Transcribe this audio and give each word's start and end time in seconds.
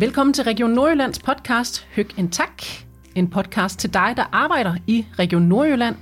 Velkommen 0.00 0.32
til 0.32 0.44
Region 0.44 0.70
Nordjyllands 0.70 1.18
podcast 1.18 1.86
Høg 1.96 2.18
en 2.18 2.30
Tak. 2.30 2.62
En 3.14 3.30
podcast 3.30 3.78
til 3.78 3.94
dig, 3.94 4.12
der 4.16 4.24
arbejder 4.32 4.74
i 4.86 5.06
Region 5.18 5.42
Nordjylland. 5.42 5.96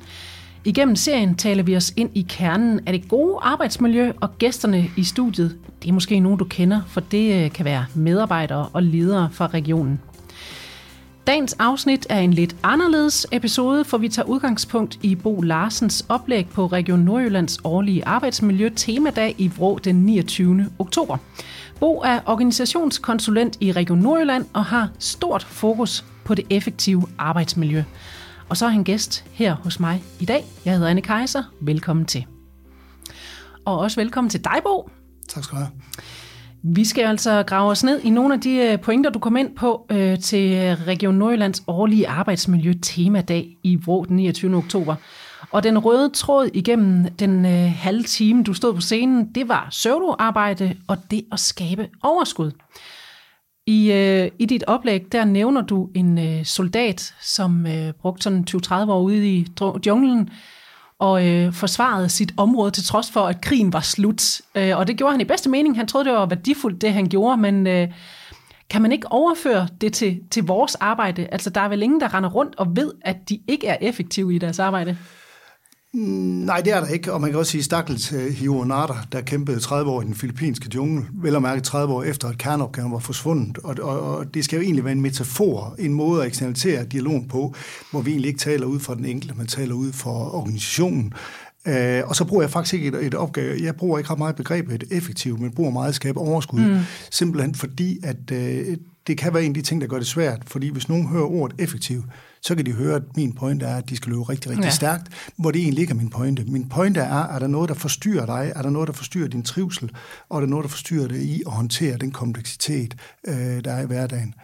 Igennem 0.64 0.96
serien 0.96 1.34
taler 1.34 1.62
vi 1.62 1.76
os 1.76 1.92
ind 1.96 2.10
i 2.14 2.26
kernen 2.28 2.80
af 2.86 2.92
det 2.92 3.08
gode 3.08 3.38
arbejdsmiljø, 3.42 4.12
og 4.20 4.38
gæsterne 4.38 4.90
i 4.96 5.04
studiet, 5.04 5.58
det 5.82 5.88
er 5.88 5.92
måske 5.92 6.20
nogen, 6.20 6.38
du 6.38 6.44
kender, 6.44 6.80
for 6.86 7.00
det 7.00 7.44
øh, 7.44 7.52
kan 7.52 7.64
være 7.64 7.86
medarbejdere 7.94 8.68
og 8.72 8.82
ledere 8.82 9.28
fra 9.32 9.46
regionen. 9.46 10.00
Dagens 11.26 11.52
afsnit 11.52 12.06
er 12.10 12.18
en 12.18 12.34
lidt 12.34 12.56
anderledes 12.62 13.26
episode, 13.32 13.84
for 13.84 13.98
vi 13.98 14.08
tager 14.08 14.28
udgangspunkt 14.28 14.98
i 15.02 15.14
Bo 15.14 15.40
Larsens 15.40 16.06
oplæg 16.08 16.48
på 16.48 16.66
Region 16.66 17.00
Nordjyllands 17.00 17.58
årlige 17.64 18.04
arbejdsmiljø 18.04 18.70
temadag 18.76 19.34
i 19.38 19.50
Vrå 19.56 19.78
den 19.78 19.96
29. 19.96 20.66
oktober. 20.78 21.16
Bo 21.80 22.00
er 22.04 22.20
organisationskonsulent 22.26 23.56
i 23.60 23.72
Region 23.72 23.98
Nordjylland 23.98 24.46
og 24.52 24.64
har 24.64 24.90
stort 24.98 25.42
fokus 25.42 26.04
på 26.24 26.34
det 26.34 26.46
effektive 26.50 27.02
arbejdsmiljø. 27.18 27.82
Og 28.48 28.56
så 28.56 28.66
er 28.66 28.70
han 28.70 28.84
gæst 28.84 29.24
her 29.32 29.54
hos 29.54 29.80
mig 29.80 30.02
i 30.20 30.24
dag. 30.24 30.44
Jeg 30.64 30.74
hedder 30.74 30.88
Anne 30.88 31.02
Kaiser. 31.02 31.42
Velkommen 31.60 32.06
til. 32.06 32.26
Og 33.64 33.78
også 33.78 34.00
velkommen 34.00 34.30
til 34.30 34.44
dig, 34.44 34.56
Bo. 34.62 34.90
Tak 35.28 35.44
skal 35.44 35.58
du 35.58 35.62
have. 35.62 35.70
Vi 36.62 36.84
skal 36.84 37.04
altså 37.04 37.42
grave 37.46 37.70
os 37.70 37.84
ned 37.84 38.00
i 38.00 38.10
nogle 38.10 38.34
af 38.34 38.40
de 38.40 38.56
øh, 38.56 38.80
pointer, 38.80 39.10
du 39.10 39.18
kom 39.18 39.36
ind 39.36 39.56
på 39.56 39.86
øh, 39.90 40.18
til 40.18 40.76
Region 40.76 41.14
Nordjyllands 41.14 41.62
årlige 41.66 42.08
arbejdsmiljø 42.08 42.72
temadag 42.82 43.56
i 43.62 43.76
Vrå 43.76 44.04
den 44.04 44.16
29. 44.16 44.56
oktober. 44.56 44.94
Og 45.50 45.62
den 45.62 45.78
røde 45.78 46.10
tråd 46.10 46.50
igennem 46.54 47.14
den 47.14 47.46
øh, 47.46 47.72
halve 47.76 48.02
time, 48.02 48.44
du 48.44 48.54
stod 48.54 48.74
på 48.74 48.80
scenen, 48.80 49.32
det 49.34 49.48
var 49.48 49.68
søvdoarbejde 49.70 50.76
og 50.88 50.98
det 51.10 51.24
at 51.32 51.40
skabe 51.40 51.88
overskud. 52.02 52.52
I, 53.66 53.92
øh, 53.92 54.30
I 54.38 54.46
dit 54.46 54.64
oplæg, 54.66 55.12
der 55.12 55.24
nævner 55.24 55.60
du 55.60 55.88
en 55.94 56.18
øh, 56.18 56.44
soldat, 56.44 57.14
som 57.22 57.66
øh, 57.66 57.92
brugte 57.92 58.22
sådan 58.22 58.46
20-30 58.50 58.74
år 58.90 59.00
ude 59.00 59.28
i 59.28 59.46
junglen, 59.86 60.30
og 60.98 61.28
øh, 61.28 61.52
forsvarede 61.52 62.08
sit 62.08 62.34
område 62.36 62.70
til 62.70 62.84
trods 62.84 63.10
for, 63.10 63.20
at 63.20 63.40
krigen 63.40 63.72
var 63.72 63.80
slut. 63.80 64.40
Øh, 64.54 64.78
og 64.78 64.86
det 64.86 64.96
gjorde 64.96 65.12
han 65.12 65.20
i 65.20 65.24
bedste 65.24 65.48
mening. 65.48 65.76
Han 65.76 65.86
troede, 65.86 66.04
det 66.04 66.12
var 66.12 66.26
værdifuldt, 66.26 66.82
det 66.82 66.92
han 66.92 67.08
gjorde, 67.08 67.36
men 67.36 67.66
øh, 67.66 67.88
kan 68.70 68.82
man 68.82 68.92
ikke 68.92 69.12
overføre 69.12 69.68
det 69.80 69.92
til, 69.92 70.20
til 70.30 70.42
vores 70.42 70.74
arbejde? 70.74 71.26
Altså, 71.32 71.50
der 71.50 71.60
er 71.60 71.68
vel 71.68 71.82
ingen, 71.82 72.00
der 72.00 72.14
render 72.14 72.30
rundt 72.30 72.54
og 72.56 72.76
ved, 72.76 72.92
at 73.02 73.28
de 73.28 73.40
ikke 73.48 73.66
er 73.66 73.76
effektive 73.80 74.34
i 74.34 74.38
deres 74.38 74.58
arbejde? 74.58 74.96
Nej, 75.94 76.60
det 76.60 76.72
er 76.72 76.80
der 76.80 76.88
ikke, 76.88 77.12
og 77.12 77.20
man 77.20 77.30
kan 77.30 77.38
også 77.38 77.52
sige 77.52 77.62
Stakkels 77.62 78.12
øh, 78.12 78.26
uh, 78.26 78.32
Hiro 78.32 78.64
Nada, 78.64 78.94
der 79.12 79.20
kæmpede 79.20 79.60
30 79.60 79.90
år 79.90 80.02
i 80.02 80.04
den 80.04 80.14
filippinske 80.14 80.68
jungle, 80.74 81.06
vel 81.12 81.36
at 81.36 81.42
mærke 81.42 81.60
30 81.62 81.94
år 81.94 82.02
efter, 82.02 82.28
at 82.28 82.38
kerneopgaven 82.38 82.92
var 82.92 82.98
forsvundet. 82.98 83.58
Og, 83.58 83.76
og, 83.82 84.00
og 84.00 84.34
det 84.34 84.44
skal 84.44 84.56
jo 84.56 84.62
egentlig 84.62 84.84
være 84.84 84.92
en 84.92 85.00
metafor, 85.00 85.74
en 85.78 85.92
måde 85.92 86.20
at 86.20 86.26
eksternalisere 86.26 86.84
dialogen 86.84 87.28
på, 87.28 87.54
hvor 87.90 88.00
vi 88.00 88.10
egentlig 88.10 88.28
ikke 88.28 88.40
taler 88.40 88.66
ud 88.66 88.80
fra 88.80 88.94
den 88.94 89.04
enkelte, 89.04 89.34
men 89.34 89.46
taler 89.46 89.74
ud 89.74 89.92
fra 89.92 90.36
organisationen. 90.36 91.12
Uh, 91.66 92.08
og 92.08 92.16
så 92.16 92.24
bruger 92.24 92.42
jeg 92.42 92.50
faktisk 92.50 92.74
ikke 92.74 92.88
et, 92.88 93.06
et 93.06 93.14
opgave, 93.14 93.62
jeg 93.62 93.76
bruger 93.76 93.98
ikke 93.98 94.10
ret 94.10 94.18
meget 94.18 94.36
begrebet 94.36 94.84
effektivt, 94.90 95.40
men 95.40 95.50
bruger 95.50 95.70
meget 95.70 95.88
at 95.88 95.94
skabe 95.94 96.20
overskud, 96.20 96.60
mm. 96.60 96.78
simpelthen 97.10 97.54
fordi, 97.54 97.98
at 98.02 98.16
uh, 98.32 98.76
det 99.06 99.18
kan 99.18 99.34
være 99.34 99.44
en 99.44 99.50
af 99.50 99.54
de 99.54 99.62
ting, 99.62 99.80
der 99.80 99.86
gør 99.86 99.98
det 99.98 100.06
svært, 100.06 100.42
fordi 100.46 100.68
hvis 100.68 100.88
nogen 100.88 101.06
hører 101.06 101.24
ordet 101.24 101.56
effektivt, 101.60 102.04
så 102.42 102.54
kan 102.54 102.66
de 102.66 102.72
høre, 102.72 102.96
at 102.96 103.02
min 103.16 103.32
pointe 103.32 103.66
er, 103.66 103.76
at 103.76 103.88
de 103.88 103.96
skal 103.96 104.10
løbe 104.10 104.22
rigtig, 104.22 104.50
rigtig 104.50 104.64
ja. 104.64 104.70
stærkt, 104.70 105.32
hvor 105.36 105.50
det 105.50 105.60
egentlig 105.60 105.82
ikke 105.82 105.90
er 105.90 105.96
min 105.96 106.10
pointe. 106.10 106.44
Min 106.44 106.68
pointe 106.68 107.00
er, 107.00 107.22
er 107.22 107.38
der 107.38 107.46
noget, 107.46 107.68
der 107.68 107.74
forstyrrer 107.74 108.26
dig? 108.26 108.52
Er 108.56 108.62
der 108.62 108.70
noget, 108.70 108.86
der 108.86 108.92
forstyrrer 108.92 109.28
din 109.28 109.42
trivsel? 109.42 109.90
Og 110.28 110.36
er 110.36 110.40
der 110.40 110.48
noget, 110.48 110.62
der 110.62 110.68
forstyrrer 110.68 111.08
dig 111.08 111.18
i 111.18 111.42
at 111.46 111.52
håndtere 111.52 111.96
den 111.96 112.10
kompleksitet, 112.10 112.96
øh, 113.26 113.64
der 113.64 113.72
er 113.72 113.82
i 113.82 113.86
hverdagen? 113.86 114.34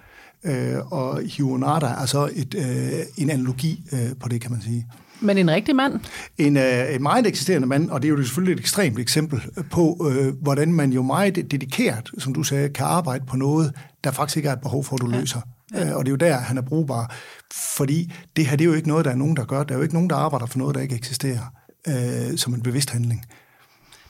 Øh, 0.44 0.92
og 0.92 1.22
Hionada 1.22 1.86
er 1.86 2.06
så 2.06 2.30
et, 2.34 2.54
øh, 2.54 3.00
en 3.16 3.30
analogi 3.30 3.84
øh, 3.92 4.16
på 4.20 4.28
det, 4.28 4.40
kan 4.40 4.50
man 4.50 4.62
sige. 4.62 4.86
Men 5.22 5.38
en 5.38 5.50
rigtig 5.50 5.76
mand? 5.76 6.00
En, 6.38 6.56
øh, 6.56 6.94
en 6.94 7.02
meget 7.02 7.26
eksisterende 7.26 7.68
mand, 7.68 7.90
og 7.90 8.02
det 8.02 8.08
er 8.08 8.10
jo 8.10 8.22
selvfølgelig 8.22 8.52
et 8.52 8.60
ekstremt 8.60 8.98
eksempel 8.98 9.42
på, 9.70 10.10
øh, 10.10 10.34
hvordan 10.42 10.72
man 10.72 10.92
jo 10.92 11.02
meget 11.02 11.36
dedikeret, 11.36 12.10
som 12.18 12.34
du 12.34 12.42
sagde, 12.42 12.68
kan 12.68 12.86
arbejde 12.86 13.24
på 13.26 13.36
noget, 13.36 13.72
der 14.04 14.10
faktisk 14.10 14.36
ikke 14.36 14.48
er 14.48 14.52
et 14.52 14.60
behov 14.60 14.84
for, 14.84 14.96
at 14.96 15.00
du 15.02 15.10
ja. 15.10 15.18
løser. 15.18 15.40
Ja. 15.74 15.94
Og 15.94 16.04
det 16.04 16.08
er 16.08 16.12
jo 16.12 16.16
der, 16.16 16.36
han 16.36 16.58
er 16.58 16.62
brugbar. 16.62 17.14
Fordi 17.76 18.12
det 18.36 18.46
her, 18.46 18.56
det 18.56 18.64
er 18.64 18.68
jo 18.68 18.74
ikke 18.74 18.88
noget, 18.88 19.04
der 19.04 19.10
er 19.10 19.16
nogen, 19.16 19.36
der 19.36 19.44
gør. 19.44 19.62
Der 19.62 19.74
er 19.74 19.78
jo 19.78 19.82
ikke 19.82 19.94
nogen, 19.94 20.10
der 20.10 20.16
arbejder 20.16 20.46
for 20.46 20.58
noget, 20.58 20.74
der 20.74 20.80
ikke 20.80 20.94
eksisterer 20.94 21.52
øh, 21.88 22.36
som 22.38 22.54
en 22.54 22.62
bevidst 22.62 22.90
handling. 22.90 23.24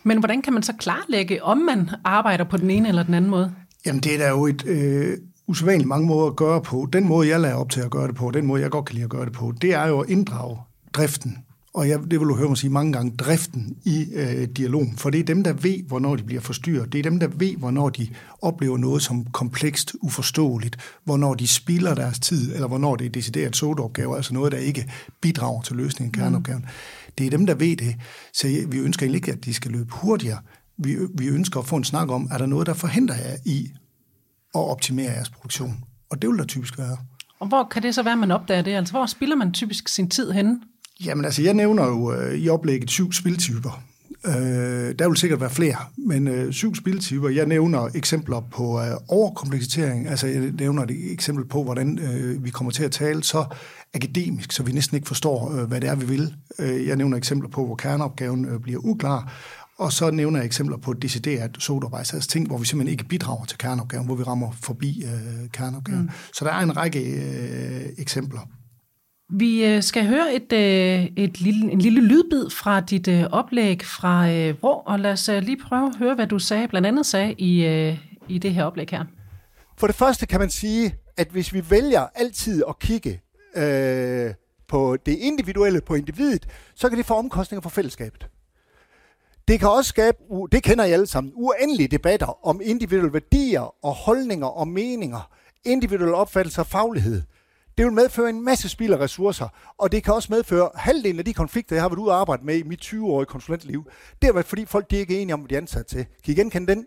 Men 0.03 0.19
hvordan 0.19 0.43
kan 0.43 0.53
man 0.53 0.63
så 0.63 0.73
klarlægge, 0.79 1.43
om 1.43 1.59
man 1.59 1.91
arbejder 2.05 2.45
på 2.45 2.57
den 2.57 2.71
ene 2.71 2.89
eller 2.89 3.03
den 3.03 3.15
anden 3.15 3.31
måde? 3.31 3.53
Jamen, 3.87 4.01
det 4.01 4.15
er 4.15 4.19
der 4.19 4.31
jo 4.31 4.47
et 4.47 4.67
øh, 4.67 5.19
usædvanligt 5.47 5.89
mange 5.89 6.07
måder 6.07 6.27
at 6.31 6.37
gøre 6.37 6.63
på. 6.63 6.89
Den 6.93 7.09
måde, 7.09 7.29
jeg 7.29 7.41
lader 7.41 7.55
op 7.55 7.71
til 7.71 7.81
at 7.81 7.91
gøre 7.91 8.07
det 8.07 8.15
på, 8.15 8.31
den 8.31 8.47
måde, 8.47 8.63
jeg 8.63 8.71
godt 8.71 8.85
kan 8.85 8.95
lide 8.95 9.05
at 9.05 9.11
gøre 9.11 9.25
det 9.25 9.33
på, 9.33 9.53
det 9.63 9.75
er 9.75 9.87
jo 9.87 10.01
at 10.01 10.11
inddrage 10.11 10.59
driften 10.95 11.39
og 11.75 11.89
jeg, 11.89 11.99
det 12.11 12.21
vil 12.21 12.29
du 12.29 12.37
høre 12.37 12.49
mig 12.49 12.59
sige 12.59 12.71
mange 12.71 12.93
gange, 12.93 13.17
driften 13.17 13.77
i 13.85 14.07
øh, 14.15 14.49
dialogen. 14.49 14.97
For 14.97 15.11
det 15.11 15.21
er 15.21 15.25
dem, 15.25 15.45
der 15.45 15.53
ved, 15.53 15.83
hvornår 15.89 16.17
de 16.17 16.23
bliver 16.23 16.41
forstyrret. 16.41 16.93
Det 16.93 16.99
er 16.99 17.03
dem, 17.03 17.21
der 17.21 17.29
ved, 17.29 17.57
hvornår 17.57 17.89
de 17.91 18.09
oplever 18.43 18.79
noget 18.79 19.03
som 19.03 19.25
komplekst, 19.25 19.93
uforståeligt, 20.03 20.77
hvornår 21.05 21.35
de 21.35 21.49
spilder 21.49 21.95
deres 21.95 22.19
tid, 22.19 22.55
eller 22.55 22.69
hvornår 22.69 22.97
det 22.97 23.07
er 23.07 23.11
decideret 23.11 23.57
sodeopgaver, 23.57 24.17
altså 24.17 24.35
noget, 24.35 24.53
der 24.53 24.59
ikke 24.59 24.93
bidrager 25.21 25.63
til 25.63 25.77
løsningen 25.77 26.15
af 26.15 26.19
mm. 26.19 26.25
kerneopgaven. 26.25 26.63
Mm. 26.63 27.13
Det 27.19 27.27
er 27.27 27.31
dem, 27.31 27.47
der 27.47 27.55
ved 27.55 27.77
det. 27.77 27.97
Så 28.33 28.47
vi 28.69 28.79
ønsker 28.79 29.07
egentlig 29.07 29.19
ikke, 29.19 29.33
at 29.33 29.45
de 29.45 29.55
skal 29.55 29.71
løbe 29.71 29.93
hurtigere. 29.93 30.39
Vi, 30.77 30.97
vi 31.15 31.27
ønsker 31.27 31.61
at 31.61 31.67
få 31.67 31.77
en 31.77 31.85
snak 31.85 32.11
om, 32.11 32.29
er 32.33 32.39
der 32.39 32.47
noget, 32.47 32.67
der 32.67 32.75
forhindrer 32.75 33.17
jer 33.17 33.37
i 33.45 33.71
at 34.55 34.61
optimere 34.61 35.13
jeres 35.13 35.31
produktion? 35.31 35.85
Og 36.11 36.23
det 36.23 36.31
vil 36.31 36.39
der 36.39 36.45
typisk 36.45 36.79
være. 36.79 36.97
Og 37.39 37.49
hvor 37.49 37.65
kan 37.65 37.83
det 37.83 37.95
så 37.95 38.03
være, 38.03 38.17
man 38.17 38.31
opdager 38.31 38.63
det? 38.63 38.75
Altså, 38.75 38.93
hvor 38.93 39.07
spilder 39.07 39.37
man 39.37 39.53
typisk 39.53 39.89
sin 39.89 40.11
tid 40.11 40.33
henne? 40.33 40.61
Jamen 41.05 41.25
altså, 41.25 41.43
jeg 41.43 41.55
nævner 41.55 41.87
jo 41.87 42.13
øh, 42.13 42.35
i 42.35 42.49
oplægget 42.49 42.91
syv 42.91 43.13
spiltyper. 43.13 43.83
Øh, 44.27 44.95
der 44.99 45.09
vil 45.09 45.17
sikkert 45.17 45.41
være 45.41 45.51
flere, 45.51 45.77
men 45.97 46.29
øh, 46.29 46.53
syv 46.53 46.75
spiltyper. 46.75 47.29
Jeg 47.29 47.47
nævner 47.47 47.89
eksempler 47.95 48.41
på 48.53 48.81
øh, 48.81 48.87
overkompleksitering, 49.09 50.09
altså 50.09 50.27
jeg 50.27 50.41
nævner 50.41 50.83
et 50.83 51.13
eksempel 51.13 51.45
på, 51.45 51.65
hvordan 51.65 51.99
øh, 51.99 52.45
vi 52.45 52.51
kommer 52.51 52.71
til 52.71 52.85
at 52.85 52.91
tale 52.91 53.23
så 53.25 53.45
akademisk, 53.95 54.53
så 54.53 54.63
vi 54.63 54.73
næsten 54.73 54.95
ikke 54.95 55.07
forstår, 55.07 55.53
øh, 55.53 55.69
hvad 55.69 55.81
det 55.81 55.89
er, 55.91 55.95
vi 55.95 56.07
vil. 56.07 56.35
Øh, 56.59 56.87
jeg 56.87 56.97
nævner 56.97 57.17
eksempler 57.17 57.49
på, 57.49 57.67
hvor 57.67 57.75
kerneopgaven 57.75 58.45
øh, 58.45 58.61
bliver 58.61 58.81
uklar, 58.85 59.33
og 59.79 59.93
så 59.93 60.11
nævner 60.11 60.39
jeg 60.39 60.47
eksempler 60.47 60.77
på 60.77 60.93
decideret 60.93 61.57
sodarbejds, 61.59 62.15
altså 62.15 62.29
ting, 62.29 62.47
hvor 62.47 62.59
vi 62.59 62.67
simpelthen 62.67 62.93
ikke 62.93 63.05
bidrager 63.05 63.45
til 63.45 63.59
kerneopgaven, 63.59 64.07
hvor 64.07 64.15
vi 64.15 64.23
rammer 64.23 64.51
forbi 64.63 65.05
øh, 65.05 65.49
kerneopgaven. 65.53 66.03
Mm. 66.03 66.11
Så 66.35 66.45
der 66.45 66.53
er 66.53 66.61
en 66.61 66.77
række 66.77 67.01
øh, 67.01 67.83
eksempler. 67.99 68.41
Vi 69.31 69.65
øh, 69.65 69.83
skal 69.83 70.07
høre 70.07 70.35
et, 70.35 70.53
øh, 70.53 71.09
et 71.17 71.41
lille, 71.41 71.73
en 71.73 71.79
lille 71.79 72.01
lydbid 72.01 72.51
fra 72.51 72.81
dit 72.81 73.09
øh, 73.09 73.25
oplæg 73.33 73.83
fra 73.85 74.27
Vrå, 74.53 74.83
og 74.87 75.01
lad 75.01 75.13
os 75.13 75.31
lige 75.43 75.57
prøve 75.57 75.87
at 75.87 75.97
høre, 75.97 76.15
hvad 76.15 76.27
du 76.27 76.39
sagde, 76.39 76.69
blandt 76.69 76.87
andet 76.87 77.07
sagde 77.07 77.35
i, 77.39 77.65
i 78.29 78.39
det 78.39 78.55
her 78.55 78.65
oplæg 78.65 78.91
her. 78.91 79.05
For 79.79 79.87
det 79.87 79.97
første 79.97 80.27
kan 80.27 80.41
man 80.41 80.51
sige, 80.51 80.95
at 81.17 81.29
hvis 81.29 81.55
vi 81.55 81.71
vælger 81.71 82.07
altid 82.15 82.63
at 82.69 82.79
kigge 82.79 83.21
øh, 83.57 84.35
på 84.69 84.97
det 85.07 85.13
individuelle, 85.13 85.81
på 85.81 85.95
individet, 85.95 86.47
så 86.75 86.89
kan 86.89 86.99
det 86.99 87.07
få 87.07 87.15
omkostninger 87.15 87.63
for 87.63 87.71
fællesskabet. 87.71 88.29
Det 89.49 89.61
kan 89.61 89.69
også 89.69 89.89
skabe, 89.89 90.17
det 90.53 90.63
kender 90.63 90.85
I 90.85 90.93
alle 90.93 91.07
sammen, 91.07 91.33
uendelige 91.37 91.89
debatter 91.89 92.47
om 92.47 92.61
individuelle 92.65 93.13
værdier 93.13 93.85
og 93.85 93.95
holdninger 93.95 94.47
og 94.47 94.69
meninger, 94.69 95.31
individuelle 95.65 96.15
opfattelser 96.15 96.63
og 96.63 96.67
faglighed. 96.67 97.23
Det 97.79 97.85
vil 97.85 97.93
medføre 97.93 98.29
en 98.29 98.45
masse 98.45 98.69
spild 98.69 98.93
af 98.93 98.99
ressourcer, 98.99 99.49
og 99.79 99.93
det 99.93 100.05
kan 100.05 100.15
også 100.15 100.29
medføre 100.33 100.71
halvdelen 100.75 101.19
af 101.19 101.25
de 101.25 101.35
konflikter, 101.35 101.77
jeg 101.77 101.83
har 101.83 101.89
været 101.89 101.99
ude 101.99 102.11
og 102.11 102.21
arbejde 102.21 102.45
med 102.45 102.57
i 102.57 102.63
mit 102.63 102.81
20-årige 102.85 103.27
konsulentliv. 103.27 103.85
Det 104.23 104.29
har 104.29 104.33
været, 104.33 104.47
fordi 104.47 104.65
folk 104.65 104.91
de 104.91 104.97
ikke 104.97 105.17
er 105.19 105.23
enige 105.23 105.35
om, 105.35 105.41
hvad 105.41 105.49
de 105.49 105.55
er 105.55 105.61
ansat 105.61 105.87
til. 105.87 106.07
Kan 106.25 106.35
I 106.35 106.37
genkende 106.37 106.75
den? 106.75 106.87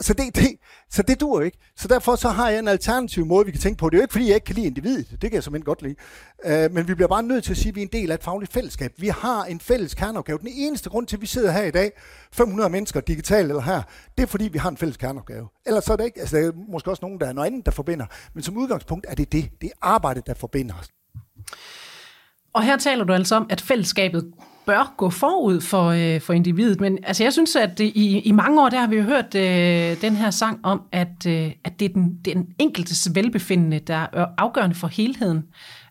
Så 0.00 0.14
det, 0.14 0.36
det, 0.36 0.56
så 0.90 1.02
det 1.02 1.20
dur 1.20 1.40
ikke. 1.40 1.58
Så 1.76 1.88
derfor 1.88 2.16
så 2.16 2.28
har 2.28 2.50
jeg 2.50 2.58
en 2.58 2.68
alternativ 2.68 3.26
måde, 3.26 3.46
vi 3.46 3.52
kan 3.52 3.60
tænke 3.60 3.78
på. 3.78 3.90
Det 3.90 3.96
er 3.96 3.98
jo 3.98 4.02
ikke, 4.02 4.12
fordi 4.12 4.26
jeg 4.26 4.34
ikke 4.34 4.44
kan 4.44 4.54
lide 4.54 4.66
individet. 4.66 5.10
Det 5.10 5.20
kan 5.20 5.32
jeg 5.32 5.44
simpelthen 5.44 5.64
godt 5.64 5.82
lide. 5.82 5.94
Øh, 6.44 6.72
men 6.72 6.88
vi 6.88 6.94
bliver 6.94 7.08
bare 7.08 7.22
nødt 7.22 7.44
til 7.44 7.50
at 7.50 7.56
sige, 7.56 7.68
at 7.68 7.76
vi 7.76 7.80
er 7.80 7.86
en 7.86 7.92
del 7.92 8.10
af 8.10 8.14
et 8.14 8.22
fagligt 8.24 8.52
fællesskab. 8.52 8.92
Vi 8.96 9.08
har 9.08 9.44
en 9.44 9.60
fælles 9.60 9.94
kerneopgave. 9.94 10.38
Den 10.38 10.48
eneste 10.50 10.90
grund 10.90 11.06
til, 11.06 11.16
at 11.16 11.22
vi 11.22 11.26
sidder 11.26 11.50
her 11.50 11.62
i 11.62 11.70
dag, 11.70 11.92
500 12.32 12.70
mennesker 12.70 13.00
digitalt 13.00 13.48
eller 13.48 13.62
her, 13.62 13.82
det 14.16 14.22
er 14.22 14.26
fordi, 14.26 14.48
vi 14.48 14.58
har 14.58 14.70
en 14.70 14.76
fælles 14.76 14.96
kerneopgave. 14.96 15.48
Ellers 15.66 15.84
så 15.84 15.92
er 15.92 15.96
det 15.96 16.04
ikke, 16.04 16.20
altså 16.20 16.36
der 16.36 16.48
er 16.48 16.52
måske 16.68 16.90
også 16.90 17.02
nogen, 17.02 17.20
der 17.20 17.26
er 17.26 17.32
noget 17.32 17.46
andet, 17.46 17.66
der 17.66 17.72
forbinder. 17.72 18.06
Men 18.34 18.42
som 18.42 18.56
udgangspunkt 18.56 19.06
er 19.08 19.14
det 19.14 19.32
det. 19.32 19.50
Det 19.60 19.66
er 19.66 19.78
arbejdet, 19.82 20.26
der 20.26 20.34
forbinder 20.34 20.74
os. 20.74 20.88
Og 22.52 22.62
her 22.62 22.76
taler 22.76 23.04
du 23.04 23.12
altså 23.12 23.36
om, 23.36 23.46
at 23.50 23.60
fællesskabet 23.60 24.32
bør 24.68 24.94
gå 24.96 25.10
forud 25.10 25.60
for, 25.60 25.86
øh, 25.86 26.20
for 26.20 26.32
individet. 26.32 26.80
Men 26.80 26.98
altså, 27.02 27.22
jeg 27.22 27.32
synes, 27.32 27.56
at 27.56 27.78
det, 27.78 27.84
i, 27.84 28.18
i 28.18 28.32
mange 28.32 28.62
år 28.62 28.68
der 28.68 28.80
har 28.80 28.86
vi 28.86 28.96
jo 28.96 29.02
hørt 29.02 29.34
øh, 29.34 30.00
den 30.00 30.16
her 30.16 30.30
sang 30.30 30.60
om, 30.62 30.82
at, 30.92 31.26
øh, 31.26 31.52
at 31.64 31.80
det 31.80 31.90
er 31.90 31.92
den, 31.92 32.18
den 32.24 32.46
enkeltes 32.58 33.08
velbefindende, 33.14 33.78
der 33.78 34.06
er 34.12 34.26
afgørende 34.38 34.76
for 34.76 34.86
helheden. 34.86 35.44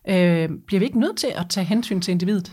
Øh, 0.08 0.48
bliver 0.66 0.78
vi 0.78 0.84
ikke 0.84 1.00
nødt 1.00 1.16
til 1.16 1.28
at 1.36 1.46
tage 1.50 1.64
hensyn 1.64 2.00
til 2.00 2.12
individet? 2.12 2.52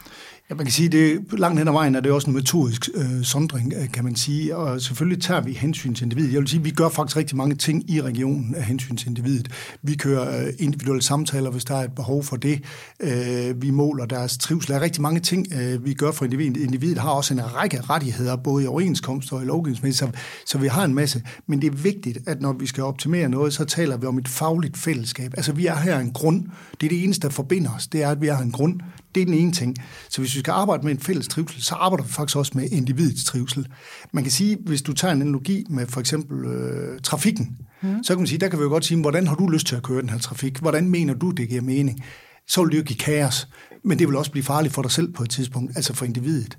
Ja, 0.49 0.55
man 0.55 0.65
kan 0.65 0.73
sige, 0.73 0.89
det 0.89 1.25
langt 1.39 1.59
hen 1.59 1.67
ad 1.67 1.73
vejen 1.73 1.95
er 1.95 1.99
det 1.99 2.11
også 2.11 2.29
en 2.29 2.35
metodisk 2.35 2.89
øh, 2.95 3.23
sondring, 3.23 3.73
øh, 3.77 3.91
kan 3.91 4.03
man 4.03 4.15
sige, 4.15 4.55
og 4.55 4.81
selvfølgelig 4.81 5.23
tager 5.23 5.41
vi 5.41 5.53
hensyn 5.53 5.93
til 5.93 6.03
individet. 6.03 6.33
Jeg 6.33 6.39
vil 6.39 6.47
sige, 6.47 6.63
vi 6.63 6.71
gør 6.71 6.89
faktisk 6.89 7.17
rigtig 7.17 7.37
mange 7.37 7.55
ting 7.55 7.89
i 7.91 8.01
regionen 8.01 8.55
af 8.55 8.63
hensyn 8.63 8.95
til 8.95 9.07
individet. 9.07 9.49
Vi 9.81 9.95
kører 9.95 10.45
øh, 10.45 10.53
individuelle 10.59 11.01
samtaler, 11.01 11.51
hvis 11.51 11.65
der 11.65 11.75
er 11.75 11.83
et 11.83 11.95
behov 11.95 12.23
for 12.23 12.35
det. 12.35 12.61
Øh, 12.99 13.61
vi 13.61 13.71
måler 13.71 14.05
deres 14.05 14.37
trivsel. 14.37 14.71
Der 14.71 14.75
er 14.79 14.81
rigtig 14.81 15.01
mange 15.01 15.19
ting, 15.19 15.47
øh, 15.53 15.85
vi 15.85 15.93
gør 15.93 16.11
for 16.11 16.25
individet. 16.25 16.57
Individet 16.57 16.97
har 16.97 17.09
også 17.09 17.33
en 17.33 17.55
række 17.55 17.81
rettigheder, 17.81 18.35
både 18.35 18.63
i 18.63 18.67
overenskomst 18.67 19.33
og 19.33 19.41
i 19.41 19.45
lovgivningsmæssigt, 19.45 20.11
så, 20.13 20.19
så 20.45 20.57
vi 20.57 20.67
har 20.67 20.85
en 20.85 20.93
masse. 20.93 21.23
Men 21.47 21.61
det 21.61 21.67
er 21.67 21.75
vigtigt, 21.75 22.17
at 22.27 22.41
når 22.41 22.53
vi 22.53 22.65
skal 22.65 22.83
optimere 22.83 23.29
noget, 23.29 23.53
så 23.53 23.65
taler 23.65 23.97
vi 23.97 24.05
om 24.05 24.17
et 24.17 24.27
fagligt 24.27 24.77
fællesskab. 24.77 25.33
Altså, 25.37 25.51
vi 25.51 25.65
er 25.65 25.75
her 25.75 25.99
en 25.99 26.11
grund. 26.11 26.43
Det 26.81 26.87
er 26.87 26.89
det 26.89 27.03
eneste, 27.03 27.27
der 27.27 27.33
forbinder 27.33 27.71
os. 27.75 27.87
Det 27.87 28.03
er, 28.03 28.09
at 28.09 28.21
vi 28.21 28.27
har 28.27 28.41
en 28.41 28.51
grund. 28.51 28.79
Det 29.15 29.21
er 29.21 29.25
den 29.25 29.33
ene 29.33 29.51
ting. 29.51 29.75
Så 30.09 30.21
hvis 30.21 30.35
vi 30.35 30.39
skal 30.39 30.51
arbejde 30.51 30.83
med 30.83 30.91
en 30.91 30.99
fælles 30.99 31.27
trivsel, 31.27 31.63
så 31.63 31.75
arbejder 31.75 32.03
vi 32.03 32.11
faktisk 32.11 32.37
også 32.37 32.51
med 32.55 32.69
individets 32.71 33.23
trivsel. 33.23 33.67
Man 34.11 34.23
kan 34.23 34.31
sige, 34.31 34.57
hvis 34.65 34.81
du 34.81 34.93
tager 34.93 35.13
en 35.13 35.21
analogi 35.21 35.65
med 35.69 35.87
for 35.87 35.99
eksempel 35.99 36.45
øh, 36.45 36.99
trafikken, 36.99 37.57
mm. 37.81 38.03
så 38.03 38.13
kan 38.13 38.19
man 38.19 38.27
sige, 38.27 38.39
der 38.39 38.47
kan 38.47 38.59
vi 38.59 38.63
jo 38.63 38.69
godt 38.69 38.85
sige, 38.85 39.01
hvordan 39.01 39.27
har 39.27 39.35
du 39.35 39.47
lyst 39.47 39.67
til 39.67 39.75
at 39.75 39.83
køre 39.83 40.01
den 40.01 40.09
her 40.09 40.17
trafik? 40.17 40.57
Hvordan 40.57 40.89
mener 40.89 41.13
du, 41.13 41.31
det 41.31 41.49
giver 41.49 41.61
mening? 41.61 42.03
Så 42.47 42.63
vil 42.63 42.71
det 42.71 42.77
jo 42.77 42.83
give 42.83 42.97
kaos, 42.97 43.47
men 43.83 43.99
det 43.99 44.07
vil 44.07 44.15
også 44.15 44.31
blive 44.31 44.43
farligt 44.43 44.73
for 44.73 44.81
dig 44.81 44.91
selv 44.91 45.13
på 45.13 45.23
et 45.23 45.29
tidspunkt, 45.29 45.71
altså 45.75 45.93
for 45.93 46.05
individet. 46.05 46.57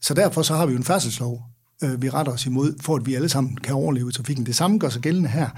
Så 0.00 0.14
derfor 0.14 0.42
så 0.42 0.54
har 0.54 0.66
vi 0.66 0.72
jo 0.72 0.78
en 0.78 0.84
færdselslov, 0.84 1.42
øh, 1.82 2.02
vi 2.02 2.08
retter 2.08 2.32
os 2.32 2.46
imod, 2.46 2.74
for 2.80 2.96
at 2.96 3.06
vi 3.06 3.14
alle 3.14 3.28
sammen 3.28 3.56
kan 3.56 3.74
overleve 3.74 4.08
i 4.08 4.12
trafikken. 4.12 4.46
Det 4.46 4.56
samme 4.56 4.78
gør 4.78 4.88
sig 4.88 5.02
gældende 5.02 5.28
her. 5.28 5.48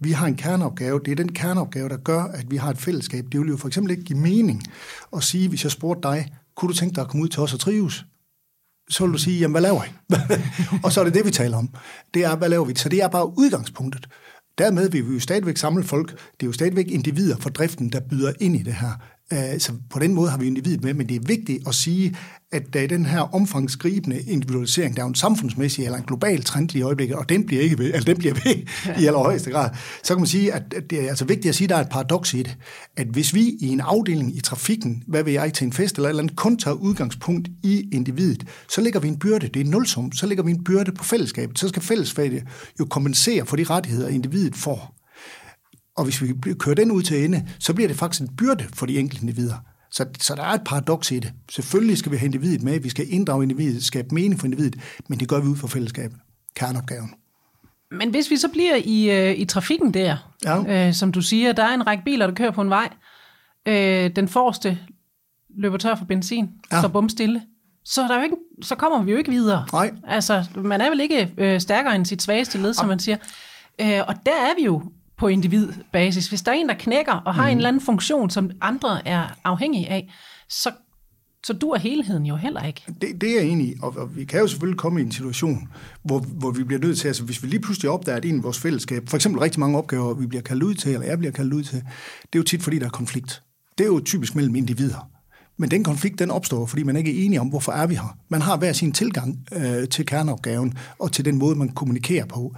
Vi 0.00 0.12
har 0.12 0.26
en 0.26 0.36
kerneopgave. 0.36 1.00
Det 1.04 1.12
er 1.12 1.16
den 1.16 1.32
kerneopgave, 1.32 1.88
der 1.88 1.96
gør, 1.96 2.22
at 2.22 2.50
vi 2.50 2.56
har 2.56 2.70
et 2.70 2.78
fællesskab. 2.78 3.24
Det 3.32 3.40
vil 3.40 3.48
jo 3.48 3.56
for 3.56 3.68
eksempel 3.68 3.90
ikke 3.90 4.04
give 4.04 4.18
mening 4.18 4.62
at 5.16 5.22
sige, 5.22 5.48
hvis 5.48 5.64
jeg 5.64 5.72
spurgte 5.72 6.08
dig, 6.08 6.32
kunne 6.56 6.68
du 6.68 6.74
tænke 6.74 6.94
dig 6.94 7.02
at 7.02 7.08
komme 7.08 7.24
ud 7.24 7.28
til 7.28 7.42
os 7.42 7.54
og 7.54 7.60
trives? 7.60 8.04
Så 8.90 9.04
vil 9.04 9.12
du 9.12 9.18
sige, 9.18 9.38
jamen 9.38 9.52
hvad 9.52 9.62
laver 9.62 9.84
I? 9.84 10.14
og 10.84 10.92
så 10.92 11.00
er 11.00 11.04
det 11.04 11.14
det, 11.14 11.26
vi 11.26 11.30
taler 11.30 11.56
om. 11.56 11.68
Det 12.14 12.24
er, 12.24 12.36
hvad 12.36 12.48
laver 12.48 12.64
vi? 12.64 12.74
Så 12.74 12.88
det 12.88 13.02
er 13.02 13.08
bare 13.08 13.38
udgangspunktet. 13.38 14.08
Dermed 14.58 14.90
vil 14.90 15.08
vi 15.08 15.14
jo 15.14 15.20
stadigvæk 15.20 15.56
samle 15.56 15.84
folk. 15.84 16.10
Det 16.10 16.42
er 16.42 16.46
jo 16.46 16.52
stadigvæk 16.52 16.86
individer 16.88 17.36
for 17.36 17.50
driften, 17.50 17.92
der 17.92 18.00
byder 18.00 18.32
ind 18.40 18.56
i 18.56 18.62
det 18.62 18.74
her. 18.74 18.92
Øh, 19.32 19.58
så 19.58 19.72
på 19.90 19.98
den 19.98 20.14
måde 20.14 20.30
har 20.30 20.38
vi 20.38 20.46
individet 20.46 20.84
med, 20.84 20.94
men 20.94 21.08
det 21.08 21.16
er 21.16 21.26
vigtigt 21.26 21.68
at 21.68 21.74
sige, 21.74 22.16
at 22.52 22.62
der 22.72 22.80
er 22.80 22.86
den 22.86 23.06
her 23.06 23.34
omfangsgribende 23.34 24.20
individualisering, 24.20 24.96
der 24.96 25.02
er 25.02 25.06
en 25.06 25.14
samfundsmæssig 25.14 25.84
eller 25.84 25.98
en 25.98 26.04
global 26.04 26.42
trend 26.42 26.74
i 26.74 26.82
øjeblikket, 26.82 27.16
og 27.16 27.28
den 27.28 27.46
bliver, 27.46 27.62
ikke 27.62 27.78
ved, 27.78 27.92
altså 27.94 28.06
den 28.06 28.18
bliver 28.18 28.34
ved 28.34 28.54
ja. 28.86 29.00
i 29.00 29.06
allerhøjeste 29.06 29.50
grad, 29.50 29.70
så 30.02 30.14
kan 30.14 30.20
man 30.20 30.26
sige, 30.26 30.52
at 30.52 30.62
det 30.90 31.04
er 31.04 31.08
altså 31.08 31.24
vigtigt 31.24 31.48
at 31.48 31.54
sige, 31.54 31.66
at 31.66 31.70
der 31.70 31.76
er 31.76 31.80
et 31.80 31.88
paradoks 31.88 32.34
i 32.34 32.42
det, 32.42 32.56
at 32.96 33.06
hvis 33.06 33.34
vi 33.34 33.40
i 33.60 33.68
en 33.68 33.80
afdeling 33.80 34.36
i 34.36 34.40
trafikken, 34.40 35.02
hvad 35.06 35.22
vil 35.22 35.32
jeg 35.32 35.54
til 35.54 35.64
en 35.66 35.72
fest 35.72 35.96
eller 35.96 36.08
et 36.08 36.10
eller 36.10 36.22
andet, 36.22 36.36
kun 36.36 36.56
tager 36.56 36.74
udgangspunkt 36.74 37.48
i 37.62 37.88
individet, 37.92 38.46
så 38.68 38.80
lægger 38.80 39.00
vi 39.00 39.08
en 39.08 39.18
byrde, 39.18 39.48
det 39.48 39.66
er 39.66 39.70
nulsum, 39.70 40.12
så 40.12 40.26
lægger 40.26 40.44
vi 40.44 40.50
en 40.50 40.64
byrde 40.64 40.92
på 40.92 41.04
fællesskabet, 41.04 41.58
så 41.58 41.68
skal 41.68 41.82
fællesskabet 41.82 42.42
jo 42.80 42.84
kompensere 42.84 43.46
for 43.46 43.56
de 43.56 43.64
rettigheder, 43.64 44.08
individet 44.08 44.56
får. 44.56 45.03
Og 45.96 46.04
hvis 46.04 46.22
vi 46.22 46.54
kører 46.58 46.74
den 46.74 46.90
ud 46.90 47.02
til 47.02 47.24
ende, 47.24 47.48
så 47.58 47.74
bliver 47.74 47.88
det 47.88 47.96
faktisk 47.96 48.22
en 48.22 48.36
byrde 48.36 48.64
for 48.72 48.86
de 48.86 48.98
enkelte 48.98 49.22
individer. 49.22 49.56
Så, 49.90 50.06
så 50.20 50.34
der 50.34 50.42
er 50.42 50.52
et 50.52 50.64
paradoks 50.64 51.10
i 51.10 51.18
det. 51.18 51.32
Selvfølgelig 51.50 51.98
skal 51.98 52.12
vi 52.12 52.16
have 52.16 52.26
individet 52.26 52.62
med, 52.62 52.80
vi 52.80 52.88
skal 52.88 53.06
inddrage 53.08 53.42
individet, 53.42 53.84
skabe 53.84 54.08
mening 54.14 54.40
for 54.40 54.46
individet, 54.46 54.76
men 55.08 55.20
det 55.20 55.28
gør 55.28 55.40
vi 55.40 55.46
ud 55.46 55.56
for 55.56 55.66
fællesskabet, 55.66 56.18
kerneopgaven. 56.56 57.14
Men 57.90 58.10
hvis 58.10 58.30
vi 58.30 58.36
så 58.36 58.48
bliver 58.48 58.76
i, 58.84 59.10
øh, 59.10 59.38
i 59.38 59.44
trafikken 59.44 59.94
der, 59.94 60.16
ja. 60.44 60.86
øh, 60.88 60.94
som 60.94 61.12
du 61.12 61.20
siger, 61.20 61.52
der 61.52 61.64
er 61.64 61.74
en 61.74 61.86
række 61.86 62.04
biler, 62.04 62.26
der 62.26 62.34
kører 62.34 62.50
på 62.50 62.62
en 62.62 62.70
vej. 62.70 62.88
Øh, 63.66 64.16
den 64.16 64.28
forreste 64.28 64.78
løber 65.56 65.78
tør 65.78 65.94
for 65.94 66.04
benzin, 66.04 66.50
ja. 66.72 66.80
så 66.80 66.88
bum 66.88 67.08
stille. 67.08 67.42
Så, 67.84 68.02
der 68.02 68.14
er 68.14 68.16
jo 68.16 68.22
ikke, 68.22 68.36
så 68.62 68.74
kommer 68.74 69.02
vi 69.02 69.10
jo 69.10 69.18
ikke 69.18 69.30
videre. 69.30 69.66
Nej. 69.72 69.94
Altså, 70.06 70.44
man 70.56 70.80
er 70.80 70.90
vel 70.90 71.00
ikke 71.00 71.32
øh, 71.38 71.60
stærkere 71.60 71.96
end 71.96 72.06
sit 72.06 72.22
svageste 72.22 72.58
led, 72.58 72.74
som 72.74 72.88
man 72.88 72.98
siger. 72.98 73.16
Øh, 73.80 74.00
og 74.08 74.14
der 74.26 74.32
er 74.32 74.54
vi 74.58 74.64
jo 74.64 74.82
på 75.24 75.28
individbasis. 75.28 76.28
Hvis 76.28 76.42
der 76.42 76.52
er 76.52 76.56
en, 76.56 76.68
der 76.68 76.74
knækker 76.74 77.12
og 77.12 77.34
har 77.34 77.42
mm. 77.42 77.50
en 77.50 77.56
eller 77.56 77.68
anden 77.68 77.82
funktion, 77.82 78.30
som 78.30 78.50
andre 78.60 79.08
er 79.08 79.38
afhængige 79.44 79.88
af, 79.88 80.12
så, 80.48 80.70
så 81.46 81.52
dur 81.52 81.76
helheden 81.76 82.26
jo 82.26 82.36
heller 82.36 82.62
ikke. 82.62 82.82
Det, 83.00 83.20
det 83.20 83.30
er 83.30 83.40
jeg 83.40 83.44
enig 83.44 83.66
i, 83.66 83.74
og, 83.82 83.96
og 83.96 84.16
vi 84.16 84.24
kan 84.24 84.40
jo 84.40 84.46
selvfølgelig 84.46 84.78
komme 84.78 85.00
i 85.00 85.04
en 85.04 85.12
situation, 85.12 85.68
hvor, 86.02 86.18
hvor 86.18 86.50
vi 86.50 86.64
bliver 86.64 86.80
nødt 86.80 86.98
til, 86.98 87.08
altså 87.08 87.24
hvis 87.24 87.42
vi 87.42 87.48
lige 87.48 87.60
pludselig 87.60 87.90
opdager, 87.90 88.16
at 88.16 88.24
en 88.24 88.38
i 88.38 88.40
vores 88.40 88.58
fællesskab, 88.58 89.08
for 89.08 89.16
eksempel 89.16 89.40
rigtig 89.40 89.60
mange 89.60 89.78
opgaver, 89.78 90.14
vi 90.14 90.26
bliver 90.26 90.42
kaldt 90.42 90.62
ud 90.62 90.74
til, 90.74 90.92
eller 90.92 91.06
jeg 91.06 91.18
bliver 91.18 91.32
kaldt 91.32 91.54
ud 91.54 91.62
til, 91.62 91.78
det 92.22 92.34
er 92.34 92.38
jo 92.38 92.42
tit, 92.42 92.62
fordi 92.62 92.78
der 92.78 92.86
er 92.86 92.90
konflikt. 92.90 93.42
Det 93.78 93.84
er 93.84 93.88
jo 93.88 94.00
typisk 94.00 94.34
mellem 94.34 94.54
individer. 94.54 95.10
Men 95.56 95.70
den 95.70 95.84
konflikt, 95.84 96.18
den 96.18 96.30
opstår, 96.30 96.66
fordi 96.66 96.82
man 96.82 96.96
ikke 96.96 97.20
er 97.20 97.24
enige 97.24 97.40
om, 97.40 97.48
hvorfor 97.48 97.72
er 97.72 97.86
vi 97.86 97.94
her. 97.94 98.16
Man 98.28 98.42
har 98.42 98.56
hver 98.56 98.72
sin 98.72 98.92
tilgang 98.92 99.46
øh, 99.52 99.88
til 99.88 100.06
kerneopgaven, 100.06 100.78
og 100.98 101.12
til 101.12 101.24
den 101.24 101.38
måde, 101.38 101.56
man 101.56 101.68
kommunikerer 101.68 102.26
på 102.26 102.54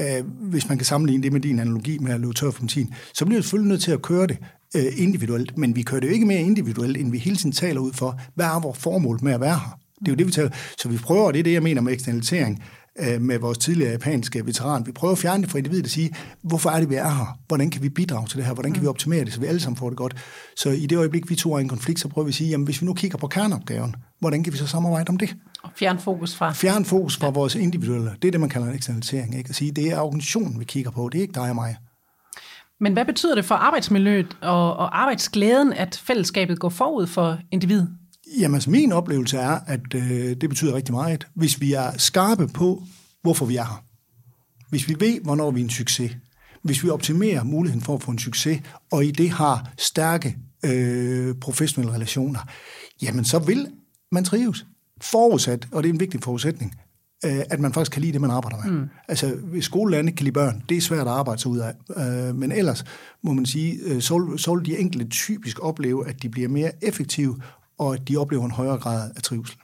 øh, 0.00 0.24
hvis 0.26 0.68
man 0.68 0.78
kan 0.78 0.84
sammenligne 0.84 1.22
det 1.22 1.32
med 1.32 1.40
din 1.40 1.58
analogi 1.58 1.98
med 1.98 2.12
at 2.12 2.20
løbe 2.20 2.32
tør 2.32 2.50
for 2.50 2.60
benzin, 2.60 2.94
så 3.14 3.24
bliver 3.24 3.38
vi 3.38 3.42
selvfølgelig 3.42 3.68
nødt 3.68 3.82
til 3.82 3.92
at 3.92 4.02
køre 4.02 4.26
det 4.26 4.38
øh, 4.76 4.92
individuelt, 4.96 5.58
men 5.58 5.76
vi 5.76 5.82
kører 5.82 6.00
det 6.00 6.08
jo 6.08 6.12
ikke 6.12 6.26
mere 6.26 6.40
individuelt, 6.40 6.96
end 6.96 7.10
vi 7.10 7.18
hele 7.18 7.36
tiden 7.36 7.52
taler 7.52 7.80
ud 7.80 7.92
for, 7.92 8.20
hvad 8.34 8.46
er 8.46 8.60
vores 8.60 8.78
formål 8.78 9.18
med 9.22 9.32
at 9.32 9.40
være 9.40 9.58
her? 9.58 9.80
Det 10.00 10.08
er 10.08 10.12
jo 10.12 10.16
det, 10.16 10.26
vi 10.26 10.32
taler. 10.32 10.50
Så 10.78 10.88
vi 10.88 10.98
prøver, 10.98 11.26
og 11.26 11.32
det 11.32 11.38
er 11.38 11.44
det, 11.44 11.52
jeg 11.52 11.62
mener 11.62 11.80
med 11.80 11.92
eksternalisering, 11.92 12.64
øh, 12.98 13.20
med 13.20 13.38
vores 13.38 13.58
tidligere 13.58 13.90
japanske 13.90 14.46
veteran. 14.46 14.86
Vi 14.86 14.92
prøver 14.92 15.12
at 15.12 15.18
fjerne 15.18 15.42
det 15.42 15.50
fra 15.50 15.58
individet 15.58 15.84
og 15.84 15.90
sige, 15.90 16.10
hvorfor 16.42 16.70
er 16.70 16.80
det, 16.80 16.90
vi 16.90 16.94
er 16.94 17.08
her? 17.08 17.38
Hvordan 17.48 17.70
kan 17.70 17.82
vi 17.82 17.88
bidrage 17.88 18.26
til 18.26 18.36
det 18.36 18.46
her? 18.46 18.54
Hvordan 18.54 18.72
kan 18.72 18.82
vi 18.82 18.86
mm. 18.86 18.90
optimere 18.90 19.24
det, 19.24 19.32
så 19.32 19.40
vi 19.40 19.46
alle 19.46 19.60
sammen 19.60 19.76
får 19.76 19.88
det 19.88 19.98
godt? 19.98 20.16
Så 20.56 20.70
i 20.70 20.86
det 20.86 20.98
øjeblik, 20.98 21.30
vi 21.30 21.34
to 21.34 21.54
er 21.54 21.58
i 21.58 21.62
en 21.62 21.68
konflikt, 21.68 22.00
så 22.00 22.08
prøver 22.08 22.24
vi 22.24 22.30
at 22.30 22.34
sige, 22.34 22.50
jamen 22.50 22.64
hvis 22.64 22.82
vi 22.82 22.86
nu 22.86 22.94
kigger 22.94 23.18
på 23.18 23.26
kerneopgaven, 23.26 23.94
hvordan 24.20 24.44
kan 24.44 24.52
vi 24.52 24.58
så 24.58 24.66
samarbejde 24.66 25.10
om 25.10 25.16
det? 25.16 25.36
Og 25.62 25.70
fjern 25.76 25.98
fokus 25.98 26.34
fra... 26.34 26.52
Fjern 26.52 26.84
fokus 26.84 27.16
fra 27.16 27.26
ja. 27.26 27.32
vores 27.32 27.54
individuelle. 27.54 28.10
Det 28.22 28.28
er 28.28 28.32
det, 28.32 28.40
man 28.40 28.48
kalder 28.48 28.68
en 28.68 28.74
eksternalisering. 28.74 29.38
Ikke? 29.38 29.48
At 29.48 29.54
sige, 29.54 29.70
det 29.70 29.92
er 29.92 30.00
organisationen, 30.00 30.60
vi 30.60 30.64
kigger 30.64 30.90
på. 30.90 31.08
Det 31.12 31.18
er 31.18 31.22
ikke 31.22 31.34
dig 31.34 31.48
og 31.48 31.54
mig. 31.54 31.76
Men 32.80 32.92
hvad 32.92 33.04
betyder 33.04 33.34
det 33.34 33.44
for 33.44 33.54
arbejdsmiljøet 33.54 34.36
og, 34.42 34.76
og 34.76 35.00
arbejdsglæden, 35.02 35.72
at 35.72 36.02
fællesskabet 36.04 36.58
går 36.58 36.68
forud 36.68 37.06
for 37.06 37.38
individet? 37.50 37.88
Jamen, 38.38 38.54
altså, 38.54 38.70
min 38.70 38.92
oplevelse 38.92 39.36
er, 39.36 39.58
at 39.66 39.94
øh, 39.94 40.36
det 40.40 40.48
betyder 40.48 40.74
rigtig 40.74 40.94
meget. 40.94 41.26
Hvis 41.34 41.60
vi 41.60 41.72
er 41.72 41.90
skarpe 41.96 42.48
på, 42.48 42.82
hvorfor 43.22 43.46
vi 43.46 43.56
er 43.56 43.64
her. 43.64 43.84
Hvis 44.70 44.88
vi 44.88 44.96
ved, 44.98 45.20
hvornår 45.20 45.50
vi 45.50 45.60
er 45.60 45.64
en 45.64 45.70
succes. 45.70 46.16
Hvis 46.62 46.84
vi 46.84 46.88
optimerer 46.90 47.44
muligheden 47.44 47.82
for 47.82 47.94
at 47.94 48.02
få 48.02 48.10
en 48.10 48.18
succes, 48.18 48.60
og 48.92 49.04
i 49.04 49.10
det 49.10 49.30
har 49.30 49.72
stærke 49.78 50.36
øh, 50.64 51.34
professionelle 51.34 51.94
relationer, 51.94 52.40
jamen 53.02 53.24
så 53.24 53.38
vil 53.38 53.66
man 54.12 54.24
trives. 54.24 54.66
Forudsat, 55.02 55.68
og 55.72 55.82
det 55.82 55.88
er 55.88 55.92
en 55.92 56.00
vigtig 56.00 56.22
forudsætning, 56.22 56.74
øh, 57.24 57.40
at 57.50 57.60
man 57.60 57.72
faktisk 57.72 57.92
kan 57.92 58.02
lide 58.02 58.12
det, 58.12 58.20
man 58.20 58.30
arbejder 58.30 58.56
med. 58.64 58.72
Mm. 58.72 58.88
Altså, 59.08 59.34
hvis 59.34 59.64
skolelandet 59.64 60.16
kan 60.16 60.24
lide 60.24 60.34
børn, 60.34 60.62
det 60.68 60.76
er 60.76 60.80
svært 60.80 61.06
at 61.06 61.12
arbejde 61.12 61.40
sig 61.40 61.50
ud 61.50 61.58
af. 61.58 61.74
Øh, 61.96 62.34
men 62.34 62.52
ellers 62.52 62.84
må 63.22 63.32
man 63.32 63.46
sige, 63.46 63.78
øh, 63.84 64.00
så, 64.02 64.34
så 64.36 64.54
vil 64.54 64.66
de 64.66 64.78
enkelte 64.78 65.08
typisk 65.08 65.58
opleve, 65.62 66.08
at 66.08 66.22
de 66.22 66.28
bliver 66.28 66.48
mere 66.48 66.84
effektive, 66.84 67.40
og 67.80 67.94
at 67.94 68.08
de 68.08 68.16
oplever 68.16 68.44
en 68.44 68.50
højere 68.50 68.78
grad 68.78 69.10
af 69.16 69.22
trivsel. 69.22 69.56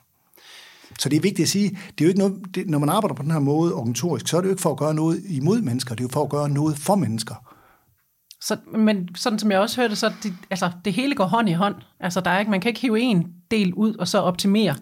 Så 0.99 1.09
det 1.09 1.17
er 1.17 1.21
vigtigt 1.21 1.47
at 1.47 1.49
sige, 1.49 1.71
det 1.71 2.01
er 2.01 2.05
jo 2.05 2.09
ikke 2.09 2.19
noget, 2.19 2.35
det, 2.55 2.71
når 2.71 2.79
man 2.79 2.89
arbejder 2.89 3.15
på 3.15 3.23
den 3.23 3.31
her 3.31 3.39
måde 3.39 3.75
organisatorisk, 3.75 4.29
så 4.29 4.37
er 4.37 4.41
det 4.41 4.49
jo 4.49 4.53
ikke 4.53 4.63
for 4.63 4.71
at 4.71 4.79
gøre 4.79 4.95
noget 4.95 5.23
imod 5.29 5.63
mennesker, 5.63 5.95
det 5.95 6.01
er 6.01 6.05
jo 6.05 6.13
for 6.13 6.23
at 6.23 6.31
gøre 6.31 6.49
noget 6.49 6.79
for 6.79 6.95
mennesker. 6.95 7.35
Så, 8.41 8.57
men 8.79 9.09
sådan 9.15 9.39
som 9.39 9.51
jeg 9.51 9.61
også 9.61 9.81
hørte, 9.81 9.97
så 9.97 10.13
det, 10.23 10.35
altså, 10.51 10.71
det 10.85 10.93
hele 10.93 11.15
går 11.15 11.25
hånd 11.25 11.49
i 11.49 11.53
hånd. 11.53 11.75
Altså, 12.01 12.21
der 12.21 12.31
er 12.31 12.39
ikke, 12.39 12.51
man 12.51 12.61
kan 12.61 12.69
ikke 12.69 12.81
hive 12.81 13.01
en 13.01 13.27
del 13.51 13.75
ud 13.75 13.95
og 13.95 14.09
så 14.09 14.19
optimere 14.19 14.75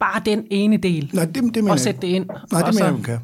bare 0.00 0.22
den 0.24 0.46
ene 0.50 0.76
del 0.76 1.10
Nej, 1.12 1.24
det, 1.24 1.54
det 1.54 1.70
og 1.70 1.78
sætte 1.78 2.00
det 2.00 2.08
ind. 2.08 2.26
Nej, 2.52 2.62
det 2.62 2.74
mener 2.74 2.84
jeg, 2.84 2.94
man 2.94 3.02
kan. 3.02 3.20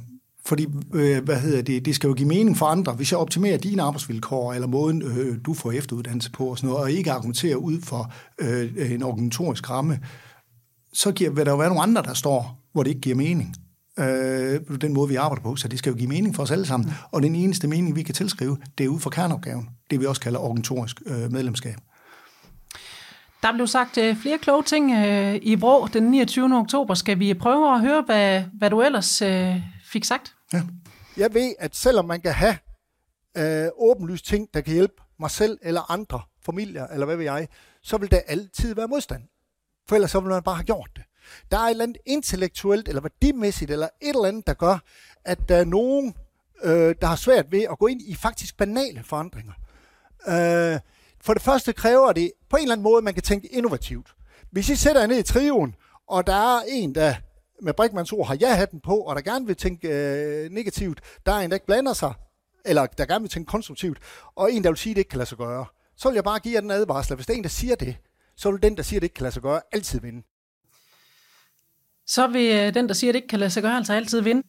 Fordi, 0.47 0.67
øh, 0.95 1.25
hvad 1.25 1.41
hedder 1.41 1.63
det, 1.63 1.85
det 1.85 1.95
skal 1.95 2.09
jo 2.09 2.15
give 2.15 2.29
mening 2.29 2.57
for 2.57 2.67
andre. 2.67 2.93
Hvis 2.93 3.13
jeg 3.13 3.19
optimerer 3.19 3.57
dine 3.57 3.83
arbejdsvilkår, 3.83 4.53
eller 4.53 4.67
måden, 4.67 5.03
øh, 5.03 5.39
du 5.47 5.55
får 5.55 5.73
efteruddannelse 5.73 6.31
på, 6.31 6.45
og, 6.45 6.59
sådan 6.59 6.69
noget, 6.69 6.83
og 6.83 6.93
ikke 6.93 7.13
argumenterer 7.13 7.57
ud 7.57 7.81
for 7.81 8.13
øh, 8.39 8.93
en 8.93 9.03
organisatorisk 9.03 9.71
ramme, 9.71 10.01
så 10.93 11.13
giver, 11.13 11.31
vil 11.31 11.47
der 11.47 11.53
jo 11.53 11.59
være 11.59 11.69
nogle 11.69 11.83
andre, 11.83 12.03
der 12.03 12.15
står, 12.15 12.61
hvor 12.73 12.83
det 12.83 12.91
ikke 12.91 13.01
giver 13.01 13.17
mening. 13.17 13.55
Øh, 13.99 14.61
den 14.81 14.93
måde, 14.93 15.09
vi 15.09 15.15
arbejder 15.15 15.43
på. 15.43 15.57
Så 15.57 15.69
det 15.69 15.79
skal 15.79 15.91
jo 15.91 15.97
give 15.97 16.09
mening 16.09 16.35
for 16.35 16.43
os 16.43 16.51
alle 16.51 16.67
sammen. 16.67 16.91
Og 17.11 17.23
den 17.23 17.35
eneste 17.35 17.69
mening, 17.69 17.97
vi 17.97 18.03
kan 18.03 18.15
tilskrive, 18.15 18.57
det 18.79 18.85
er 18.85 18.89
ud 18.89 19.01
for 19.01 19.11
kerneopgaven. 19.11 19.69
Det 19.91 20.01
vi 20.01 20.07
også 20.07 20.21
kalder 20.21 20.39
organisatorisk 20.39 21.03
øh, 21.07 21.33
medlemskab. 21.33 21.77
Der 23.43 23.53
blev 23.53 23.67
sagt 23.67 23.99
øh, 23.99 24.17
flere 24.17 24.39
kloge 24.39 24.63
ting 24.63 24.93
øh, 24.93 25.39
i 25.43 25.55
Vrå 25.55 25.87
den 25.93 26.03
29. 26.03 26.59
oktober. 26.59 26.95
Skal 26.95 27.19
vi 27.19 27.35
prøve 27.35 27.75
at 27.75 27.81
høre, 27.81 28.03
hvad, 28.07 28.43
hvad 28.59 28.71
du 28.71 28.83
ellers 28.83 29.23
øh, 29.23 29.57
fik 29.85 30.05
sagt? 30.05 30.34
Ja. 30.53 30.63
Jeg 31.17 31.35
ved, 31.35 31.55
at 31.59 31.77
selvom 31.77 32.05
man 32.05 32.21
kan 32.21 32.33
have 32.33 32.59
øh, 33.37 33.69
åbenlyst 33.77 34.27
ting, 34.27 34.49
der 34.55 34.61
kan 34.61 34.75
hjælpe 34.75 34.95
mig 35.19 35.31
selv 35.31 35.59
eller 35.63 35.91
andre, 35.91 36.23
familier 36.43 36.87
eller 36.87 37.07
hvad 37.07 37.17
ved 37.17 37.25
jeg, 37.25 37.49
så 37.83 37.97
vil 37.97 38.11
der 38.11 38.21
altid 38.27 38.75
være 38.75 38.89
modstand. 38.89 39.23
For 39.89 39.95
ellers 39.95 40.11
så 40.11 40.21
vil 40.21 40.31
man 40.31 40.43
bare 40.43 40.55
have 40.55 40.65
gjort 40.65 40.91
det. 40.97 41.03
Der 41.51 41.59
er 41.59 41.63
et 41.63 41.71
eller 41.71 41.85
andet 41.85 41.99
intellektuelt 42.07 42.89
eller 42.89 43.03
værdimæssigt 43.03 43.71
eller 43.71 43.89
et 44.03 44.09
eller 44.09 44.25
andet, 44.25 44.47
der 44.47 44.55
gør, 44.55 44.79
at 45.25 45.49
der 45.49 45.57
er 45.57 45.65
nogen, 45.65 46.15
øh, 46.63 46.95
der 47.01 47.07
har 47.07 47.17
svært 47.17 47.53
ved 47.53 47.63
at 47.63 47.79
gå 47.79 47.87
ind 47.87 48.03
i 48.03 48.15
faktisk 48.15 48.57
banale 48.57 49.03
forandringer. 49.05 49.53
Øh, 50.29 50.81
for 51.21 51.35
det 51.35 51.43
første 51.43 51.73
kræver 51.73 52.13
det 52.13 52.33
på 52.51 52.57
en 52.57 52.63
eller 52.63 52.73
anden 52.73 52.83
måde, 52.83 53.03
man 53.03 53.15
kan 53.15 53.23
tænke 53.23 53.47
innovativt. 53.49 54.15
Hvis 54.51 54.69
I 54.69 54.77
sætter 54.77 55.01
jer 55.01 55.09
ned 55.09 55.19
i 55.19 55.23
trioen 55.23 55.75
og 56.07 56.27
der 56.27 56.59
er 56.59 56.63
en, 56.69 56.95
der 56.95 57.15
med 57.63 57.75
Brinkmanns 57.75 58.13
ord 58.13 58.27
har 58.27 58.37
ja-hatten 58.41 58.81
på, 58.81 58.97
og 58.97 59.17
der 59.17 59.23
gerne 59.23 59.47
vil 59.47 59.57
tænke 59.57 59.89
øh, 59.89 60.51
negativt, 60.51 61.01
der 61.27 61.33
er 61.33 61.39
en, 61.39 61.51
der 61.51 61.57
ikke 61.57 61.67
blander 61.67 61.93
sig, 61.93 62.13
eller 62.65 62.87
der 62.87 63.07
gerne 63.07 63.23
vil 63.23 63.31
tænke 63.31 63.51
konstruktivt, 63.51 63.99
og 64.37 64.53
en, 64.53 64.65
der 64.65 64.71
vil 64.71 64.77
sige, 64.77 64.91
at 64.91 64.97
det 64.97 65.01
ikke 65.01 65.09
kan 65.09 65.19
lade 65.19 65.29
sig 65.29 65.39
gøre, 65.39 65.67
så 65.97 66.09
vil 66.09 66.15
jeg 66.15 66.25
bare 66.25 66.39
give 66.39 66.55
jer 66.55 66.61
den 66.61 66.71
advarsel, 66.71 67.17
hvis 67.17 67.27
der 67.27 67.33
er 67.33 67.37
en, 67.37 67.43
der 67.43 67.49
siger 67.49 67.75
det, 67.75 67.97
så 68.37 68.51
vil 68.51 68.63
den, 68.63 68.77
der 68.77 68.83
siger, 68.83 68.99
at 68.99 69.03
det 69.03 69.07
ikke 69.07 69.15
kan 69.15 69.23
lade 69.23 69.35
sig 69.35 69.43
gøre, 69.43 69.61
altid 69.73 70.01
vinde 70.01 70.23
så 72.07 72.27
vil 72.27 72.55
øh, 72.55 72.75
den, 72.75 72.89
der 72.89 72.95
siger, 72.95 73.11
at 73.11 73.15
det 73.15 73.19
ikke 73.19 73.29
kan 73.29 73.39
lade 73.39 73.51
sig 73.51 73.63
gøre, 73.63 73.77
altså 73.77 73.93
altid 73.93 74.21
vinde. 74.21 74.43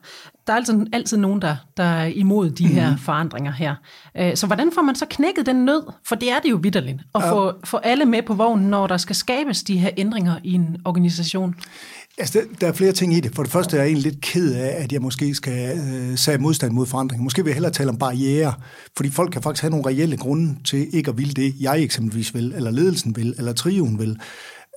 Der 0.47 0.53
er 0.53 0.57
altid, 0.57 0.85
altid 0.93 1.17
nogen, 1.17 1.41
der, 1.41 1.55
der 1.77 1.83
er 1.83 2.05
imod 2.05 2.50
de 2.50 2.67
her 2.67 2.91
mm. 2.91 2.97
forandringer 2.97 3.51
her. 3.51 3.75
Øh, 4.17 4.35
så 4.35 4.47
hvordan 4.47 4.71
får 4.71 4.81
man 4.81 4.95
så 4.95 5.05
knækket 5.09 5.45
den 5.45 5.65
nød? 5.65 5.91
For 6.07 6.15
det 6.15 6.31
er 6.31 6.39
det 6.39 6.50
jo 6.51 6.59
vidderligt. 6.62 7.01
At 7.15 7.21
ja. 7.24 7.31
få, 7.31 7.53
få 7.63 7.77
alle 7.77 8.05
med 8.05 8.24
på 8.24 8.33
vognen, 8.33 8.69
når 8.69 8.88
der 8.88 8.97
skal 8.97 9.15
skabes 9.15 9.63
de 9.63 9.77
her 9.77 9.89
ændringer 9.97 10.35
i 10.43 10.53
en 10.53 10.77
organisation. 10.85 11.55
Altså, 12.17 12.41
der 12.62 12.67
er 12.67 12.72
flere 12.72 12.91
ting 12.91 13.13
i 13.13 13.19
det. 13.19 13.36
For 13.36 13.43
det 13.43 13.51
første 13.51 13.77
er 13.77 13.81
jeg 13.81 13.88
egentlig 13.88 14.12
lidt 14.12 14.22
ked 14.22 14.53
af, 14.53 14.84
at 14.84 14.91
jeg 14.91 15.01
måske 15.01 15.36
skal 15.36 15.77
øh, 15.77 16.17
sige 16.17 16.38
modstand 16.38 16.74
mod 16.74 16.86
forandring. 16.86 17.24
Måske 17.24 17.43
vil 17.43 17.50
jeg 17.50 17.55
hellere 17.55 17.74
tale 17.74 17.89
om 17.89 17.98
barriere, 17.98 18.53
fordi 18.98 19.10
folk 19.10 19.31
kan 19.31 19.41
faktisk 19.41 19.62
have 19.62 19.72
nogle 19.72 19.86
reelle 19.86 20.17
grunde 20.17 20.55
til 20.63 20.95
ikke 20.95 21.10
at 21.10 21.17
ville 21.17 21.34
det, 21.34 21.53
jeg 21.60 21.81
eksempelvis 21.81 22.34
vil, 22.34 22.53
eller 22.55 22.72
ledelsen 22.72 23.15
vil, 23.15 23.36
eller 23.38 23.53
trioen 23.53 24.00
vil. 24.00 24.19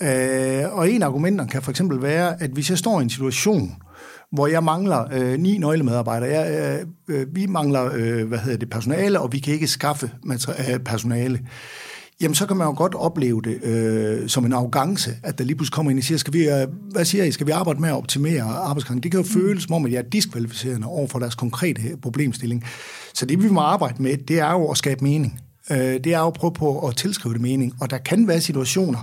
Øh, 0.02 0.78
og 0.78 0.90
en 0.90 1.02
af 1.02 1.06
argumenterne 1.06 1.50
kan 1.50 1.62
for 1.62 1.70
eksempel 1.70 2.02
være, 2.02 2.42
at 2.42 2.50
hvis 2.50 2.70
jeg 2.70 2.78
står 2.78 3.00
i 3.00 3.02
en 3.02 3.10
situation, 3.10 3.74
hvor 4.32 4.46
jeg 4.46 4.64
mangler 4.64 5.04
øh, 5.12 5.38
ni 5.38 5.58
nøglemedarbejdere, 5.58 6.30
jeg, 6.30 6.74
øh, 7.08 7.16
øh 7.20 7.26
vi 7.32 7.46
mangler 7.46 7.90
øh, 7.94 8.28
hvad 8.28 8.38
hedder 8.38 8.58
det, 8.58 8.70
personale, 8.70 9.20
og 9.20 9.32
vi 9.32 9.38
kan 9.38 9.54
ikke 9.54 9.66
skaffe 9.66 10.10
øh, 10.70 10.78
personale, 10.78 11.40
jamen 12.20 12.34
så 12.34 12.46
kan 12.46 12.56
man 12.56 12.66
jo 12.66 12.74
godt 12.76 12.94
opleve 12.94 13.42
det 13.42 13.64
øh, 13.64 14.28
som 14.28 14.44
en 14.44 14.52
arrogance, 14.52 15.10
at 15.22 15.38
der 15.38 15.44
lige 15.44 15.56
pludselig 15.56 15.74
kommer 15.74 15.90
ind 15.90 15.98
og 15.98 16.04
siger, 16.04 16.18
skal 16.18 16.32
vi, 16.32 16.48
øh, 16.48 16.68
hvad 16.90 17.04
siger 17.04 17.24
I, 17.24 17.30
skal 17.32 17.46
vi 17.46 17.52
arbejde 17.52 17.80
med 17.80 17.88
at 17.88 17.94
optimere 17.94 18.42
arbejdsgangen? 18.42 19.02
Det 19.02 19.10
kan 19.10 19.20
jo 19.20 19.24
mm. 19.24 19.42
føles 19.42 19.62
som 19.62 19.72
om, 19.72 19.86
at 19.86 19.92
jeg 19.92 19.98
er 19.98 20.08
diskvalificerende 20.08 20.86
over 20.86 21.06
for 21.06 21.18
deres 21.18 21.34
konkrete 21.34 21.80
problemstilling. 22.02 22.64
Så 23.14 23.26
det 23.26 23.42
vi 23.42 23.48
må 23.48 23.60
arbejde 23.60 24.02
med, 24.02 24.16
det 24.16 24.38
er 24.38 24.52
jo 24.52 24.70
at 24.70 24.78
skabe 24.78 25.04
mening. 25.04 25.40
Øh, 25.70 25.78
det 25.78 26.06
er 26.06 26.18
jo 26.18 26.26
at 26.26 26.34
prøve 26.34 26.52
på 26.52 26.86
at 26.86 26.96
tilskrive 26.96 27.34
det 27.34 27.40
mening. 27.40 27.74
Og 27.80 27.90
der 27.90 27.98
kan 27.98 28.28
være 28.28 28.40
situationer, 28.40 28.98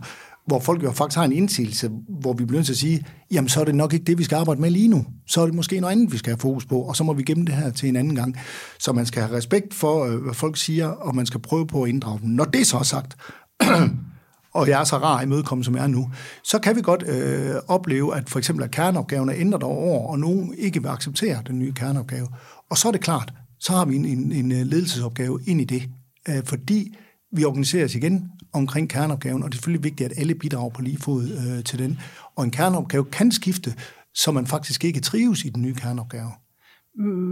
hvor 0.48 0.60
folk 0.60 0.84
jo 0.84 0.92
faktisk 0.92 1.18
har 1.18 1.26
en 1.26 1.32
indsigelse, 1.32 1.90
hvor 2.22 2.34
vi 2.34 2.46
bliver 2.46 2.58
nødt 2.58 2.66
til 2.66 2.74
at 2.74 2.78
sige, 2.78 3.06
jamen 3.32 3.50
så 3.50 3.62
er 3.62 3.66
det 3.66 3.76
nok 3.76 3.94
ikke 3.94 4.06
det, 4.06 4.18
vi 4.18 4.24
skal 4.24 4.36
arbejde 4.36 4.62
med 4.62 4.70
lige 4.70 4.88
nu. 4.88 5.06
Så 5.28 5.42
er 5.42 5.46
det 5.46 5.56
måske 5.56 5.80
noget 5.80 5.92
andet, 5.92 6.14
vi 6.14 6.18
skal 6.18 6.32
have 6.32 6.40
fokus 6.40 6.66
på, 6.66 6.82
og 6.82 6.96
så 6.96 7.04
må 7.04 7.14
vi 7.14 7.24
gemme 7.24 7.46
det 7.46 7.56
her 7.56 7.70
til 7.70 7.90
en 7.90 7.96
anden 7.96 8.16
gang. 8.16 8.38
Så 8.80 8.94
man 8.94 9.06
skal 9.06 9.22
have 9.24 9.38
respekt 9.38 9.74
for, 9.74 10.06
øh, 10.06 10.24
hvad 10.24 10.34
folk 10.34 10.58
siger, 10.58 10.88
og 10.88 11.16
man 11.16 11.26
skal 11.26 11.40
prøve 11.40 11.68
på 11.68 11.84
at 11.84 11.90
inddrage 11.90 12.20
dem. 12.20 12.30
Når 12.30 12.46
det 12.46 12.68
så 12.68 12.78
er 12.78 12.84
sagt, 12.84 13.18
og 14.56 14.68
jeg 14.68 14.80
er 14.80 14.84
så 14.84 14.98
rar 14.98 15.22
i 15.22 15.26
mødekomme, 15.26 15.64
som 15.64 15.76
jeg 15.76 15.84
er 15.84 15.88
nu, 15.88 16.12
så 16.44 16.60
kan 16.60 16.76
vi 16.76 16.82
godt 16.82 17.04
øh, 17.08 17.56
opleve, 17.68 18.16
at 18.16 18.30
for 18.30 18.40
eksempel 18.40 18.64
at 18.64 18.72
kerneopgaven 18.72 19.30
er 19.30 19.36
ændret 19.38 19.64
over 19.64 19.78
år, 19.78 20.12
og 20.12 20.20
nogen 20.20 20.54
ikke 20.58 20.82
vil 20.82 20.90
acceptere 20.90 21.42
den 21.48 21.60
nye 21.60 21.74
kerneopgave. 21.74 22.28
Og 22.72 22.78
så 22.78 22.88
er 22.88 22.92
det 22.92 23.02
klart, 23.02 23.34
så 23.60 23.74
har 23.74 23.86
vi 23.86 23.96
en, 23.96 24.06
en, 24.06 24.32
en 24.32 24.52
øh, 24.52 24.66
ledelsesopgave 24.66 25.40
ind 25.48 25.62
i 25.62 25.64
det, 25.64 25.90
øh, 26.30 26.44
fordi 26.46 26.96
vi 27.38 27.44
organiserer 27.44 27.86
os 27.86 27.96
igen 27.96 28.32
omkring 28.54 28.90
kerneopgaven, 28.90 29.44
og 29.44 29.52
det 29.52 29.54
er 29.54 29.58
selvfølgelig 29.58 29.84
vigtigt, 29.84 30.12
at 30.12 30.20
alle 30.20 30.36
bidrager 30.36 30.70
på 30.70 30.82
lige 30.82 30.98
fod 30.98 31.24
øh, 31.24 31.64
til 31.64 31.80
den. 31.80 32.00
Og 32.36 32.44
en 32.44 32.52
kerneopgave 32.52 33.06
kan 33.06 33.32
skifte, 33.32 33.74
så 34.14 34.32
man 34.32 34.48
faktisk 34.48 34.84
ikke 34.84 35.00
trives 35.00 35.46
i 35.46 35.50
den 35.50 35.62
nye 35.62 35.76
kerneopgave. 35.76 36.32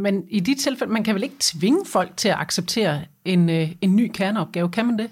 Men 0.02 0.24
i 0.30 0.40
de 0.40 0.56
tilfælde, 0.56 0.94
man 0.94 1.04
kan 1.04 1.16
vel 1.16 1.24
ikke 1.24 1.36
tvinge 1.40 1.86
folk 1.86 2.18
til 2.18 2.30
at 2.30 2.36
acceptere 2.40 3.02
en, 3.26 3.50
øh, 3.50 3.72
en 3.82 3.96
ny 3.96 4.12
kerneopgave, 4.14 4.70
kan 4.70 4.86
man 4.86 4.98
det? 4.98 5.10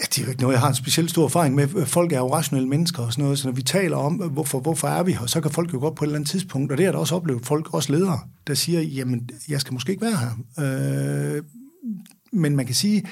Det 0.00 0.18
er 0.18 0.22
jo 0.22 0.28
ikke 0.28 0.42
noget, 0.42 0.54
jeg 0.54 0.60
har 0.60 0.68
en 0.68 0.74
specielt 0.74 1.10
stor 1.10 1.24
erfaring 1.24 1.54
med. 1.54 1.86
Folk 1.86 2.12
er 2.12 2.18
jo 2.18 2.34
rationelle 2.34 2.68
mennesker 2.68 3.02
og 3.02 3.12
sådan 3.12 3.22
noget, 3.22 3.38
så 3.38 3.48
når 3.48 3.54
vi 3.54 3.62
taler 3.62 3.96
om, 3.96 4.14
hvorfor, 4.14 4.60
hvorfor 4.60 4.88
er 4.88 5.02
vi 5.02 5.12
her, 5.12 5.26
så 5.26 5.40
kan 5.40 5.50
folk 5.50 5.72
jo 5.72 5.78
godt 5.78 5.94
på 5.94 6.04
et 6.04 6.06
eller 6.06 6.18
andet 6.18 6.30
tidspunkt, 6.30 6.72
og 6.72 6.78
det 6.78 6.86
har 6.86 6.92
der 6.92 6.98
også 6.98 7.14
oplevet 7.14 7.46
folk, 7.46 7.74
også 7.74 7.92
ledere, 7.92 8.20
der 8.46 8.54
siger, 8.54 8.80
jamen, 8.80 9.30
jeg 9.48 9.60
skal 9.60 9.72
måske 9.72 9.90
ikke 9.90 10.02
være 10.02 10.16
her. 10.16 11.36
Øh, 11.36 11.42
men 12.32 12.56
man 12.56 12.66
kan 12.66 12.74
sige, 12.74 13.02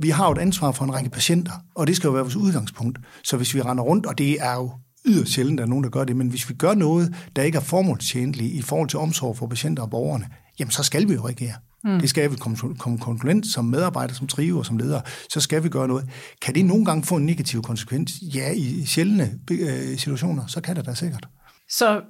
vi 0.00 0.10
har 0.10 0.26
jo 0.26 0.32
et 0.32 0.38
ansvar 0.38 0.72
for 0.72 0.84
en 0.84 0.94
række 0.94 1.10
patienter, 1.10 1.52
og 1.74 1.86
det 1.86 1.96
skal 1.96 2.08
jo 2.08 2.12
være 2.12 2.22
vores 2.22 2.36
udgangspunkt. 2.36 2.98
Så 3.24 3.36
hvis 3.36 3.54
vi 3.54 3.62
render 3.62 3.84
rundt, 3.84 4.06
og 4.06 4.18
det 4.18 4.40
er 4.40 4.54
jo 4.54 4.70
yderst 5.06 5.32
sjældent, 5.32 5.60
at 5.60 5.62
der 5.62 5.66
er 5.66 5.70
nogen, 5.70 5.84
der 5.84 5.90
gør 5.90 6.04
det, 6.04 6.16
men 6.16 6.28
hvis 6.28 6.48
vi 6.48 6.54
gør 6.54 6.74
noget, 6.74 7.14
der 7.36 7.42
ikke 7.42 7.58
er 7.58 7.62
formålstjenligt 7.62 8.54
i 8.54 8.62
forhold 8.62 8.88
til 8.88 8.98
omsorg 8.98 9.36
for 9.36 9.46
patienter 9.46 9.82
og 9.82 9.90
borgerne, 9.90 10.26
jamen 10.58 10.70
så 10.70 10.82
skal 10.82 11.08
vi 11.08 11.14
jo 11.14 11.26
reagere. 11.26 11.54
Mm. 11.84 12.00
Det 12.00 12.10
skal 12.10 12.30
vi 12.30 12.36
komme 12.78 12.98
konsulent 12.98 13.46
som 13.46 13.64
medarbejder, 13.64 14.14
som 14.14 14.26
triver, 14.26 14.62
som 14.62 14.78
leder, 14.78 15.00
så 15.30 15.40
skal 15.40 15.64
vi 15.64 15.68
gøre 15.68 15.88
noget. 15.88 16.08
Kan 16.42 16.54
det 16.54 16.64
nogle 16.64 16.84
gange 16.84 17.04
få 17.04 17.16
en 17.16 17.26
negativ 17.26 17.62
konsekvens? 17.62 18.12
Ja, 18.22 18.52
i 18.52 18.84
sjældne 18.86 19.38
øh, 19.50 19.98
situationer, 19.98 20.46
så 20.46 20.60
kan 20.60 20.76
det 20.76 20.86
da 20.86 20.94
sikkert. 20.94 21.28
Så 21.70 22.02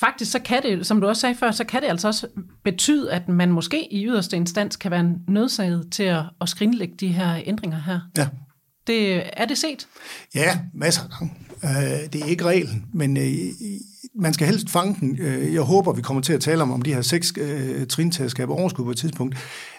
faktisk 0.00 0.30
så 0.30 0.38
kan 0.38 0.62
det, 0.62 0.86
som 0.86 1.00
du 1.00 1.06
også 1.06 1.20
sagde 1.20 1.34
før, 1.34 1.50
så 1.50 1.64
kan 1.64 1.82
det 1.82 1.88
altså 1.88 2.08
også 2.08 2.26
betyde, 2.64 3.12
at 3.12 3.28
man 3.28 3.52
måske 3.52 3.92
i 3.92 4.06
yderste 4.06 4.36
instans 4.36 4.76
kan 4.76 4.90
være 4.90 5.14
nødsaget 5.28 5.92
til 5.92 6.02
at, 6.02 6.22
at 6.40 6.48
skrinlægge 6.48 6.94
de 7.00 7.08
her 7.08 7.42
ændringer 7.46 7.80
her. 7.80 8.00
Ja. 8.16 8.28
Det, 8.86 9.22
er 9.32 9.44
det 9.44 9.58
set? 9.58 9.86
Ja, 10.34 10.58
masser 10.74 11.02
af 11.02 11.08
gange. 11.10 11.34
Øh, 11.64 12.12
det 12.12 12.22
er 12.22 12.26
ikke 12.26 12.44
reglen, 12.44 12.86
men 12.94 13.16
øh, 13.16 13.24
man 14.14 14.32
skal 14.32 14.46
helst 14.46 14.70
fange 14.70 14.96
den. 15.00 15.18
Øh, 15.20 15.54
jeg 15.54 15.62
håber, 15.62 15.92
vi 15.92 16.02
kommer 16.02 16.22
til 16.22 16.32
at 16.32 16.40
tale 16.40 16.62
om, 16.62 16.72
om 16.72 16.82
de 16.82 16.94
her 16.94 17.02
seks 17.02 17.32
trin 17.88 18.10
til 18.10 18.22
at 18.22 18.30
skabe 18.30 18.52
overskud 18.52 18.84
på 18.84 18.90
et 18.90 18.96
tidspunkt. 18.96 19.36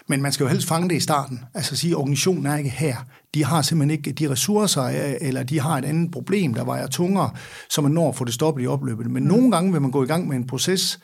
Men 0.08 0.22
man 0.22 0.32
skal 0.32 0.44
jo 0.44 0.50
helst 0.50 0.68
fange 0.68 0.88
det 0.88 0.96
i 0.96 1.00
starten. 1.00 1.40
Altså 1.54 1.76
sige, 1.76 1.90
at 1.90 1.96
organisationen 1.96 2.46
er 2.46 2.56
ikke 2.56 2.70
her. 2.70 2.96
De 3.34 3.44
har 3.44 3.62
simpelthen 3.62 3.98
ikke 3.98 4.12
de 4.12 4.30
ressourcer, 4.30 4.82
eller 5.20 5.42
de 5.42 5.60
har 5.60 5.78
et 5.78 5.84
andet 5.84 6.10
problem, 6.10 6.54
der 6.54 6.64
vejer 6.64 6.86
tungere, 6.86 7.30
så 7.70 7.80
man 7.80 7.92
når 7.92 8.08
at 8.08 8.16
få 8.16 8.24
det 8.24 8.34
stoppet 8.34 8.62
i 8.62 8.66
opløbet. 8.66 9.10
Men 9.10 9.22
mm. 9.22 9.28
nogle 9.28 9.50
gange 9.50 9.72
vil 9.72 9.82
man 9.82 9.90
gå 9.90 10.02
i 10.02 10.06
gang 10.06 10.28
med 10.28 10.36
en 10.36 10.46
proces, 10.46 11.00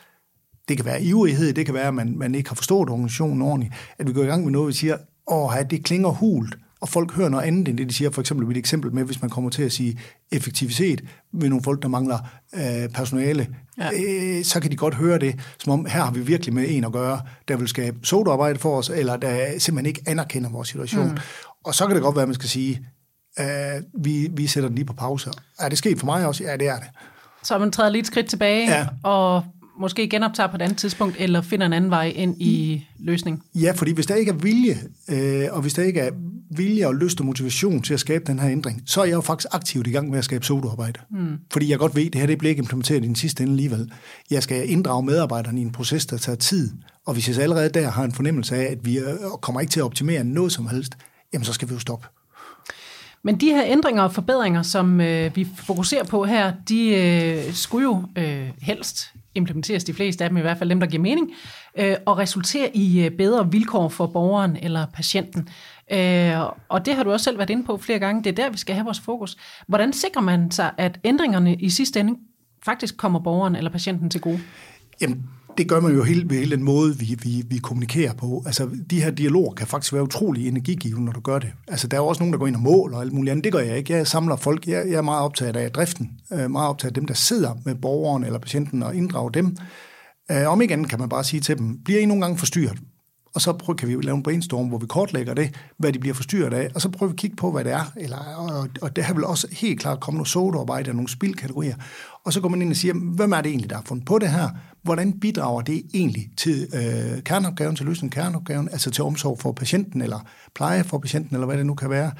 det 0.69 0.77
kan 0.77 0.87
være 0.87 1.03
ivrighed, 1.03 1.53
det 1.53 1.67
kan 1.67 1.75
være, 1.75 1.89
at 1.89 1.95
man, 1.95 2.19
man 2.19 2.35
ikke 2.35 2.51
har 2.51 2.55
forstået 2.55 2.89
organisationen 2.89 3.43
ordentligt, 3.43 3.75
at 3.99 4.09
vi 4.09 4.13
går 4.13 4.23
i 4.23 4.27
gang 4.27 4.45
med 4.45 4.53
noget, 4.53 4.69
vi 4.69 4.73
siger, 4.73 4.97
åh, 5.27 5.53
det 5.71 5.85
klinger 5.85 6.09
hult, 6.09 6.59
og 6.81 6.89
folk 6.89 7.13
hører 7.13 7.29
noget 7.29 7.45
andet 7.45 7.69
end 7.69 7.79
det, 7.79 7.89
de 7.89 7.95
siger. 7.95 8.11
For 8.11 8.21
eksempel 8.21 8.51
et 8.51 8.57
eksempel 8.57 8.93
med, 8.93 9.05
hvis 9.05 9.23
man 9.23 9.31
kommer 9.31 9.51
til 9.51 9.63
at 9.63 9.73
sige 9.73 9.99
effektivitet 10.33 11.05
ved 11.33 11.49
nogle 11.49 11.65
folk, 11.65 11.83
der 11.83 11.89
mangler 11.89 12.19
øh, 12.55 12.89
personale, 12.89 13.49
ja. 13.79 13.91
øh, 13.93 14.45
så 14.45 14.61
kan 14.61 14.71
de 14.71 14.77
godt 14.77 14.95
høre 14.95 15.19
det, 15.19 15.41
som 15.59 15.73
om 15.73 15.87
her 15.87 16.05
har 16.05 16.11
vi 16.11 16.21
virkelig 16.21 16.55
med 16.55 16.65
en 16.69 16.85
at 16.85 16.93
gøre, 16.93 17.21
der 17.49 17.57
vil 17.57 17.69
skabe 17.69 17.97
sodaarbejde 18.03 18.59
for 18.59 18.79
os, 18.79 18.89
eller 18.89 19.17
der 19.17 19.59
simpelthen 19.59 19.87
ikke 19.87 20.03
anerkender 20.07 20.51
vores 20.51 20.69
situation. 20.69 21.09
Mm. 21.09 21.19
Og 21.65 21.75
så 21.75 21.87
kan 21.87 21.95
det 21.95 22.03
godt 22.03 22.17
være, 22.17 22.23
at 22.23 22.29
man 22.29 22.35
skal 22.35 22.49
sige, 22.49 22.87
øh, 23.41 23.47
vi, 24.05 24.29
vi 24.33 24.47
sætter 24.47 24.69
den 24.69 24.75
lige 24.75 24.87
på 24.87 24.93
pause. 24.93 25.31
Er 25.59 25.69
det 25.69 25.79
sket 25.79 25.99
for 25.99 26.07
mig 26.07 26.27
også? 26.27 26.45
Ja, 26.45 26.57
det 26.57 26.69
er 26.69 26.77
det. 26.77 26.89
Så 27.43 27.59
man 27.59 27.71
træder 27.71 27.91
lige 27.91 28.01
et 28.01 28.07
skridt 28.07 28.27
tilbage 28.27 28.71
ja. 28.71 28.87
og 29.03 29.45
måske 29.79 30.09
genoptager 30.09 30.47
på 30.47 30.57
et 30.57 30.63
andet 30.63 30.79
tidspunkt, 30.79 31.17
eller 31.19 31.41
finder 31.41 31.67
en 31.67 31.73
anden 31.73 31.91
vej 31.91 32.13
ind 32.17 32.43
i 32.43 32.87
løsning? 32.99 33.43
Ja, 33.55 33.73
fordi 33.73 33.93
hvis 33.93 34.07
der 34.07 34.15
ikke 34.15 34.31
er 34.31 34.35
vilje, 34.35 34.79
øh, 35.09 35.49
og 35.51 35.63
hvis 35.63 35.75
der 35.75 35.83
ikke 35.83 36.01
er 36.01 36.11
vilje 36.51 36.87
og 36.87 36.95
lyst 36.95 37.21
og 37.21 37.27
motivation 37.27 37.83
til 37.83 37.95
at 37.95 38.01
skabe 38.01 38.25
den 38.27 38.39
her 38.39 38.51
ændring, 38.51 38.83
så 38.87 39.01
er 39.01 39.05
jeg 39.05 39.15
jo 39.15 39.21
faktisk 39.21 39.49
aktivt 39.53 39.87
i 39.87 39.91
gang 39.91 40.11
med 40.11 40.19
at 40.19 40.25
skabe 40.25 40.45
sodaarbejde. 40.45 41.01
Mm. 41.11 41.39
Fordi 41.53 41.71
jeg 41.71 41.79
godt 41.79 41.97
ved, 41.97 42.07
at 42.07 42.13
det 42.13 42.21
her 42.21 42.27
det 42.27 42.39
bliver 42.39 42.51
ikke 42.51 42.61
implementeret 42.61 43.05
i 43.05 43.07
den 43.07 43.17
sidste 43.17 43.43
ende 43.43 43.53
alligevel. 43.53 43.93
Jeg 44.31 44.43
skal 44.43 44.71
inddrage 44.71 45.03
medarbejderne 45.03 45.61
i 45.61 45.63
en 45.63 45.73
proces, 45.73 46.07
der 46.07 46.17
tager 46.17 46.37
tid. 46.37 46.71
Og 47.07 47.13
hvis 47.13 47.29
jeg 47.29 47.35
så 47.35 47.43
allerede 47.43 47.69
der 47.69 47.91
har 47.91 48.05
en 48.05 48.13
fornemmelse 48.13 48.57
af, 48.57 48.73
at 48.73 48.79
vi 48.87 48.99
kommer 49.41 49.61
ikke 49.61 49.71
til 49.71 49.81
at 49.81 49.85
optimere 49.85 50.25
noget 50.25 50.53
som 50.53 50.67
helst, 50.67 50.93
jamen 51.33 51.45
så 51.45 51.53
skal 51.53 51.69
vi 51.69 51.75
jo 51.75 51.81
stoppe. 51.81 52.07
Men 53.27 53.41
de 53.41 53.47
her 53.47 53.63
ændringer 53.67 54.03
og 54.03 54.13
forbedringer, 54.13 54.63
som 54.63 55.01
øh, 55.01 55.37
vi 55.37 55.49
fokuserer 55.67 56.05
på 56.05 56.25
her, 56.25 56.53
de 56.69 56.89
øh, 56.89 57.55
skulle 57.55 57.85
jo 57.85 58.05
øh, 58.17 58.49
helst 58.61 59.13
implementeres, 59.37 59.85
de 59.85 59.95
fleste 59.95 60.25
af 60.25 60.31
dem 60.31 60.37
i 60.37 60.41
hvert 60.41 60.59
fald 60.59 60.71
dem, 60.71 60.81
der 60.81 60.87
giver 60.87 61.03
mening, 61.03 61.31
øh, 61.79 61.97
og 62.07 62.19
resulterer 62.19 62.69
i 62.75 63.05
øh, 63.05 63.11
bedre 63.11 63.51
vilkår 63.53 63.89
for 63.89 64.07
borgeren 64.07 64.57
eller 64.57 64.87
patienten. 64.95 65.49
Øh, 65.93 66.41
og 66.69 66.87
det 66.87 66.95
har 66.95 67.05
du 67.05 67.13
også 67.13 67.25
selv 67.25 67.39
været 67.39 67.51
inde 67.51 67.65
på 67.65 67.77
flere 67.77 67.99
gange. 67.99 68.25
Det 68.25 68.31
er 68.31 68.45
der, 68.45 68.51
vi 68.51 68.59
skal 68.59 68.75
have 68.75 68.85
vores 68.85 69.01
fokus. 69.01 69.37
Hvordan 69.69 69.93
sikrer 69.93 70.23
man 70.23 70.51
sig, 70.51 70.71
at 70.79 71.01
ændringerne 71.05 71.55
i 71.55 71.71
sidste 71.71 72.01
ende 72.01 72.19
faktisk 72.65 72.97
kommer 72.97 73.19
borgeren 73.19 73.57
eller 73.57 73.71
patienten 73.71 74.11
til 74.11 74.21
gode? 74.21 74.41
Jamen, 75.01 75.31
det 75.59 75.69
gør 75.69 75.81
man 75.81 75.95
jo 75.95 76.03
hele, 76.03 76.31
ved 76.31 76.39
hele 76.39 76.57
den 76.57 76.65
måde, 76.65 76.99
vi, 76.99 77.19
vi, 77.23 77.45
vi 77.49 77.59
kommunikerer 77.59 78.13
på. 78.13 78.43
Altså, 78.47 78.71
de 78.91 79.03
her 79.03 79.11
dialoger 79.11 79.55
kan 79.55 79.67
faktisk 79.67 79.93
være 79.93 80.03
utrolig 80.03 80.49
energigivende, 80.49 81.05
når 81.05 81.13
du 81.13 81.21
gør 81.21 81.39
det. 81.39 81.53
Altså, 81.69 81.89
der 81.89 81.97
er 81.97 82.01
jo 82.01 82.07
også 82.07 82.23
nogen, 82.23 82.33
der 82.33 82.39
går 82.39 82.47
ind 82.47 82.57
og 82.57 82.63
måler 82.63 82.97
og 82.97 83.03
alt 83.03 83.13
muligt 83.13 83.31
andet. 83.31 83.45
Det 83.45 83.53
gør 83.53 83.61
jeg 83.61 83.79
ikke. 83.79 83.93
Jeg 83.93 84.07
samler 84.07 84.37
folk. 84.37 84.67
Jeg, 84.67 84.85
jeg 84.89 84.97
er 84.97 85.03
meget 85.03 85.25
optaget 85.25 85.57
af 85.57 85.71
driften. 85.71 86.11
Øh, 86.33 86.51
meget 86.51 86.69
optaget 86.69 86.91
af 86.91 86.95
dem, 86.95 87.07
der 87.07 87.15
sidder 87.15 87.55
med 87.65 87.75
borgeren 87.75 88.25
eller 88.25 88.39
patienten 88.39 88.83
og 88.83 88.95
inddrager 88.97 89.29
dem. 89.29 89.57
Øh, 90.31 90.49
om 90.49 90.63
ikke 90.63 90.75
andet 90.75 90.89
kan 90.89 90.99
man 90.99 91.09
bare 91.09 91.25
sige 91.25 91.41
til 91.41 91.59
dem, 91.59 91.79
bliver 91.85 92.01
I 92.01 92.07
nogle 92.07 92.23
gange 92.23 92.39
forstyrret? 92.39 92.79
Og 93.37 93.43
så 93.43 93.53
prøver, 93.53 93.77
kan 93.77 93.89
vi 93.89 93.97
lave 94.03 94.17
en 94.17 94.23
brainstorm, 94.23 94.69
hvor 94.69 94.79
vi 94.79 94.87
kortlægger 94.87 95.35
det, 95.35 95.55
hvad 95.79 95.93
de 95.93 95.99
bliver 95.99 96.15
forstyrret 96.15 96.55
af, 96.55 96.71
og 96.75 96.81
så 96.81 96.89
prøver 96.89 97.11
vi 97.11 97.15
at 97.15 97.19
kigge 97.19 97.37
på, 97.37 97.51
hvad 97.51 97.65
det 97.65 97.73
er. 97.73 97.93
Eller, 97.97 98.19
og, 98.19 98.69
og 98.83 98.97
det 98.97 99.05
har 99.05 99.15
vel 99.15 99.25
også 99.25 99.47
helt 99.53 99.81
klart 99.81 100.01
kommet 100.01 100.19
nogle 100.19 100.29
sodaarbejde 100.29 100.91
og 100.91 100.95
nogle 100.95 101.09
spildkategorier. 101.09 101.75
Og 102.25 102.33
så 102.33 102.41
går 102.41 102.49
man 102.49 102.63
ind 102.63 102.71
og 102.71 102.77
siger, 102.77 102.95
hvem 102.95 103.33
er 103.33 103.41
det 103.41 103.49
egentlig, 103.49 103.71
der 103.71 103.77
har 103.77 103.83
fundet 103.87 104.07
på 104.07 104.19
det 104.19 104.31
her? 104.31 104.49
Hvordan 104.83 105.21
bidrager 105.21 105.61
det 105.61 105.83
egentlig 105.95 106.31
til 106.37 106.69
øh, 106.75 107.23
kerneopgaven, 107.23 107.77
til 107.77 107.87
løsningen 107.87 108.23
kerneopgaven, 108.23 108.69
altså 108.69 108.91
til 108.91 109.05
omsorg 109.05 109.41
for 109.41 109.53
patienten, 109.53 110.03
eller 110.03 110.27
pleje 110.55 110.85
for 110.85 110.99
patienten, 110.99 111.37
eller 111.37 111.47
hvad 111.47 111.59
det 111.59 111.67
nu 111.67 111.75
kan 111.75 111.91
være? 111.91 112.13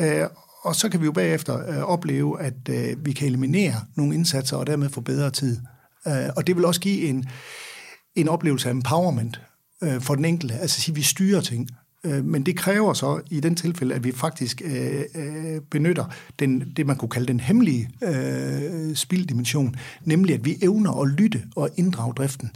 Øh, 0.00 0.26
og 0.62 0.76
så 0.76 0.88
kan 0.88 1.00
vi 1.00 1.04
jo 1.04 1.12
bagefter 1.12 1.68
øh, 1.68 1.82
opleve, 1.82 2.40
at 2.40 2.68
øh, 2.70 3.06
vi 3.06 3.12
kan 3.12 3.26
eliminere 3.28 3.74
nogle 3.96 4.14
indsatser 4.14 4.56
og 4.56 4.66
dermed 4.66 4.88
få 4.88 5.00
bedre 5.00 5.30
tid. 5.30 5.60
Øh, 6.06 6.28
og 6.36 6.46
det 6.46 6.56
vil 6.56 6.64
også 6.64 6.80
give 6.80 7.08
en, 7.08 7.24
en 8.14 8.28
oplevelse 8.28 8.68
af 8.68 8.72
empowerment 8.72 9.40
øh, 9.82 10.00
for 10.00 10.14
den 10.14 10.24
enkelte. 10.24 10.54
Altså 10.54 10.78
at 10.78 10.82
sige, 10.82 10.94
vi 10.94 11.02
styrer 11.02 11.40
ting. 11.40 11.68
Øh, 12.04 12.24
men 12.24 12.46
det 12.46 12.56
kræver 12.56 12.92
så 12.92 13.20
i 13.30 13.40
den 13.40 13.54
tilfælde, 13.54 13.94
at 13.94 14.04
vi 14.04 14.12
faktisk 14.12 14.62
øh, 14.64 15.02
øh, 15.14 15.60
benytter 15.70 16.04
den, 16.38 16.72
det, 16.76 16.86
man 16.86 16.96
kunne 16.96 17.08
kalde 17.08 17.26
den 17.26 17.40
hemmelige 17.40 17.90
øh, 18.02 18.94
spildimension, 18.94 19.74
nemlig 20.04 20.34
at 20.34 20.44
vi 20.44 20.58
evner 20.62 21.02
at 21.02 21.08
lytte 21.08 21.42
og 21.56 21.70
inddrage 21.76 22.14
driften. 22.14 22.50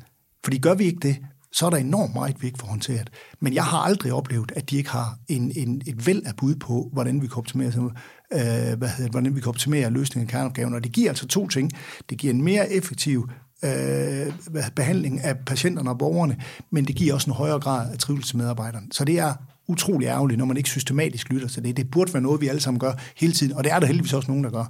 Fordi 0.45 0.59
gør 0.59 0.75
vi 0.75 0.85
ikke 0.85 1.01
det, 1.09 1.17
så 1.53 1.67
er 1.67 1.71
der 1.71 1.77
enormt 1.77 2.15
meget, 2.15 2.43
vi 2.43 2.47
ikke 2.47 2.59
får 2.59 2.67
håndteret. 2.67 3.11
Men 3.41 3.55
jeg 3.55 3.65
har 3.65 3.79
aldrig 3.79 4.13
oplevet, 4.13 4.53
at 4.57 4.71
de 4.71 4.77
ikke 4.77 4.91
har 4.91 5.19
en, 5.29 5.53
en, 5.57 5.83
et 5.87 6.07
væld 6.07 6.23
af 6.27 6.37
bud 6.37 6.55
på, 6.55 6.91
hvordan 6.93 7.23
vi 7.23 7.27
kan 7.27 7.37
optimere, 7.37 7.69
øh, 7.69 8.79
hvad 8.79 8.89
hedder, 8.89 9.11
hvordan 9.11 9.37
vi 9.37 9.41
kan 9.41 9.49
optimere 9.49 9.91
løsningen 9.91 10.29
af 10.29 10.33
kerneopgaven. 10.33 10.75
Og 10.75 10.85
det 10.85 10.93
giver 10.93 11.09
altså 11.09 11.27
to 11.27 11.49
ting. 11.49 11.71
Det 12.11 12.19
giver 12.19 12.35
en 12.35 12.43
mere 12.43 12.73
effektiv 12.73 13.29
øh, 13.65 14.33
behandling 14.77 15.25
af 15.25 15.39
patienterne 15.39 15.91
og 15.91 15.99
borgerne, 15.99 16.37
men 16.71 16.85
det 16.85 16.97
giver 16.97 17.15
også 17.15 17.31
en 17.31 17.37
højere 17.37 17.61
grad 17.61 17.93
af 17.93 17.99
trivsel 17.99 18.27
til 18.27 18.37
medarbejderne. 18.37 18.87
Så 18.93 19.05
det 19.05 19.19
er 19.19 19.35
utrolig 19.69 20.07
ærgerligt, 20.07 20.39
når 20.39 20.45
man 20.45 20.57
ikke 20.57 20.69
systematisk 20.69 21.31
lytter 21.31 21.49
til 21.49 21.65
det. 21.65 21.77
Det 21.77 21.91
burde 21.91 22.15
være 22.15 22.23
noget, 22.23 22.41
vi 22.41 22.49
alle 22.49 22.61
sammen 22.61 22.81
gør 22.81 22.93
hele 23.17 23.33
tiden, 23.33 23.53
og 23.53 23.65
det 23.65 23.73
er 23.73 23.79
der 23.79 23.87
heldigvis 23.87 24.13
også 24.13 24.31
nogen, 24.31 24.45
der 24.45 24.51
gør. 24.51 24.65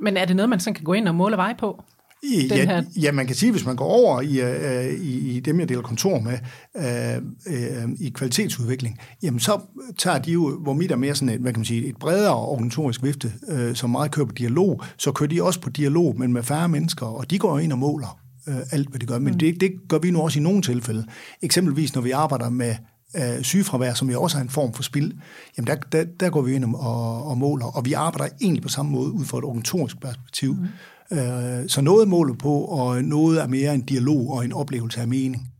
Men 0.00 0.16
er 0.16 0.24
det 0.24 0.36
noget, 0.36 0.50
man 0.50 0.60
så 0.60 0.72
kan 0.72 0.84
gå 0.84 0.92
ind 0.92 1.08
og 1.08 1.14
måle 1.14 1.36
vej 1.36 1.54
på? 1.58 1.84
I, 2.24 2.46
ja, 2.50 2.64
her... 2.64 2.82
ja, 2.96 3.12
man 3.12 3.26
kan 3.26 3.36
sige, 3.36 3.52
hvis 3.52 3.66
man 3.66 3.76
går 3.76 3.84
over 3.84 4.20
i, 4.20 4.42
uh, 4.42 5.00
i, 5.00 5.36
i 5.36 5.40
dem, 5.40 5.60
jeg 5.60 5.68
deler 5.68 5.82
kontor 5.82 6.20
med, 6.20 6.38
uh, 6.74 7.84
uh, 7.86 7.90
i 8.00 8.10
kvalitetsudvikling, 8.10 8.98
jamen 9.22 9.40
så 9.40 9.60
tager 9.98 10.18
de 10.18 10.32
jo, 10.32 10.58
hvor 10.58 10.72
mit 10.72 10.90
er 10.90 10.96
mere 10.96 11.14
sådan 11.14 11.28
et, 11.28 11.40
hvad 11.40 11.52
kan 11.52 11.58
man 11.58 11.64
sige, 11.64 11.86
et 11.86 11.96
bredere 11.96 12.34
organisatorisk 12.34 13.02
vifte, 13.02 13.32
uh, 13.52 13.74
som 13.74 13.90
meget 13.90 14.10
kører 14.10 14.26
på 14.26 14.32
dialog, 14.32 14.82
så 14.96 15.12
kører 15.12 15.28
de 15.28 15.42
også 15.42 15.60
på 15.60 15.70
dialog, 15.70 16.18
men 16.18 16.32
med 16.32 16.42
færre 16.42 16.68
mennesker, 16.68 17.06
og 17.06 17.30
de 17.30 17.38
går 17.38 17.58
ind 17.58 17.72
og 17.72 17.78
måler 17.78 18.21
uh, 18.46 18.54
alt, 18.70 18.88
hvad 18.88 19.00
de 19.00 19.06
gør. 19.06 19.18
Men 19.18 19.32
mm. 19.32 19.38
det, 19.38 19.60
det 19.60 19.72
gør 19.88 19.98
vi 19.98 20.10
nu 20.10 20.20
også 20.20 20.38
i 20.38 20.42
nogle 20.42 20.62
tilfælde. 20.62 21.04
Eksempelvis, 21.42 21.94
når 21.94 22.02
vi 22.02 22.10
arbejder 22.10 22.50
med 22.50 22.74
uh, 23.14 23.42
sygefravær, 23.42 23.94
som 23.94 24.10
jo 24.10 24.22
også 24.22 24.38
er 24.38 24.42
en 24.42 24.48
form 24.48 24.74
for 24.74 24.82
spil, 24.82 25.14
jamen 25.56 25.66
der, 25.66 25.74
der, 25.74 26.04
der 26.20 26.30
går 26.30 26.42
vi 26.42 26.54
ind 26.54 26.64
og, 26.64 27.26
og 27.26 27.38
måler, 27.38 27.66
og 27.66 27.84
vi 27.84 27.92
arbejder 27.92 28.34
egentlig 28.40 28.62
på 28.62 28.68
samme 28.68 28.92
måde 28.92 29.12
ud 29.12 29.24
fra 29.24 29.38
et 29.38 29.44
organisatorisk 29.44 30.00
perspektiv. 30.00 30.54
Mm. 30.54 31.18
Øh, 31.18 31.68
så 31.68 31.80
noget 31.80 32.08
måler 32.08 32.34
på, 32.34 32.64
og 32.64 33.04
noget 33.04 33.42
er 33.42 33.46
mere 33.46 33.74
en 33.74 33.80
dialog 33.80 34.30
og 34.30 34.44
en 34.44 34.52
oplevelse 34.52 35.00
af 35.00 35.08
mening. 35.08 35.51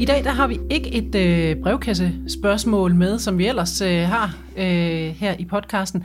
I 0.00 0.04
dag 0.04 0.24
der 0.24 0.30
har 0.30 0.46
vi 0.46 0.60
ikke 0.70 0.94
et 0.94 1.14
øh, 1.14 1.62
brevkassespørgsmål 1.62 2.94
med, 2.94 3.18
som 3.18 3.38
vi 3.38 3.46
ellers 3.46 3.80
øh, 3.80 4.02
har 4.02 4.36
øh, 4.56 5.08
her 5.22 5.34
i 5.38 5.44
podcasten. 5.44 6.04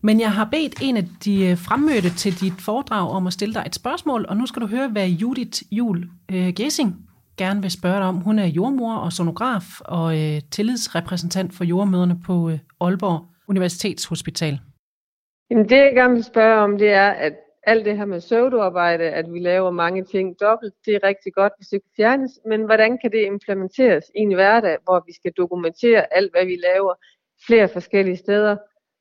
Men 0.00 0.20
jeg 0.20 0.32
har 0.32 0.44
bedt 0.44 0.74
en 0.82 0.96
af 0.96 1.04
de 1.24 1.46
øh, 1.46 1.56
fremmødte 1.56 2.10
til 2.10 2.40
dit 2.40 2.52
foredrag 2.58 3.10
om 3.10 3.26
at 3.26 3.32
stille 3.32 3.54
dig 3.54 3.62
et 3.66 3.74
spørgsmål, 3.74 4.26
og 4.28 4.36
nu 4.36 4.46
skal 4.46 4.62
du 4.62 4.66
høre, 4.66 4.88
hvad 4.88 5.08
Judith 5.08 5.62
Jul 5.72 6.08
øh, 6.32 6.52
Gessing 6.56 6.96
gerne 7.38 7.62
vil 7.62 7.70
spørge 7.70 7.96
dig 7.96 8.06
om. 8.06 8.16
Hun 8.16 8.38
er 8.38 8.46
jordmor 8.46 8.94
og 8.94 9.12
sonograf 9.12 9.80
og 9.80 10.20
øh, 10.20 10.40
tillidsrepræsentant 10.50 11.54
for 11.54 11.64
jordmøderne 11.64 12.20
på 12.26 12.50
øh, 12.50 12.58
Aalborg 12.80 13.26
Universitetshospital. 13.48 14.60
Jamen 15.50 15.68
det, 15.68 15.76
jeg 15.76 15.92
gerne 15.94 16.14
vil 16.14 16.24
spørge 16.24 16.60
om, 16.60 16.78
det 16.78 16.90
er, 16.90 17.10
at 17.10 17.32
alt 17.62 17.84
det 17.84 17.96
her 17.96 18.04
med 18.04 18.20
pseudoarbejde, 18.20 19.04
at 19.04 19.32
vi 19.32 19.38
laver 19.38 19.70
mange 19.70 20.04
ting 20.04 20.40
dobbelt, 20.40 20.74
det 20.86 20.94
er 20.94 21.02
rigtig 21.02 21.32
godt, 21.32 21.52
hvis 21.58 21.68
det 21.68 21.82
kan 21.82 21.90
fjernes, 21.96 22.40
men 22.46 22.64
hvordan 22.64 22.98
kan 22.98 23.12
det 23.12 23.24
implementeres 23.24 24.04
i 24.14 24.18
en 24.18 24.34
hverdag, 24.34 24.76
hvor 24.84 25.04
vi 25.06 25.12
skal 25.12 25.32
dokumentere 25.32 26.14
alt, 26.16 26.32
hvad 26.32 26.46
vi 26.46 26.56
laver 26.56 26.94
flere 27.46 27.68
forskellige 27.68 28.16
steder? 28.16 28.56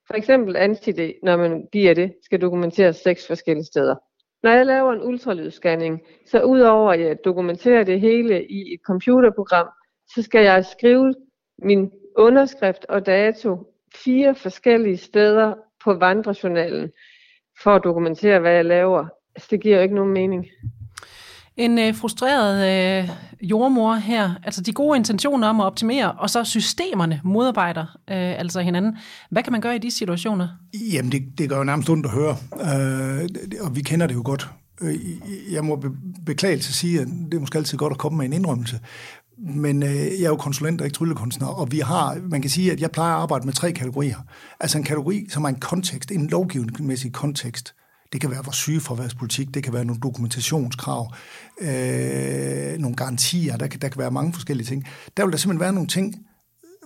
For 0.07 0.13
eksempel 0.13 0.55
anti 0.55 1.13
når 1.23 1.37
man 1.37 1.67
giver 1.71 1.93
det, 1.93 2.13
skal 2.23 2.41
dokumenteres 2.41 2.95
seks 2.95 3.27
forskellige 3.27 3.65
steder. 3.65 3.95
Når 4.43 4.51
jeg 4.51 4.65
laver 4.65 4.93
en 4.93 5.01
ultralydsscanning, 5.01 6.01
så 6.25 6.43
udover 6.43 6.91
at 6.91 6.99
jeg 7.01 7.17
dokumenterer 7.25 7.83
det 7.83 8.01
hele 8.01 8.47
i 8.47 8.73
et 8.73 8.79
computerprogram, 8.85 9.67
så 10.15 10.21
skal 10.21 10.43
jeg 10.43 10.65
skrive 10.65 11.15
min 11.57 11.91
underskrift 12.17 12.85
og 12.89 13.05
dato 13.05 13.73
fire 13.95 14.35
forskellige 14.35 14.97
steder 14.97 15.53
på 15.83 15.93
vandrejournalen 15.93 16.91
for 17.63 17.75
at 17.75 17.81
dokumentere, 17.83 18.39
hvad 18.39 18.51
jeg 18.51 18.65
laver. 18.65 19.05
Altså, 19.35 19.47
det 19.51 19.61
giver 19.61 19.75
jo 19.75 19.81
ikke 19.81 19.95
nogen 19.95 20.13
mening. 20.13 20.45
En 21.57 21.79
øh, 21.79 21.95
frustreret 21.95 22.57
øh, 23.03 23.09
jordmor 23.41 23.93
her, 23.93 24.31
altså 24.43 24.61
de 24.61 24.73
gode 24.73 24.97
intentioner 24.97 25.47
om 25.47 25.59
at 25.59 25.65
optimere, 25.65 26.11
og 26.11 26.29
så 26.29 26.43
systemerne 26.43 27.21
modarbejder 27.23 27.81
øh, 27.81 28.39
altså 28.39 28.61
hinanden. 28.61 28.97
Hvad 29.31 29.43
kan 29.43 29.51
man 29.51 29.61
gøre 29.61 29.75
i 29.75 29.79
de 29.79 29.91
situationer? 29.91 30.47
Jamen, 30.93 31.11
det, 31.11 31.21
det 31.37 31.49
gør 31.49 31.57
jo 31.57 31.63
nærmest 31.63 31.89
ondt 31.89 32.05
at 32.05 32.11
høre, 32.11 32.35
øh, 32.53 33.29
og 33.61 33.75
vi 33.75 33.81
kender 33.81 34.07
det 34.07 34.15
jo 34.15 34.21
godt. 34.25 34.49
Øh, 34.81 34.95
jeg 35.53 35.65
må 35.65 35.75
be- 35.75 35.91
beklage 36.25 36.57
til 36.57 36.71
at 36.71 36.73
sige, 36.73 37.01
at 37.01 37.07
det 37.07 37.33
er 37.33 37.39
måske 37.39 37.57
altid 37.57 37.77
godt 37.77 37.91
at 37.91 37.97
komme 37.97 38.17
med 38.17 38.25
en 38.25 38.33
indrømmelse, 38.33 38.79
men 39.39 39.83
øh, 39.83 39.89
jeg 39.89 40.23
er 40.23 40.29
jo 40.29 40.35
konsulent 40.35 40.81
og 40.81 40.87
ikke 40.87 40.95
tryllekunstner, 40.95 41.47
og 41.47 41.71
vi 41.71 41.79
har, 41.79 42.17
man 42.29 42.41
kan 42.41 42.49
sige, 42.49 42.71
at 42.71 42.81
jeg 42.81 42.91
plejer 42.91 43.15
at 43.15 43.21
arbejde 43.21 43.45
med 43.45 43.53
tre 43.53 43.71
kategorier. 43.71 44.17
Altså 44.59 44.77
en 44.77 44.83
kategori, 44.83 45.25
som 45.29 45.43
er 45.43 45.49
en 45.49 45.59
kontekst, 45.59 46.11
en 46.11 46.27
lovgivningsmæssig 46.27 47.13
kontekst. 47.13 47.73
Det 48.13 48.21
kan 48.21 48.31
være 48.31 48.43
vores 48.43 48.57
sygeforværspolitik, 48.57 49.53
det 49.53 49.63
kan 49.63 49.73
være 49.73 49.85
nogle 49.85 50.01
dokumentationskrav, 50.01 51.13
øh, 51.61 52.77
nogle 52.77 52.95
garantier, 52.95 53.57
der 53.57 53.67
kan, 53.67 53.79
der 53.79 53.89
kan 53.89 53.99
være 53.99 54.11
mange 54.11 54.33
forskellige 54.33 54.67
ting. 54.67 54.85
Der 55.17 55.25
vil 55.25 55.31
der 55.31 55.37
simpelthen 55.37 55.59
være 55.59 55.73
nogle 55.73 55.87
ting, 55.87 56.15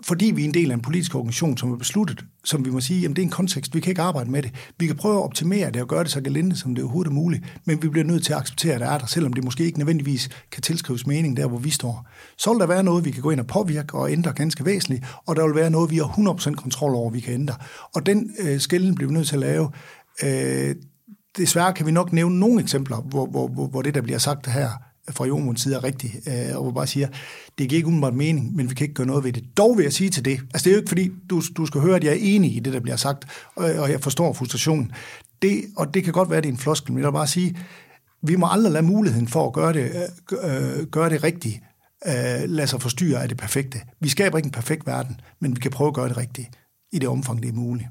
fordi 0.04 0.26
vi 0.26 0.42
er 0.42 0.46
en 0.46 0.54
del 0.54 0.72
af 0.72 0.74
en 0.74 0.82
politisk 0.82 1.16
organisation, 1.16 1.58
som 1.58 1.72
er 1.72 1.78
besluttet, 1.78 2.26
som 2.44 2.66
vi 2.66 2.70
må 2.70 2.80
sige, 2.80 3.02
jamen 3.02 3.16
det 3.16 3.22
er 3.22 3.26
en 3.26 3.32
kontekst, 3.32 3.76
vi 3.76 3.80
kan 3.80 3.92
ikke 3.92 4.02
arbejde 4.02 4.32
med 4.32 4.42
det. 4.42 4.52
Vi 4.80 4.88
kan 4.88 4.96
prøve 4.96 5.16
at 5.16 5.24
optimere 5.24 5.72
det 5.72 5.82
og 5.82 5.88
gøre 5.88 6.04
det 6.04 6.12
så 6.12 6.22
gelinde, 6.22 6.56
som 6.56 6.76
det 6.76 6.84
overhovedet 6.84 7.10
er 7.10 7.14
muligt, 7.14 7.44
men 7.66 7.82
vi 7.84 7.90
bliver 7.90 8.06
nødt 8.06 8.26
til 8.26 8.34
at 8.34 8.40
acceptere, 8.40 8.74
at 8.74 8.80
det 8.80 8.88
er 8.88 8.98
der, 8.98 9.06
selvom 9.06 9.34
det 9.34 9.44
måske 9.44 9.66
ikke 9.66 9.78
nødvendigvis 9.78 10.30
kan 10.52 10.62
tilskrives 10.62 11.08
mening 11.08 11.38
der, 11.38 11.48
hvor 11.48 11.58
vi 11.58 11.70
står. 11.70 12.08
Så 12.38 12.52
vil 12.52 12.60
der 12.60 12.68
være 12.68 12.84
noget, 12.84 13.06
vi 13.06 13.12
kan 13.12 13.22
gå 13.22 13.30
ind 13.32 13.40
og 13.40 13.48
påvirke 13.48 13.94
og 13.94 14.12
ændre 14.12 14.34
ganske 14.34 14.66
væsentligt, 14.66 15.06
og 15.28 15.36
der 15.36 15.46
vil 15.46 15.56
være 15.56 15.70
noget, 15.70 15.92
vi 15.92 15.98
har 15.98 16.04
100% 16.04 16.56
kontrol 16.56 16.96
over, 16.96 17.10
vi 17.10 17.20
kan 17.20 17.34
ændre. 17.34 17.56
Og 17.96 18.06
den 18.06 18.32
øh, 18.40 18.60
skælden 18.60 18.96
bliver 18.96 19.10
vi 19.10 19.14
nødt 19.14 19.28
til 19.28 19.36
at 19.36 19.40
lave. 19.40 19.72
Øh, 20.24 20.76
desværre 21.38 21.74
kan 21.74 21.86
vi 21.86 21.92
nok 21.92 22.14
nævne 22.14 22.40
nogle 22.40 22.62
eksempler, 22.62 22.98
hvor, 22.98 23.26
hvor, 23.26 23.48
hvor, 23.48 23.68
hvor 23.68 23.82
det, 23.82 23.96
der 23.96 24.02
bliver 24.02 24.20
sagt 24.20 24.48
her 24.48 24.70
fra 25.10 25.26
Jomunds 25.26 25.62
side, 25.62 25.76
er 25.76 25.84
rigtig, 25.84 26.12
øh, 26.28 26.56
og 26.58 26.64
hvor 26.64 26.72
bare 26.72 26.88
siger, 26.88 27.08
det 27.58 27.70
giver 27.70 27.78
ikke 27.78 27.88
umiddelbart 27.88 28.14
mening, 28.14 28.56
men 28.56 28.70
vi 28.70 28.76
kan 28.76 28.86
ikke 28.86 28.94
gøre 28.94 29.08
noget 29.08 29.24
ved 29.24 29.34
det. 29.34 29.58
Dog 29.58 29.78
vil 29.78 29.84
jeg 29.84 29.94
sige 29.94 30.10
til 30.10 30.26
det, 30.26 30.40
altså 30.54 30.64
det 30.64 30.68
er 30.68 30.72
jo 30.72 30.78
ikke 30.78 30.90
fordi, 30.90 31.12
du, 31.30 31.42
du 31.58 31.66
skal 31.66 31.82
høre, 31.82 31.96
at 31.96 32.04
jeg 32.04 32.12
er 32.12 32.18
enig 32.20 32.56
i 32.56 32.60
det, 32.60 32.74
der 32.74 32.80
bliver 32.80 32.96
sagt, 32.96 33.26
og, 33.56 33.66
og 33.66 33.92
jeg 33.92 34.02
forstår 34.02 34.34
frustrationen. 34.34 34.92
Det, 35.42 35.66
og 35.78 35.94
det 35.94 36.04
kan 36.04 36.14
godt 36.14 36.30
være, 36.30 36.38
at 36.38 36.44
det 36.44 36.50
er 36.50 36.54
en 36.54 36.60
floskel, 36.60 36.94
men 36.94 37.00
jeg 37.00 37.08
vil 37.08 37.14
bare 37.14 37.28
sige, 37.28 37.58
vi 38.22 38.36
må 38.36 38.48
aldrig 38.52 38.72
lade 38.72 38.86
muligheden 38.86 39.28
for 39.28 39.48
at 39.48 39.54
gøre 39.54 39.74
det, 39.74 39.92
øh, 40.32 40.80
øh 40.80 40.88
gøre 40.88 41.10
det 41.10 41.24
rigtigt, 41.24 41.60
øh, 42.08 42.50
lade 42.50 42.68
sig 42.68 42.82
forstyrre 42.82 43.22
af 43.22 43.28
det 43.30 43.38
perfekte. 43.38 43.82
Vi 44.00 44.10
skaber 44.10 44.38
ikke 44.38 44.48
en 44.48 44.52
perfekt 44.52 44.88
verden, 44.88 45.22
men 45.40 45.56
vi 45.56 45.60
kan 45.60 45.72
prøve 45.72 45.88
at 45.88 45.94
gøre 45.94 46.10
det 46.10 46.18
rigtigt, 46.18 46.50
i 46.92 47.00
det 47.00 47.10
omfang, 47.10 47.44
det 47.44 47.50
er 47.50 47.54
muligt. 47.54 47.88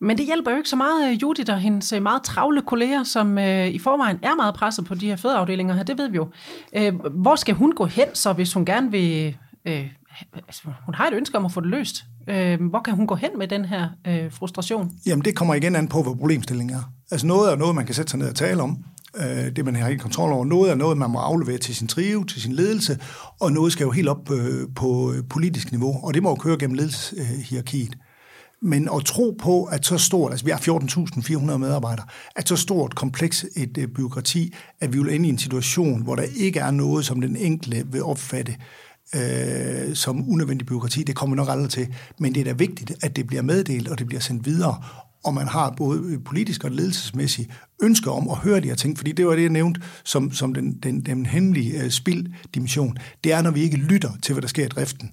Men 0.00 0.18
det 0.18 0.26
hjælper 0.26 0.50
jo 0.50 0.56
ikke 0.56 0.68
så 0.68 0.76
meget 0.76 1.10
øh, 1.10 1.22
Judith 1.22 1.52
og 1.52 1.58
hendes 1.58 1.92
øh, 1.92 2.02
meget 2.02 2.22
travle 2.22 2.62
kolleger, 2.62 3.04
som 3.04 3.38
øh, 3.38 3.68
i 3.68 3.78
forvejen 3.78 4.18
er 4.22 4.34
meget 4.34 4.54
presset 4.54 4.84
på 4.84 4.94
de 4.94 5.06
her 5.06 5.16
fødeafdelinger 5.16 5.74
her, 5.74 5.82
det 5.82 5.98
ved 5.98 6.08
vi 6.08 6.16
jo. 6.16 6.28
Øh, 6.76 6.94
hvor 6.94 7.36
skal 7.36 7.54
hun 7.54 7.72
gå 7.72 7.84
hen 7.84 8.06
så, 8.14 8.32
hvis 8.32 8.52
hun 8.52 8.64
gerne 8.64 8.90
vil... 8.90 9.36
Øh, 9.66 9.86
altså, 10.34 10.62
hun 10.84 10.94
har 10.94 11.06
et 11.06 11.14
ønske 11.14 11.38
om 11.38 11.44
at 11.44 11.52
få 11.52 11.60
det 11.60 11.68
løst. 11.68 12.04
Øh, 12.28 12.62
hvor 12.62 12.80
kan 12.80 12.94
hun 12.94 13.06
gå 13.06 13.14
hen 13.14 13.30
med 13.38 13.48
den 13.48 13.64
her 13.64 13.88
øh, 14.06 14.32
frustration? 14.32 14.92
Jamen 15.06 15.24
det 15.24 15.36
kommer 15.36 15.54
igen 15.54 15.76
an 15.76 15.88
på, 15.88 16.02
hvad 16.02 16.12
problemstillingen 16.16 16.76
er. 16.76 16.92
Altså 17.10 17.26
noget 17.26 17.52
er 17.52 17.56
noget, 17.56 17.74
man 17.74 17.86
kan 17.86 17.94
sætte 17.94 18.10
sig 18.10 18.18
ned 18.18 18.28
og 18.28 18.34
tale 18.34 18.62
om. 18.62 18.84
Øh, 19.16 19.56
det 19.56 19.64
man 19.64 19.76
har 19.76 19.88
ikke 19.88 20.02
kontrol 20.02 20.32
over. 20.32 20.44
Noget 20.44 20.70
er 20.70 20.74
noget, 20.74 20.98
man 20.98 21.10
må 21.10 21.18
aflevere 21.18 21.58
til 21.58 21.76
sin 21.76 21.88
trive, 21.88 22.24
til 22.24 22.42
sin 22.42 22.52
ledelse, 22.52 22.98
og 23.40 23.52
noget 23.52 23.72
skal 23.72 23.84
jo 23.84 23.90
helt 23.90 24.08
op 24.08 24.30
øh, 24.30 24.68
på 24.74 25.12
øh, 25.12 25.22
politisk 25.30 25.72
niveau, 25.72 26.04
og 26.04 26.14
det 26.14 26.22
må 26.22 26.28
jo 26.28 26.34
køre 26.34 26.58
gennem 26.58 26.74
ledelseshierarkiet. 26.74 27.96
Men 28.62 28.88
at 28.96 29.04
tro 29.04 29.36
på, 29.38 29.64
at 29.64 29.86
så 29.86 29.98
stort, 29.98 30.32
altså 30.32 30.44
vi 30.44 30.50
har 30.50 30.58
14.400 30.58 31.56
medarbejdere, 31.56 32.06
at 32.36 32.48
så 32.48 32.56
stort 32.56 32.94
kompleks 32.94 33.46
et 33.56 33.78
øh, 33.78 33.88
byråkrati, 33.88 34.54
at 34.80 34.92
vi 34.92 34.98
vil 34.98 35.14
ende 35.14 35.26
i 35.26 35.32
en 35.32 35.38
situation, 35.38 36.02
hvor 36.02 36.16
der 36.16 36.24
ikke 36.36 36.60
er 36.60 36.70
noget, 36.70 37.06
som 37.06 37.20
den 37.20 37.36
enkelte 37.36 37.86
vil 37.92 38.02
opfatte 38.02 38.56
øh, 39.14 39.94
som 39.94 40.30
unødvendig 40.30 40.66
byråkrati, 40.66 41.02
det 41.02 41.16
kommer 41.16 41.36
vi 41.36 41.36
nok 41.36 41.48
aldrig 41.48 41.70
til. 41.70 41.94
Men 42.18 42.34
det 42.34 42.40
er 42.40 42.44
da 42.44 42.52
vigtigt, 42.52 42.92
at 43.02 43.16
det 43.16 43.26
bliver 43.26 43.42
meddelt, 43.42 43.88
og 43.88 43.98
det 43.98 44.06
bliver 44.06 44.20
sendt 44.20 44.46
videre, 44.46 44.82
og 45.24 45.34
man 45.34 45.48
har 45.48 45.74
både 45.76 46.00
øh, 46.04 46.24
politisk 46.24 46.64
og 46.64 46.70
ledelsesmæssigt 46.70 47.50
ønsker 47.82 48.10
om 48.10 48.28
at 48.28 48.36
høre 48.36 48.60
de 48.60 48.68
her 48.68 48.74
ting, 48.74 48.96
fordi 48.98 49.12
det 49.12 49.26
var 49.26 49.34
det, 49.34 49.42
jeg 49.42 49.50
nævnte 49.50 49.80
som, 50.04 50.32
som 50.32 50.54
den, 50.54 50.78
den, 50.82 51.00
den 51.00 51.26
hemmelige 51.26 51.82
øh, 51.82 51.90
spilddimension. 51.90 52.98
Det 53.24 53.32
er, 53.32 53.42
når 53.42 53.50
vi 53.50 53.60
ikke 53.60 53.76
lytter 53.76 54.10
til, 54.22 54.32
hvad 54.32 54.42
der 54.42 54.48
sker 54.48 54.64
i 54.64 54.68
driften. 54.68 55.10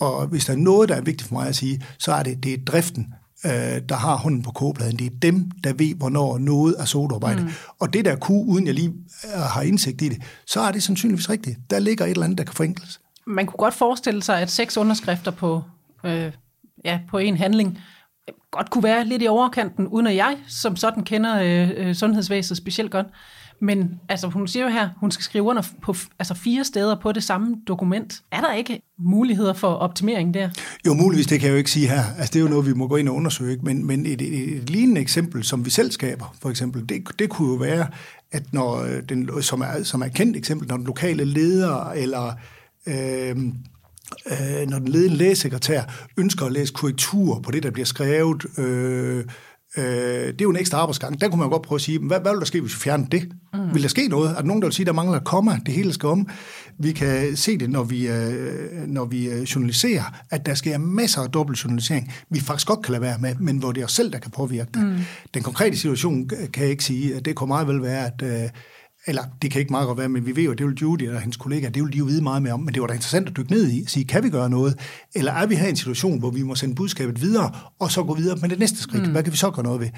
Og 0.00 0.26
hvis 0.26 0.44
der 0.44 0.52
er 0.52 0.56
noget, 0.56 0.88
der 0.88 0.94
er 0.94 1.00
vigtigt 1.00 1.28
for 1.28 1.34
mig 1.34 1.48
at 1.48 1.56
sige, 1.56 1.82
så 1.98 2.12
er 2.12 2.22
det, 2.22 2.44
det 2.44 2.54
er 2.54 2.64
driften, 2.66 3.14
øh, 3.46 3.80
der 3.88 3.94
har 3.94 4.16
hunden 4.16 4.42
på 4.42 4.50
kogepladen. 4.50 4.98
Det 4.98 5.06
er 5.06 5.18
dem, 5.22 5.50
der 5.64 5.72
ved, 5.72 5.94
hvornår 5.94 6.38
noget 6.38 6.74
er 6.78 6.84
sodarbejde. 6.84 7.42
Mm. 7.42 7.50
Og 7.78 7.92
det 7.92 8.04
der 8.04 8.16
kunne, 8.16 8.44
uden 8.44 8.66
jeg 8.66 8.74
lige 8.74 8.92
øh, 9.24 9.40
har 9.40 9.62
indsigt 9.62 10.02
i 10.02 10.08
det, 10.08 10.22
så 10.46 10.60
er 10.60 10.72
det 10.72 10.82
sandsynligvis 10.82 11.30
rigtigt. 11.30 11.58
Der 11.70 11.78
ligger 11.78 12.04
et 12.04 12.10
eller 12.10 12.24
andet, 12.24 12.38
der 12.38 12.44
kan 12.44 12.54
forenkles. 12.54 13.00
Man 13.26 13.46
kunne 13.46 13.58
godt 13.58 13.74
forestille 13.74 14.22
sig, 14.22 14.40
at 14.40 14.50
seks 14.50 14.76
underskrifter 14.76 15.30
på, 15.30 15.62
øh, 16.04 16.32
ja, 16.84 17.00
på 17.08 17.18
en 17.18 17.36
handling 17.36 17.78
godt 18.50 18.70
kunne 18.70 18.84
være 18.84 19.04
lidt 19.04 19.22
i 19.22 19.26
overkanten, 19.26 19.86
uden 19.86 20.06
at 20.06 20.16
jeg 20.16 20.36
som 20.48 20.76
sådan 20.76 21.04
kender 21.04 21.40
øh, 21.42 21.70
øh, 21.76 21.94
sundhedsvæsenet 21.94 22.58
specielt 22.58 22.90
godt. 22.90 23.06
Men 23.60 24.00
altså, 24.08 24.28
hun 24.28 24.48
siger 24.48 24.64
jo 24.64 24.70
her, 24.70 24.88
hun 24.96 25.10
skal 25.10 25.24
skrive 25.24 25.44
under 25.44 25.62
på 25.82 25.94
altså 26.18 26.34
fire 26.34 26.64
steder 26.64 27.00
på 27.00 27.12
det 27.12 27.22
samme 27.22 27.56
dokument. 27.68 28.22
Er 28.32 28.40
der 28.40 28.52
ikke 28.52 28.82
muligheder 28.98 29.52
for 29.52 29.68
optimering 29.68 30.34
der? 30.34 30.50
Jo, 30.86 30.94
muligvis, 30.94 31.26
det 31.26 31.40
kan 31.40 31.46
jeg 31.46 31.52
jo 31.52 31.58
ikke 31.58 31.70
sige 31.70 31.88
her. 31.88 32.02
Altså, 32.18 32.32
det 32.32 32.36
er 32.36 32.42
jo 32.42 32.48
noget, 32.48 32.66
vi 32.66 32.72
må 32.72 32.88
gå 32.88 32.96
ind 32.96 33.08
og 33.08 33.14
undersøge. 33.14 33.58
Men, 33.62 33.86
men 33.86 34.06
et, 34.06 34.22
et, 34.22 34.56
et 34.56 34.70
lignende 34.70 35.00
eksempel, 35.00 35.44
som 35.44 35.64
vi 35.64 35.70
selv 35.70 35.90
skaber, 35.90 36.34
for 36.42 36.50
eksempel, 36.50 36.88
det, 36.88 37.04
det 37.18 37.30
kunne 37.30 37.48
jo 37.48 37.54
være, 37.54 37.86
at 38.32 38.52
når 38.52 38.82
øh, 38.82 39.02
den, 39.08 39.42
som, 39.42 39.60
er, 39.60 39.82
som 39.82 40.02
er 40.02 40.06
et 40.06 40.14
kendt 40.14 40.36
eksempel, 40.36 40.68
når 40.68 40.76
den 40.76 40.86
lokale 40.86 41.24
leder 41.24 41.90
eller 41.90 42.32
øh, 42.86 43.36
øh, 44.30 44.68
når 44.68 44.78
den 44.78 44.88
ledende 44.88 45.16
lægesekretær 45.16 45.82
ønsker 46.16 46.46
at 46.46 46.52
læse 46.52 46.72
korrektur 46.72 47.40
på 47.40 47.50
det, 47.50 47.62
der 47.62 47.70
bliver 47.70 47.86
skrevet, 47.86 48.58
øh, 48.58 49.24
øh, 49.78 49.84
det 49.84 50.40
er 50.40 50.42
jo 50.42 50.50
en 50.50 50.56
ekstra 50.56 50.78
arbejdsgang. 50.78 51.20
Der 51.20 51.28
kunne 51.28 51.40
man 51.40 51.50
godt 51.50 51.62
prøve 51.62 51.76
at 51.76 51.82
sige, 51.82 51.98
hvad, 51.98 52.20
hvad 52.20 52.32
vil 52.32 52.38
der 52.38 52.46
ske, 52.46 52.60
hvis 52.60 52.74
vi 52.74 52.80
fjerner 52.80 53.06
det? 53.06 53.28
Mm. 53.54 53.74
Vil 53.74 53.82
der 53.82 53.88
ske 53.88 54.08
noget? 54.08 54.30
Er 54.30 54.34
der 54.34 54.42
nogen, 54.42 54.62
der 54.62 54.68
vil 54.68 54.74
sige, 54.74 54.86
der 54.86 54.92
mangler 54.92 55.18
komma? 55.18 55.58
Det 55.66 55.74
hele 55.74 55.92
skal 55.92 56.08
om. 56.08 56.28
Vi 56.78 56.92
kan 56.92 57.36
se 57.36 57.58
det, 57.58 57.70
når 57.70 57.84
vi, 57.84 58.08
øh, 58.08 58.86
når 58.86 59.04
vi 59.04 59.28
øh, 59.28 59.42
journaliserer, 59.42 60.02
at 60.30 60.46
der 60.46 60.54
sker 60.54 60.78
masser 60.78 61.20
af 61.20 61.30
dobbelt 61.30 61.64
journalisering, 61.64 62.12
vi 62.30 62.40
faktisk 62.40 62.66
godt 62.66 62.82
kan 62.82 62.92
lade 62.92 63.02
være 63.02 63.18
med, 63.20 63.34
men 63.34 63.58
hvor 63.58 63.72
det 63.72 63.80
er 63.80 63.84
os 63.84 63.92
selv, 63.92 64.12
der 64.12 64.18
kan 64.18 64.30
påvirke 64.30 64.70
det. 64.74 64.82
Mm. 64.82 64.96
Den 65.34 65.42
konkrete 65.42 65.76
situation 65.76 66.28
kan 66.28 66.62
jeg 66.62 66.70
ikke 66.70 66.84
sige. 66.84 67.20
Det 67.20 67.34
kunne 67.34 67.48
meget 67.48 67.68
vel 67.68 67.82
være, 67.82 68.06
at 68.06 68.22
øh, 68.22 68.50
eller 69.06 69.22
det 69.42 69.50
kan 69.50 69.60
ikke 69.60 69.70
meget 69.70 69.86
godt 69.86 69.98
være, 69.98 70.08
men 70.08 70.26
vi 70.26 70.36
ved 70.36 70.42
jo, 70.42 70.52
at 70.52 70.58
det 70.58 70.66
vil 70.66 70.78
Judy 70.82 71.08
og 71.10 71.20
hendes 71.20 71.36
kollegaer, 71.36 71.70
det 71.70 71.82
vil 71.82 71.92
de 71.92 71.98
jo 71.98 72.04
vide 72.04 72.22
meget 72.22 72.42
mere 72.42 72.52
om, 72.52 72.60
men 72.60 72.74
det 72.74 72.80
var 72.80 72.86
da 72.86 72.94
interessant 72.94 73.28
at 73.28 73.36
dykke 73.36 73.50
ned 73.50 73.70
i, 73.70 73.84
sige, 73.86 74.04
kan 74.04 74.24
vi 74.24 74.30
gøre 74.30 74.50
noget, 74.50 74.78
eller 75.14 75.32
er 75.32 75.46
vi 75.46 75.54
her 75.54 75.66
i 75.66 75.70
en 75.70 75.76
situation, 75.76 76.18
hvor 76.18 76.30
vi 76.30 76.42
må 76.42 76.54
sende 76.54 76.74
budskabet 76.74 77.20
videre, 77.20 77.50
og 77.78 77.90
så 77.90 78.02
gå 78.02 78.14
videre 78.14 78.38
med 78.40 78.48
det 78.48 78.58
næste 78.58 78.78
skridt, 78.78 79.06
mm. 79.06 79.12
hvad 79.12 79.22
kan 79.22 79.32
vi 79.32 79.36
så 79.36 79.50
gøre 79.50 79.64
noget 79.64 79.80
ved? 79.80 79.88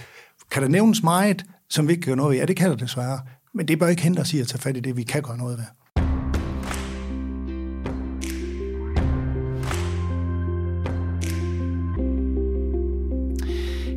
Kan 0.51 0.63
der 0.63 0.69
nævnes 0.69 1.03
meget, 1.03 1.45
som 1.71 1.89
vi 1.89 1.93
ikke 1.93 2.03
kan 2.03 2.11
gøre 2.11 2.17
noget 2.17 2.31
ved? 2.31 2.39
Ja, 2.39 2.47
det 2.47 2.57
kan 2.57 2.71
der 2.71 2.77
desværre, 2.77 3.21
men 3.55 3.69
det 3.69 3.79
bør 3.79 3.89
ikke 3.89 4.03
hente 4.03 4.21
os 4.21 4.35
i 4.35 4.41
at 4.41 4.47
tage 4.47 4.61
fat 4.61 4.77
i 4.77 4.81
det, 4.81 4.97
vi 4.97 5.03
kan 5.03 5.23
gøre 5.23 5.39
noget 5.39 5.59
ved. 5.59 5.65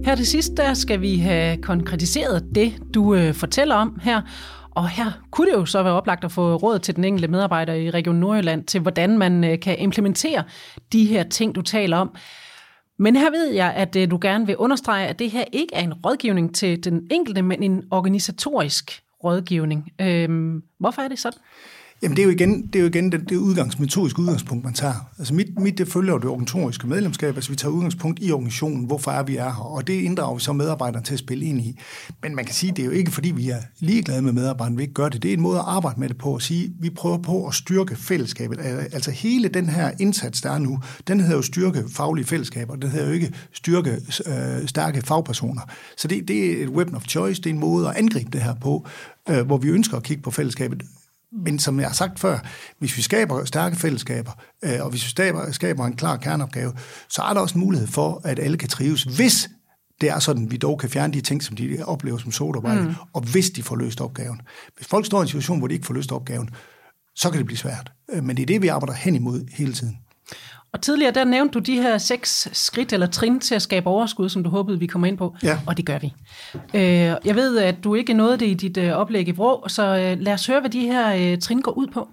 Her 0.06 0.16
til 0.16 0.28
sidst, 0.28 0.58
der 0.58 0.74
skal 0.74 1.02
vi 1.02 1.18
have 1.18 1.58
konkretiseret 1.58 2.46
det, 2.56 2.74
du 2.94 3.16
øh, 3.16 3.34
fortæller 3.34 3.76
om 3.76 4.00
her, 4.02 4.22
og 4.76 4.90
her 4.90 5.12
kunne 5.32 5.52
det 5.52 5.58
jo 5.58 5.66
så 5.66 5.84
være 5.84 5.94
oplagt 5.94 6.24
at 6.24 6.32
få 6.32 6.56
råd 6.56 6.80
til 6.80 6.96
den 6.96 7.04
enkelte 7.04 7.28
medarbejder 7.28 7.74
i 7.74 7.90
Region 7.90 8.16
Nordjylland 8.16 8.64
til, 8.64 8.82
hvordan 8.82 9.18
man 9.18 9.44
øh, 9.44 9.60
kan 9.60 9.80
implementere 9.80 10.44
de 10.92 11.06
her 11.06 11.24
ting, 11.24 11.56
du 11.56 11.62
taler 11.62 11.98
om. 11.98 12.16
Men 13.00 13.16
her 13.16 13.32
ved 13.32 13.54
jeg, 13.54 13.74
at 13.74 13.96
øh, 13.96 14.12
du 14.12 14.20
gerne 14.22 14.46
vil 14.46 14.58
understrege, 14.58 15.08
at 15.08 15.20
det 15.20 15.32
her 15.32 15.44
ikke 15.52 15.76
er 15.76 15.82
en 15.82 15.94
rådgivning 15.94 16.56
til 16.56 16.84
den 16.84 17.08
enkelte, 17.12 17.42
men 17.42 17.64
en 17.64 17.84
organisatorisk 17.92 19.02
rådgivning. 19.24 19.92
Øhm, 20.02 20.62
hvorfor 20.80 21.02
er 21.02 21.08
det 21.08 21.20
sådan? 21.20 21.40
Jamen 22.02 22.16
det 22.16 22.22
er 22.22 22.26
jo 22.26 22.32
igen 22.32 22.68
det, 22.68 22.76
er 22.76 22.80
jo 22.80 22.88
igen 22.88 23.12
det, 23.12 23.30
det 23.30 23.36
udgangs, 23.36 23.80
metodiske 23.80 24.20
udgangspunkt, 24.20 24.64
man 24.64 24.74
tager. 24.74 25.10
Altså 25.20 25.34
mit, 25.34 25.60
mit 25.60 25.78
det 25.78 25.88
følger 25.88 26.14
jo 26.14 26.20
det 26.20 26.30
organisatoriske 26.30 26.88
medlemskab, 26.88 27.36
altså 27.36 27.50
vi 27.50 27.56
tager 27.56 27.72
udgangspunkt 27.72 28.20
i 28.22 28.32
organisationen, 28.32 28.86
hvorfor 28.86 29.12
er 29.12 29.24
vi 29.24 29.36
er 29.36 29.44
her, 29.44 29.62
og 29.62 29.88
det 29.88 29.94
inddrager 29.94 30.36
vi 30.36 30.42
så 30.42 30.54
medarbejderne 30.54 31.06
til 31.06 31.14
at 31.14 31.20
spille 31.20 31.46
ind 31.46 31.60
i. 31.60 31.80
Men 32.24 32.36
man 32.36 32.46
kan 32.46 32.54
sige, 32.54 32.72
det 32.72 32.82
er 32.82 32.86
jo 32.86 32.92
ikke 32.92 33.12
fordi, 33.12 33.32
vi 33.32 33.50
er 33.50 33.60
ligeglade 33.80 34.22
med 34.22 34.34
medarbejderne, 34.34 34.78
vi 34.78 34.84
ikke 34.84 34.94
gør 34.94 35.10
det. 35.10 35.24
Det 35.24 35.30
er 35.30 35.34
en 35.34 35.42
måde 35.42 35.60
at 35.60 35.66
arbejde 35.68 36.00
med 36.00 36.10
det 36.10 36.18
på, 36.18 36.36
at 36.36 36.42
sige, 36.42 36.74
vi 36.80 36.90
prøver 36.90 37.18
på 37.18 37.48
at 37.48 37.54
styrke 37.54 37.96
fællesskabet. 37.96 38.60
Altså 38.62 39.12
hele 39.12 39.48
den 39.48 39.70
her 39.70 39.92
indsats, 40.00 40.42
der 40.42 40.52
er 40.52 40.60
nu, 40.60 40.80
den 41.08 41.20
hedder 41.20 41.36
jo 41.36 41.42
styrke 41.42 41.84
faglige 41.90 42.26
fællesskaber, 42.26 42.76
den 42.76 42.90
hedder 42.90 43.08
jo 43.08 43.14
ikke 43.14 43.34
styrke 43.54 43.92
øh, 44.26 44.68
stærke 44.68 45.02
fagpersoner. 45.02 45.62
Så 45.98 46.08
det, 46.08 46.28
det 46.28 46.46
er 46.46 46.64
et 46.64 46.70
weapon 46.70 46.96
of 46.96 47.04
choice, 47.04 47.42
det 47.42 47.50
er 47.50 47.54
en 47.54 47.60
måde 47.60 47.90
at 47.90 47.96
angribe 47.96 48.30
det 48.34 48.42
her 48.42 48.56
på, 48.62 48.88
øh, 49.30 49.46
hvor 49.46 49.58
vi 49.58 49.70
ønsker 49.70 49.98
at 49.98 50.04
kigge 50.04 50.24
på 50.24 50.32
fællesskabet 50.32 50.84
men 51.32 51.60
som 51.60 51.80
jeg 51.80 51.88
har 51.88 51.94
sagt 51.94 52.20
før, 52.20 52.40
hvis 52.80 52.98
vi 52.98 53.02
skaber 53.02 53.46
stærke 53.46 53.76
fællesskaber, 53.76 54.32
øh, 54.64 54.80
og 54.82 54.90
hvis 54.90 55.04
vi 55.04 55.10
skaber, 55.10 55.52
skaber 55.52 55.86
en 55.86 55.96
klar 55.96 56.18
kerneopgave, 56.18 56.74
så 57.10 57.22
er 57.22 57.34
der 57.34 57.42
også 57.42 57.56
en 57.56 57.62
mulighed 57.62 57.88
for, 57.88 58.22
at 58.24 58.40
alle 58.40 58.58
kan 58.58 58.70
trives, 58.70 59.04
hvis 59.04 59.50
det 60.02 60.10
er 60.10 60.20
sådan, 60.20 60.46
at 60.46 60.52
vi 60.52 60.58
dog 60.58 60.80
kan 60.80 60.90
fjerne 60.90 61.14
de 61.14 61.22
ting, 61.22 61.44
som 61.44 61.56
de 61.56 61.84
oplever 61.86 62.18
som 62.18 62.32
sodarbejde, 62.32 62.82
mm. 62.82 62.94
og 63.14 63.22
hvis 63.22 63.50
de 63.50 63.64
får 63.64 63.76
løst 63.76 64.02
opgaven. 64.02 64.42
Hvis 64.78 64.88
folk 64.88 65.06
står 65.06 65.20
i 65.20 65.22
en 65.22 65.28
situation, 65.28 65.58
hvor 65.58 65.68
de 65.68 65.74
ikke 65.74 65.86
får 65.86 65.94
løst 65.94 66.12
opgaven, 66.12 66.50
så 67.16 67.30
kan 67.30 67.38
det 67.38 67.46
blive 67.46 67.58
svært. 67.58 67.92
Øh, 68.14 68.24
men 68.24 68.38
det 68.38 68.44
er 68.44 68.48
det, 68.48 68.62
vi 68.62 68.68
arbejder 68.68 68.94
hen 68.94 69.16
imod 69.16 69.46
hele 69.52 69.74
tiden. 69.74 69.98
Og 70.74 70.82
tidligere, 70.82 71.12
der 71.12 71.24
nævnte 71.24 71.54
du 71.54 71.60
de 71.60 71.82
her 71.82 71.98
seks 71.98 72.48
skridt 72.54 72.94
eller 72.94 73.08
trin 73.08 73.40
til 73.40 73.56
at 73.56 73.62
skabe 73.62 73.88
overskud, 73.88 74.30
som 74.30 74.44
du 74.44 74.50
håbede, 74.50 74.80
vi 74.80 74.88
kommer 74.88 75.08
ind 75.08 75.18
på. 75.18 75.36
Ja. 75.44 75.60
Og 75.68 75.78
det 75.78 75.86
gør 75.86 75.98
vi. 76.00 76.14
Øh, 76.74 76.82
jeg 77.26 77.36
ved, 77.36 77.58
at 77.58 77.76
du 77.84 77.96
ikke 77.96 78.14
nåede 78.14 78.38
det 78.38 78.46
i 78.46 78.54
dit 78.54 78.78
øh, 78.78 78.92
oplæg 78.92 79.28
i 79.28 79.32
Vrå, 79.32 79.68
så 79.68 79.84
øh, 79.84 80.20
lad 80.20 80.34
os 80.34 80.48
høre, 80.48 80.60
hvad 80.60 80.70
de 80.70 80.80
her 80.82 81.40
trin 81.40 81.62
går 81.62 81.72
ud 81.72 81.88
på. 81.88 82.10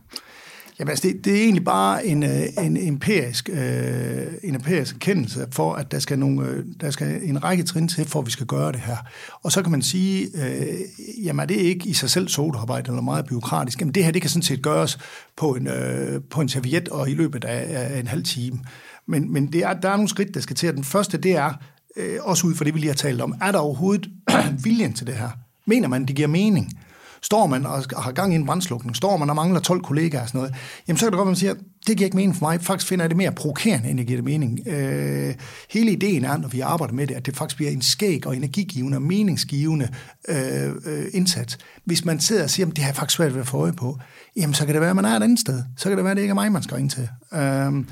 Jamen, 0.78 0.90
altså, 0.90 1.08
det, 1.08 1.24
det 1.24 1.32
er 1.32 1.42
egentlig 1.42 1.64
bare 1.64 2.06
en, 2.06 2.22
øh, 2.22 2.42
en, 2.64 2.76
empirisk, 2.76 3.50
øh, 3.52 4.26
en 4.42 4.54
empirisk 4.54 4.96
kendelse 5.00 5.46
for, 5.52 5.74
at 5.74 5.92
der 5.92 5.98
skal, 5.98 6.18
nogle, 6.18 6.48
øh, 6.48 6.64
der 6.80 6.90
skal 6.90 7.20
en 7.22 7.44
række 7.44 7.62
trin 7.62 7.88
til, 7.88 8.04
for 8.04 8.20
at 8.20 8.26
vi 8.26 8.30
skal 8.30 8.46
gøre 8.46 8.72
det 8.72 8.80
her. 8.80 8.96
Og 9.42 9.52
så 9.52 9.62
kan 9.62 9.70
man 9.70 9.82
sige, 9.82 10.28
øh, 10.34 10.78
jamen 11.24 11.48
det 11.48 11.56
er 11.56 11.68
ikke 11.68 11.88
i 11.88 11.92
sig 11.92 12.10
selv 12.10 12.28
sodarbejde 12.28 12.90
eller 12.90 13.02
meget 13.02 13.26
byråkratisk. 13.26 13.80
Jamen 13.80 13.94
det 13.94 14.04
her, 14.04 14.10
det 14.10 14.22
kan 14.22 14.30
sådan 14.30 14.42
set 14.42 14.62
gøres 14.62 14.98
på 15.36 15.54
en, 15.54 15.66
øh, 15.66 16.20
på 16.30 16.40
en 16.40 16.48
serviet 16.48 16.88
og 16.88 17.10
i 17.10 17.14
løbet 17.14 17.44
af, 17.44 17.90
af 17.94 18.00
en 18.00 18.06
halv 18.06 18.24
time. 18.24 18.58
Men, 19.06 19.32
men 19.32 19.52
det 19.52 19.64
er, 19.64 19.72
der 19.72 19.88
er 19.88 19.96
nogle 19.96 20.08
skridt, 20.08 20.34
der 20.34 20.40
skal 20.40 20.56
til. 20.56 20.74
Den 20.74 20.84
første, 20.84 21.18
det 21.18 21.36
er, 21.36 21.52
øh, 21.96 22.18
også 22.22 22.46
ud 22.46 22.54
fra 22.54 22.64
det, 22.64 22.74
vi 22.74 22.78
lige 22.78 22.90
har 22.90 22.94
talt 22.94 23.20
om, 23.20 23.34
er 23.40 23.52
der 23.52 23.58
overhovedet 23.58 24.10
viljen 24.64 24.92
til 24.92 25.06
det 25.06 25.14
her? 25.14 25.30
Mener 25.66 25.88
man, 25.88 26.06
det 26.06 26.16
giver 26.16 26.28
mening? 26.28 26.78
Står 27.22 27.46
man 27.46 27.66
og 27.66 27.84
har 27.98 28.12
gang 28.12 28.32
i 28.32 28.36
en 28.36 28.46
brandslukning, 28.46 28.96
står 28.96 29.16
man 29.16 29.30
og 29.30 29.36
mangler 29.36 29.60
12 29.60 29.82
kollegaer 29.82 30.22
og 30.22 30.28
sådan 30.28 30.38
noget, 30.38 30.54
jamen 30.88 30.98
så 30.98 31.04
kan 31.04 31.12
det 31.12 31.16
godt 31.16 31.26
være, 31.26 31.30
at 31.30 31.36
man 31.36 31.36
siger, 31.36 31.54
det 31.86 31.96
giver 31.96 32.06
ikke 32.06 32.16
mening 32.16 32.36
for 32.36 32.46
mig. 32.46 32.60
Faktisk 32.60 32.88
finder 32.88 33.04
jeg 33.04 33.10
det 33.10 33.16
mere 33.16 33.32
provokerende, 33.32 33.88
end 33.88 33.98
det 33.98 34.06
giver 34.06 34.16
det 34.16 34.24
mening. 34.24 34.60
Øh, 34.66 35.34
hele 35.70 35.92
ideen 35.92 36.24
er, 36.24 36.36
når 36.36 36.48
vi 36.48 36.60
arbejder 36.60 36.94
med 36.94 37.06
det, 37.06 37.14
at 37.14 37.26
det 37.26 37.36
faktisk 37.36 37.56
bliver 37.56 37.70
en 37.70 37.82
skæg 37.82 38.26
og 38.26 38.36
energigivende 38.36 38.96
og 38.96 39.02
meningsgivende 39.02 39.88
øh, 40.28 40.72
øh, 40.86 41.04
indsats. 41.12 41.58
Hvis 41.84 42.04
man 42.04 42.20
sidder 42.20 42.42
og 42.42 42.50
siger, 42.50 42.66
at 42.66 42.76
det 42.76 42.84
har 42.84 42.88
jeg 42.88 42.96
faktisk 42.96 43.16
svært 43.16 43.34
ved 43.34 43.40
at 43.40 43.46
få 43.46 43.58
øje 43.58 43.72
på, 43.72 43.98
jamen 44.36 44.54
så 44.54 44.64
kan 44.64 44.74
det 44.74 44.80
være, 44.80 44.90
at 44.90 44.96
man 44.96 45.04
er 45.04 45.16
et 45.16 45.22
andet 45.22 45.40
sted. 45.40 45.62
Så 45.76 45.88
kan 45.88 45.96
det 45.96 46.04
være, 46.04 46.10
at 46.10 46.16
det 46.16 46.22
ikke 46.22 46.32
er 46.32 46.34
mig, 46.34 46.52
man 46.52 46.62
skal 46.62 46.74
ringe 46.74 46.90
til. 46.90 47.08
Øh, 47.34 47.84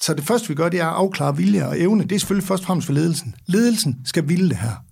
så 0.00 0.14
det 0.14 0.24
første, 0.24 0.48
vi 0.48 0.54
gør, 0.54 0.68
det 0.68 0.80
er 0.80 0.86
at 0.86 0.94
afklare 0.94 1.36
vilje 1.36 1.66
og 1.66 1.80
evne. 1.80 2.02
Det 2.02 2.12
er 2.12 2.18
selvfølgelig 2.18 2.48
først 2.48 2.62
og 2.62 2.66
fremmest 2.66 2.86
for 2.86 2.92
ledelsen. 2.92 3.34
Ledelsen 3.46 3.96
skal 4.04 4.28
ville 4.28 4.48
det 4.48 4.56
her. 4.56 4.84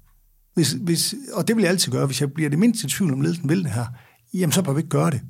Hvis, 0.58 0.72
hvis, 0.72 1.14
og 1.32 1.48
det 1.48 1.56
vil 1.56 1.62
jeg 1.62 1.70
altid 1.70 1.92
gøre, 1.92 2.06
hvis 2.06 2.20
jeg 2.20 2.32
bliver 2.32 2.50
det 2.50 2.58
mindste 2.58 2.86
i 2.86 2.90
tvivl 2.90 3.12
om 3.12 3.20
ledelsen 3.20 3.48
vil 3.48 3.64
det 3.64 3.70
her, 3.70 3.86
jamen 4.34 4.52
så 4.52 4.62
bør 4.62 4.72
vi 4.72 4.78
ikke 4.78 4.88
gøre 4.88 5.10
det. 5.10 5.20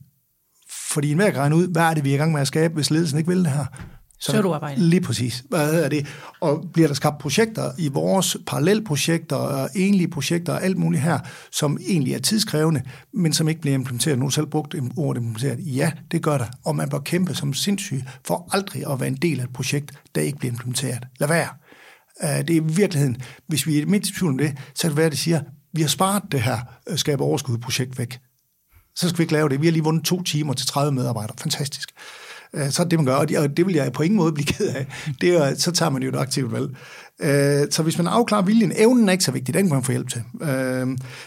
Fordi 0.91 1.11
enhver 1.11 1.31
kan 1.31 1.41
regne 1.41 1.57
ud, 1.57 1.69
hvad 1.69 1.83
er 1.83 1.95
det, 1.95 2.05
vi 2.05 2.11
er 2.11 2.15
i 2.15 2.17
gang 2.17 2.33
med 2.33 2.41
at 2.41 2.47
skabe, 2.47 2.75
hvis 2.75 2.91
ledelsen 2.91 3.19
ikke 3.19 3.29
vil 3.29 3.39
det 3.39 3.51
her. 3.51 3.65
Så, 4.21 4.33
så 4.33 4.43
du 4.43 4.53
arbejder. 4.53 4.83
Lige 4.83 5.01
præcis. 5.01 5.45
Hvad 5.49 5.85
er 5.85 5.89
det? 5.89 6.07
Og 6.41 6.65
bliver 6.73 6.89
der 6.89 6.95
skabt 6.95 7.19
projekter 7.19 7.71
i 7.79 7.89
vores 7.89 8.37
parallelprojekter 8.47 9.37
og 9.37 9.71
enlige 9.75 10.09
projekter 10.09 10.53
og 10.53 10.65
alt 10.65 10.77
muligt 10.77 11.03
her, 11.03 11.19
som 11.53 11.79
egentlig 11.89 12.15
er 12.15 12.19
tidskrævende, 12.19 12.83
men 13.15 13.33
som 13.33 13.49
ikke 13.49 13.61
bliver 13.61 13.75
implementeret. 13.75 14.19
Nu 14.19 14.31
selv 14.31 14.47
brugt 14.47 14.75
ordet 14.97 15.21
implementeret. 15.21 15.77
Ja, 15.77 15.93
det 16.11 16.23
gør 16.23 16.39
der. 16.39 16.47
Og 16.65 16.77
man 16.77 16.89
bør 16.89 16.99
kæmpe 16.99 17.35
som 17.35 17.55
sindssyg 17.55 18.03
for 18.27 18.49
aldrig 18.53 18.91
at 18.91 19.01
være 19.01 19.09
en 19.09 19.17
del 19.17 19.41
af 19.41 19.45
et 19.45 19.53
projekt, 19.53 19.93
der 20.15 20.21
ikke 20.21 20.39
bliver 20.39 20.53
implementeret. 20.53 21.07
Lad 21.21 21.29
være. 21.29 21.49
Øh, 22.23 22.29
det 22.29 22.51
er 22.51 22.55
i 22.55 22.65
virkeligheden, 22.65 23.17
hvis 23.47 23.67
vi 23.67 23.79
er 23.79 23.87
mindst 23.87 24.15
tvivl 24.15 24.33
om 24.33 24.39
det, 24.39 24.53
så 24.75 24.83
kan 24.83 24.91
det 24.91 24.97
være, 24.97 25.07
at 25.07 25.13
de 25.13 25.17
siger, 25.17 25.41
vi 25.73 25.81
har 25.81 25.89
sparet 25.89 26.23
det 26.33 26.41
her 26.41 26.59
øh, 26.89 26.99
skabe 26.99 27.23
overskud 27.23 27.59
projekt 27.59 27.99
væk. 27.99 28.19
Så 28.97 29.09
skal 29.09 29.19
vi 29.19 29.23
ikke 29.23 29.33
lave 29.33 29.49
det. 29.49 29.61
Vi 29.61 29.67
har 29.67 29.73
lige 29.73 29.85
vundet 29.85 30.05
to 30.05 30.23
timer 30.23 30.53
til 30.53 30.67
30 30.67 30.93
medarbejdere. 30.93 31.37
Fantastisk. 31.39 31.89
Øh, 32.55 32.71
så 32.71 32.83
er 32.83 32.87
det, 32.87 32.99
man 32.99 33.07
gør, 33.07 33.15
og 33.15 33.57
det 33.57 33.67
vil 33.67 33.75
jeg 33.75 33.93
på 33.93 34.03
ingen 34.03 34.17
måde 34.17 34.33
blive 34.33 34.47
ked 34.47 34.67
af. 34.67 34.87
Det 35.21 35.29
er, 35.29 35.55
så 35.55 35.71
tager 35.71 35.91
man 35.91 36.03
jo 36.03 36.09
et 36.09 36.17
aktivt 36.17 36.53
valg. 36.53 36.77
Så 37.73 37.83
hvis 37.83 37.99
man 37.99 38.07
afklarer 38.07 38.43
viljen, 38.43 38.73
evnen 38.77 39.09
er 39.09 39.13
ikke 39.13 39.25
så 39.25 39.33
vigtig, 39.33 39.55
den 39.55 39.67
kan 39.67 39.75
man 39.75 39.85
få 39.85 39.93
hjælp 39.93 40.09
til. 40.09 40.23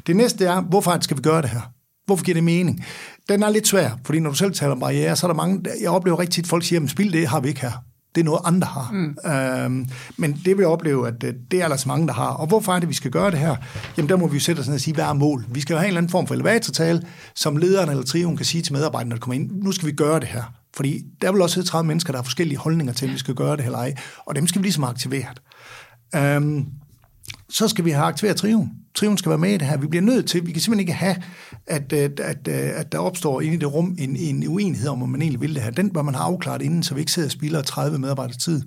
Det 0.07 0.15
næste 0.15 0.45
er, 0.45 0.61
hvorfor 0.61 0.97
skal 1.01 1.17
vi 1.17 1.21
gøre 1.21 1.41
det 1.41 1.49
her? 1.49 1.61
Hvorfor 2.05 2.25
giver 2.25 2.35
det 2.35 2.43
mening? 2.43 2.85
Den 3.29 3.43
er 3.43 3.49
lidt 3.49 3.67
svær, 3.67 3.89
fordi 4.05 4.19
når 4.19 4.29
du 4.29 4.35
selv 4.35 4.53
taler 4.53 4.71
om 4.71 4.79
barriere, 4.79 5.15
så 5.15 5.25
er 5.25 5.29
der 5.29 5.35
mange, 5.35 5.65
jeg 5.81 5.89
oplever 5.89 6.19
rigtig 6.19 6.43
tit, 6.43 6.47
folk 6.47 6.63
siger, 6.63 6.83
at 6.83 6.89
spil 6.89 7.13
det 7.13 7.27
har 7.27 7.39
vi 7.39 7.47
ikke 7.47 7.61
her. 7.61 7.90
Det 8.15 8.21
er 8.21 8.25
noget, 8.25 8.41
andre 8.43 8.67
har. 8.67 8.91
Mm. 8.91 9.17
Øhm, 9.31 9.87
men 10.17 10.31
det 10.45 10.57
vil 10.57 10.63
jeg 10.63 10.67
opleve, 10.67 11.07
at 11.07 11.23
øh, 11.23 11.33
det 11.51 11.61
er 11.61 11.67
altså 11.67 11.87
mange, 11.87 12.07
der 12.07 12.13
har. 12.13 12.29
Og 12.29 12.47
hvorfor 12.47 12.73
er 12.73 12.79
det, 12.79 12.89
vi 12.89 12.93
skal 12.93 13.11
gøre 13.11 13.31
det 13.31 13.39
her? 13.39 13.55
Jamen, 13.97 14.09
der 14.09 14.15
må 14.17 14.27
vi 14.27 14.33
jo 14.35 14.39
sætte 14.39 14.59
os 14.59 14.67
ned 14.67 14.75
og 14.75 14.81
sige, 14.81 14.93
hvad 14.93 15.05
er 15.05 15.13
mål? 15.13 15.45
Vi 15.49 15.61
skal 15.61 15.73
jo 15.73 15.77
have 15.77 15.85
en 15.85 15.89
eller 15.89 15.97
anden 15.97 16.09
form 16.09 16.27
for 16.27 16.33
elevatortale, 16.35 17.01
som 17.35 17.57
lederen 17.57 17.89
eller 17.89 18.03
trioen 18.03 18.37
kan 18.37 18.45
sige 18.45 18.61
til 18.61 18.73
medarbejderne, 18.73 19.09
når 19.09 19.15
de 19.15 19.19
kommer 19.19 19.35
ind, 19.35 19.51
nu 19.63 19.71
skal 19.71 19.87
vi 19.87 19.91
gøre 19.93 20.19
det 20.19 20.27
her. 20.27 20.43
Fordi 20.75 21.03
der 21.21 21.31
vil 21.31 21.41
også 21.41 21.53
sidde 21.53 21.67
30 21.67 21.87
mennesker, 21.87 22.11
der 22.13 22.17
har 22.17 22.23
forskellige 22.23 22.57
holdninger 22.57 22.93
til, 22.93 23.05
at 23.05 23.13
vi 23.13 23.17
skal 23.17 23.35
gøre 23.35 23.57
det 23.57 23.65
eller 23.65 23.77
ej. 23.77 23.93
Og 24.25 24.35
dem 24.35 24.47
skal 24.47 24.61
vi 24.61 24.65
ligesom 24.65 24.83
aktivere. 24.83 25.25
øhm, 26.15 26.65
så 27.51 27.67
skal 27.67 27.85
vi 27.85 27.91
have 27.91 28.05
aktiveret 28.05 28.37
triven. 28.37 28.71
Triven 28.95 29.17
skal 29.17 29.29
være 29.29 29.37
med 29.37 29.49
i 29.49 29.57
det 29.57 29.67
her. 29.67 29.77
Vi 29.77 29.87
bliver 29.87 30.03
nødt 30.03 30.25
til, 30.25 30.45
vi 30.45 30.51
kan 30.51 30.61
simpelthen 30.61 30.79
ikke 30.79 30.93
have, 30.93 31.15
at, 31.67 31.93
at, 31.93 32.19
at, 32.19 32.47
at 32.47 32.91
der 32.91 32.97
opstår 32.97 33.41
inde 33.41 33.53
i 33.53 33.57
det 33.57 33.73
rum 33.73 33.95
en, 33.99 34.15
en 34.15 34.47
uenighed 34.47 34.87
om, 34.87 35.03
om 35.03 35.09
man 35.09 35.21
egentlig 35.21 35.41
vil 35.41 35.55
det 35.55 35.63
her. 35.63 35.71
Den 35.71 35.89
bør 35.89 36.01
man 36.01 36.15
have 36.15 36.23
afklaret 36.23 36.61
inden, 36.61 36.83
så 36.83 36.93
vi 36.93 36.99
ikke 36.99 37.11
sidder 37.11 37.27
og 37.27 37.31
spilder 37.31 37.61
30 37.61 37.99
medarbejders 37.99 38.37
tid. 38.37 38.61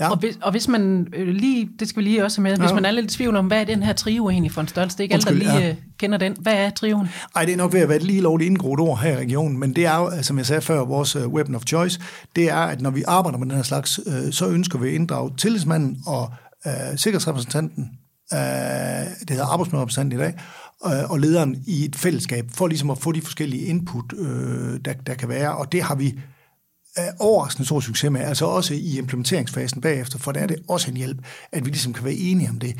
Ja. 0.00 0.10
Og, 0.10 0.16
hvis, 0.16 0.38
og 0.42 0.50
hvis 0.50 0.68
man 0.68 1.06
øh, 1.16 1.28
lige, 1.28 1.68
det 1.78 1.88
skal 1.88 2.02
vi 2.02 2.08
lige 2.08 2.24
også 2.24 2.40
have 2.40 2.42
med, 2.42 2.58
ja. 2.58 2.62
hvis 2.62 2.74
man 2.74 2.84
er 2.84 2.90
lidt 2.90 3.12
i 3.12 3.16
tvivl 3.16 3.36
om, 3.36 3.46
hvad 3.46 3.60
er 3.60 3.64
den 3.64 3.82
her 3.82 3.92
trio 3.92 4.30
egentlig 4.30 4.52
for 4.52 4.60
en 4.60 4.68
størrelse? 4.68 4.96
Det 4.96 5.00
er 5.00 5.04
ikke 5.04 5.14
Undskyld, 5.14 5.40
alle, 5.40 5.44
der 5.44 5.58
lige 5.58 5.66
ja. 5.66 5.70
Øh, 5.70 5.76
kender 5.98 6.18
den. 6.18 6.36
Hvad 6.40 6.54
er 6.54 6.70
trioen? 6.70 7.08
Nej, 7.34 7.44
det 7.44 7.52
er 7.52 7.56
nok 7.56 7.72
ved 7.72 7.80
at 7.80 7.88
være 7.88 7.96
et 7.96 8.02
lige 8.02 8.20
lovligt 8.20 8.50
indgroet 8.50 8.80
ord 8.80 9.00
her 9.00 9.12
i 9.12 9.16
regionen, 9.16 9.58
men 9.58 9.76
det 9.76 9.86
er 9.86 9.96
jo, 9.96 10.22
som 10.22 10.38
jeg 10.38 10.46
sagde 10.46 10.62
før, 10.62 10.84
vores 10.84 11.16
uh, 11.16 11.32
weapon 11.32 11.54
of 11.54 11.62
choice, 11.66 12.00
det 12.36 12.50
er, 12.50 12.56
at 12.56 12.80
når 12.80 12.90
vi 12.90 13.02
arbejder 13.06 13.38
med 13.38 13.46
den 13.46 13.56
her 13.56 13.62
slags, 13.62 14.00
så 14.30 14.48
ønsker 14.48 14.78
vi 14.78 14.88
at 14.88 14.94
inddrage 14.94 15.30
tillidsmanden 15.36 15.98
og 16.06 16.32
sikkerhedsrepræsentanten 16.96 17.90
øh, 18.32 19.20
det 19.20 19.30
hedder 19.30 19.46
arbejdsmiljørepræsentant 19.46 20.12
i 20.12 20.16
dag, 20.16 20.34
øh, 20.86 21.10
og 21.10 21.18
lederen 21.18 21.64
i 21.66 21.84
et 21.84 21.96
fællesskab, 21.96 22.50
for 22.54 22.66
ligesom 22.66 22.90
at 22.90 22.98
få 22.98 23.12
de 23.12 23.22
forskellige 23.22 23.62
input, 23.62 24.12
øh, 24.18 24.80
der, 24.84 24.92
der 25.06 25.14
kan 25.14 25.28
være, 25.28 25.56
og 25.56 25.72
det 25.72 25.82
har 25.82 25.94
vi 25.94 26.18
øh, 26.98 27.04
overraskende 27.18 27.66
stor 27.66 27.80
succes 27.80 28.10
med, 28.10 28.20
altså 28.20 28.46
også 28.46 28.74
i 28.74 28.98
implementeringsfasen 28.98 29.80
bagefter, 29.80 30.18
for 30.18 30.32
der 30.32 30.40
er 30.40 30.46
det 30.46 30.56
også 30.68 30.90
en 30.90 30.96
hjælp, 30.96 31.24
at 31.52 31.64
vi 31.64 31.70
ligesom 31.70 31.92
kan 31.92 32.04
være 32.04 32.14
enige 32.14 32.50
om 32.50 32.58
det. 32.58 32.76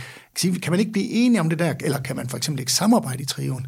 Kan 0.63 0.71
man 0.71 0.81
ikke 0.81 0.93
blive 0.93 1.11
enige 1.11 1.41
om 1.41 1.49
det 1.49 1.59
der, 1.59 1.75
eller 1.81 2.01
kan 2.01 2.17
man 2.17 2.29
for 2.29 2.37
eksempel 2.37 2.61
ikke 2.61 2.73
samarbejde 2.73 3.23
i 3.23 3.27
triven? 3.27 3.67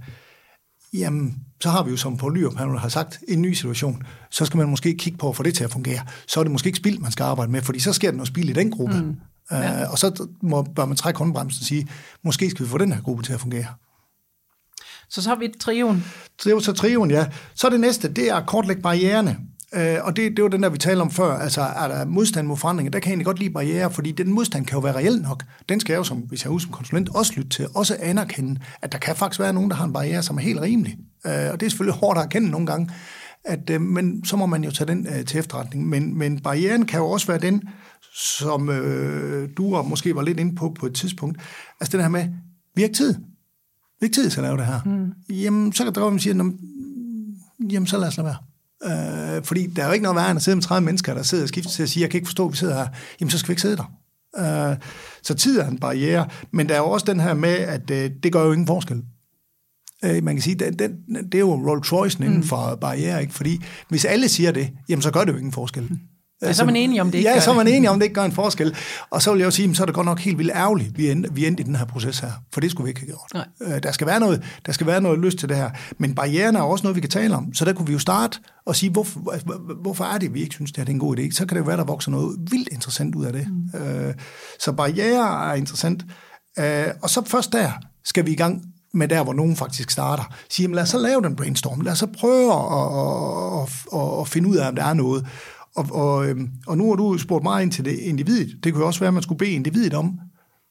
Jamen, 0.93 1.35
så 1.61 1.71
har 1.71 1.83
vi 1.83 1.91
jo, 1.91 1.97
som 1.97 2.17
Paul 2.17 2.37
Lyrup 2.37 2.57
har 2.57 2.89
sagt, 2.89 3.21
en 3.29 3.43
ny 3.43 3.53
situation. 3.53 4.03
Så 4.31 4.45
skal 4.45 4.59
man 4.59 4.69
måske 4.69 4.95
kigge 4.95 5.19
på 5.19 5.29
at 5.29 5.37
få 5.37 5.43
det 5.43 5.55
til 5.55 5.65
at 5.65 5.71
fungere. 5.71 6.01
Så 6.27 6.41
er 6.41 6.45
det 6.45 6.53
måske 6.53 6.67
ikke 6.67 6.77
spild, 6.77 6.99
man 6.99 7.13
skal 7.13 7.25
arbejde 7.25 7.53
med, 7.53 7.63
fordi 7.63 7.79
så 7.79 7.93
sker 7.93 8.11
der 8.11 8.17
noget 8.17 8.29
spild 8.29 8.49
i 8.49 8.53
den 8.53 8.71
gruppe. 8.71 9.01
Mm. 9.01 9.17
Ja. 9.51 9.85
Uh, 9.85 9.93
og 9.93 9.99
så 9.99 10.27
må, 10.43 10.63
bør 10.63 10.85
man 10.85 10.97
trække 10.97 11.19
håndbremsen 11.19 11.63
og 11.63 11.67
sige, 11.67 11.89
måske 12.23 12.51
skal 12.51 12.65
vi 12.65 12.71
få 12.71 12.79
den 12.79 12.93
her 12.93 13.03
gruppe 13.03 13.23
til 13.23 13.33
at 13.33 13.41
fungere. 13.41 13.67
Så 15.09 15.23
så 15.23 15.29
har 15.29 15.37
vi 15.37 15.49
trioen. 15.61 16.05
Trio, 16.39 16.61
så 16.61 16.73
trioen, 16.73 17.11
ja. 17.11 17.27
Så 17.55 17.69
det 17.69 17.81
næste, 17.81 18.13
det 18.13 18.31
er 18.31 18.35
at 18.35 18.47
kortlægge 18.47 18.83
barriererne. 18.83 19.39
Uh, 19.77 20.07
og 20.07 20.17
det, 20.17 20.37
det 20.37 20.43
var 20.43 20.49
den 20.49 20.63
der, 20.63 20.69
vi 20.69 20.79
talte 20.79 21.01
om 21.01 21.11
før. 21.11 21.39
Altså, 21.39 21.61
er 21.61 21.89
der 21.89 22.05
modstand 22.05 22.47
mod 22.47 22.57
forandringer? 22.57 22.91
Der 22.91 22.99
kan 22.99 23.09
jeg 23.09 23.13
egentlig 23.13 23.27
godt 23.27 23.39
lide 23.39 23.51
barriere, 23.51 23.91
fordi 23.91 24.13
den 24.13 24.33
modstand 24.33 24.67
kan 24.67 24.77
jo 24.77 24.81
være 24.81 24.97
reelt 24.97 25.23
nok. 25.23 25.43
Den 25.69 25.81
skal 25.81 25.93
jeg 25.93 25.99
jo, 25.99 26.05
som, 26.05 26.19
hvis 26.19 26.45
jeg 26.45 26.53
er 26.53 26.59
som 26.59 26.71
konsulent, 26.71 27.09
også 27.09 27.33
lytte 27.37 27.51
til. 27.51 27.69
Også 27.75 27.97
anerkende, 28.01 28.61
at 28.83 28.93
der 28.93 28.99
kan 28.99 29.17
faktisk 29.17 29.41
være 29.41 29.53
nogen, 29.53 29.71
der 29.71 29.77
har 29.77 29.85
en 29.85 29.93
barriere, 29.93 30.23
som 30.23 30.37
er 30.37 30.43
helt 30.43 30.61
rimelig. 30.61 30.97
Uh, 31.25 31.31
og 31.31 31.61
det 31.61 31.67
er 31.67 31.71
selvfølgelig 31.71 32.01
hårdt 32.01 32.19
at 32.19 32.25
erkende 32.25 32.51
nogle 32.51 32.67
gange. 32.67 32.91
At, 33.45 33.71
uh, 33.71 33.81
men 33.81 34.25
så 34.25 34.37
må 34.37 34.47
man 34.47 34.65
jo 34.65 34.71
tage 34.71 34.89
den 34.89 35.07
uh, 35.07 35.25
til 35.25 35.39
efterretning. 35.39 35.89
Men, 35.89 36.19
men 36.19 36.41
barrieren 36.41 36.87
kan 36.87 37.01
jo 37.01 37.11
også 37.11 37.27
være 37.27 37.39
den, 37.39 37.63
som 38.15 38.71
øh, 38.71 39.49
du 39.57 39.77
og 39.77 39.87
måske 39.87 40.15
var 40.15 40.23
lidt 40.23 40.41
inde 40.41 40.55
på 40.55 40.77
på 40.81 40.87
et 40.87 40.95
tidspunkt. 40.95 41.41
Altså 41.81 41.97
det 41.97 42.05
her 42.05 42.11
med, 42.11 42.29
vi 42.75 42.83
har 42.83 42.89
ikke 42.89 42.97
tid. 42.97 43.15
Vi 43.15 43.21
har 44.01 44.05
ikke 44.05 44.15
tid 44.15 44.31
til 44.31 44.41
at 44.41 44.45
lave 44.45 44.57
det 44.57 44.67
her. 44.67 44.81
Mm. 44.85 45.35
Jamen, 45.35 45.73
så 45.73 45.85
kan 45.85 45.93
drømmen 45.93 46.21
sige, 46.21 46.35
jamen, 47.71 47.87
så 47.87 47.99
lad 47.99 48.09
os 48.09 48.17
lade 48.17 48.27
være. 48.27 49.37
Øh, 49.37 49.45
fordi 49.45 49.67
der 49.67 49.83
er 49.83 49.87
jo 49.87 49.93
ikke 49.93 50.03
noget 50.03 50.17
værre 50.17 50.31
end 50.31 50.37
at 50.37 50.43
sidde 50.43 50.57
med 50.57 50.63
30 50.63 50.85
mennesker, 50.85 51.15
der 51.15 51.23
sidder 51.23 51.45
og 51.45 51.49
skifter 51.49 51.71
til 51.71 51.83
at 51.83 51.89
sige, 51.89 52.03
jeg 52.03 52.11
kan 52.11 52.19
ikke 52.19 52.27
forstå, 52.27 52.47
at 52.47 52.53
vi 52.53 52.57
sidder 52.57 52.75
her. 52.75 52.87
Jamen, 53.21 53.31
så 53.31 53.39
skal 53.39 53.49
vi 53.49 53.53
ikke 53.53 53.63
sidde 53.63 53.77
der. 53.77 53.93
Øh, 54.71 54.77
så 55.23 55.35
tid 55.35 55.59
er 55.59 55.69
en 55.69 55.79
barriere, 55.79 56.29
men 56.51 56.69
der 56.69 56.75
er 56.75 56.79
jo 56.79 56.91
også 56.91 57.07
den 57.07 57.21
her 57.21 57.35
med, 57.35 57.55
at 57.55 57.91
øh, 57.91 58.11
det 58.23 58.33
gør 58.33 58.45
jo 58.45 58.53
ingen 58.53 58.67
forskel. 58.67 59.03
Øh, 60.05 60.25
man 60.25 60.35
kan 60.35 60.43
sige, 60.43 60.55
den, 60.55 60.79
den, 60.79 60.93
det 61.25 61.35
er 61.35 61.39
jo 61.39 61.55
Rolls 61.55 61.93
Royce 61.93 62.19
inden 62.25 62.37
mm. 62.37 62.43
for 62.43 62.79
barriere, 62.81 63.21
ikke? 63.23 63.35
fordi 63.35 63.65
hvis 63.89 64.05
alle 64.05 64.29
siger 64.29 64.53
det, 64.53 64.71
jamen 64.89 65.03
så 65.03 65.11
gør 65.11 65.25
det 65.25 65.33
jo 65.33 65.37
ingen 65.37 65.53
forskel. 65.53 65.83
Mm. 65.83 65.99
Ja, 66.43 66.53
så 66.53 66.63
er 66.63 66.67
man 66.67 66.77
enig 66.77 67.01
om 67.01 67.11
det 67.11 67.19
ikke 67.19 67.31
Ja, 67.31 67.41
så 67.41 67.51
er 67.51 67.55
man 67.55 67.69
enig 67.69 67.91
om 67.91 67.99
det 67.99 68.05
ikke 68.05 68.15
gør 68.15 68.25
en 68.25 68.33
forskel. 68.33 68.77
Og 69.11 69.23
så 69.23 69.33
vil 69.33 69.39
jeg 69.39 69.47
jo 69.47 69.51
sige, 69.51 69.75
så 69.75 69.83
er 69.83 69.87
det 69.87 69.95
godt 69.95 70.05
nok 70.05 70.21
helt 70.21 70.39
vildt 70.39 70.53
ærgerligt, 70.55 70.99
vi 70.99 71.11
endte, 71.11 71.35
vi 71.35 71.47
endte 71.47 71.63
i 71.63 71.67
den 71.67 71.77
her 71.77 71.85
proces 71.85 72.19
her. 72.19 72.31
For 72.53 72.61
det 72.61 72.71
skulle 72.71 72.85
vi 72.85 72.91
ikke 72.91 73.01
have 73.01 73.07
gjort. 73.07 73.47
Nej. 73.61 73.75
Øh, 73.77 73.83
der, 73.83 73.93
skal 73.93 74.07
være 74.07 74.21
noget, 74.21 74.43
der 74.67 74.73
skal 74.73 74.87
være 74.87 75.01
noget 75.01 75.19
lyst 75.19 75.39
til 75.39 75.49
det 75.49 75.57
her. 75.57 75.71
Men 75.99 76.15
barrieren 76.15 76.57
er 76.57 76.61
også 76.61 76.83
noget, 76.83 76.97
vi 76.97 77.01
kan 77.01 77.11
tale 77.11 77.35
om. 77.35 77.55
Så 77.55 77.65
der 77.65 77.73
kunne 77.73 77.87
vi 77.87 77.93
jo 77.93 77.99
starte 77.99 78.39
og 78.67 78.77
sige, 78.77 78.91
hvorfor, 78.91 79.21
hvorfor 79.83 80.05
er 80.05 80.19
det, 80.19 80.35
vi 80.35 80.43
ikke 80.43 80.55
synes, 80.55 80.73
det 80.73 80.89
er 80.89 80.93
en 80.93 80.99
god 80.99 81.19
idé? 81.19 81.31
Så 81.33 81.47
kan 81.47 81.57
det 81.57 81.61
jo 81.61 81.67
være, 81.67 81.77
der 81.77 81.85
vokser 81.85 82.11
noget 82.11 82.37
vildt 82.51 82.69
interessant 82.73 83.15
ud 83.15 83.25
af 83.25 83.33
det. 83.33 83.47
Mm. 83.49 83.81
Øh, 83.81 84.15
så 84.61 84.73
barriere 84.73 85.51
er 85.51 85.55
interessant. 85.55 86.05
Øh, 86.59 86.87
og 87.03 87.11
så 87.11 87.23
først 87.27 87.53
der 87.53 87.71
skal 88.05 88.27
vi 88.27 88.33
i 88.33 88.37
gang 88.37 88.63
med 88.95 89.09
der, 89.09 89.25
hvor 89.25 89.33
nogen 89.33 89.57
faktisk 89.57 89.91
starter. 89.91 90.35
Sige, 90.51 90.75
lad 90.75 90.83
os 90.83 90.89
så 90.89 90.99
lave 90.99 91.23
den 91.23 91.37
brainstorm. 91.37 91.81
Lad 91.81 91.93
os 91.93 91.99
så 91.99 92.07
prøve 92.07 92.53
at, 92.53 92.65
at, 93.63 94.01
at, 94.01 94.21
at 94.21 94.29
finde 94.29 94.49
ud 94.49 94.57
af, 94.57 94.69
om 94.69 94.75
der 94.75 94.85
er 94.85 94.95
noget. 94.95 95.27
Og, 95.77 95.87
og, 95.93 96.27
øhm, 96.27 96.51
og 96.67 96.79
nu 96.79 96.89
har 96.89 96.97
du 96.97 97.19
spurgt 97.19 97.43
meget 97.43 97.63
ind 97.63 97.73
til 97.73 97.85
det 97.85 97.99
individet. 97.99 98.65
Det 98.65 98.73
kunne 98.75 98.85
også 98.85 99.01
være, 99.01 99.09
at 99.09 99.15
man 99.15 99.23
skulle 99.23 99.39
bede 99.39 99.51
individet 99.51 99.95
om, 99.95 100.19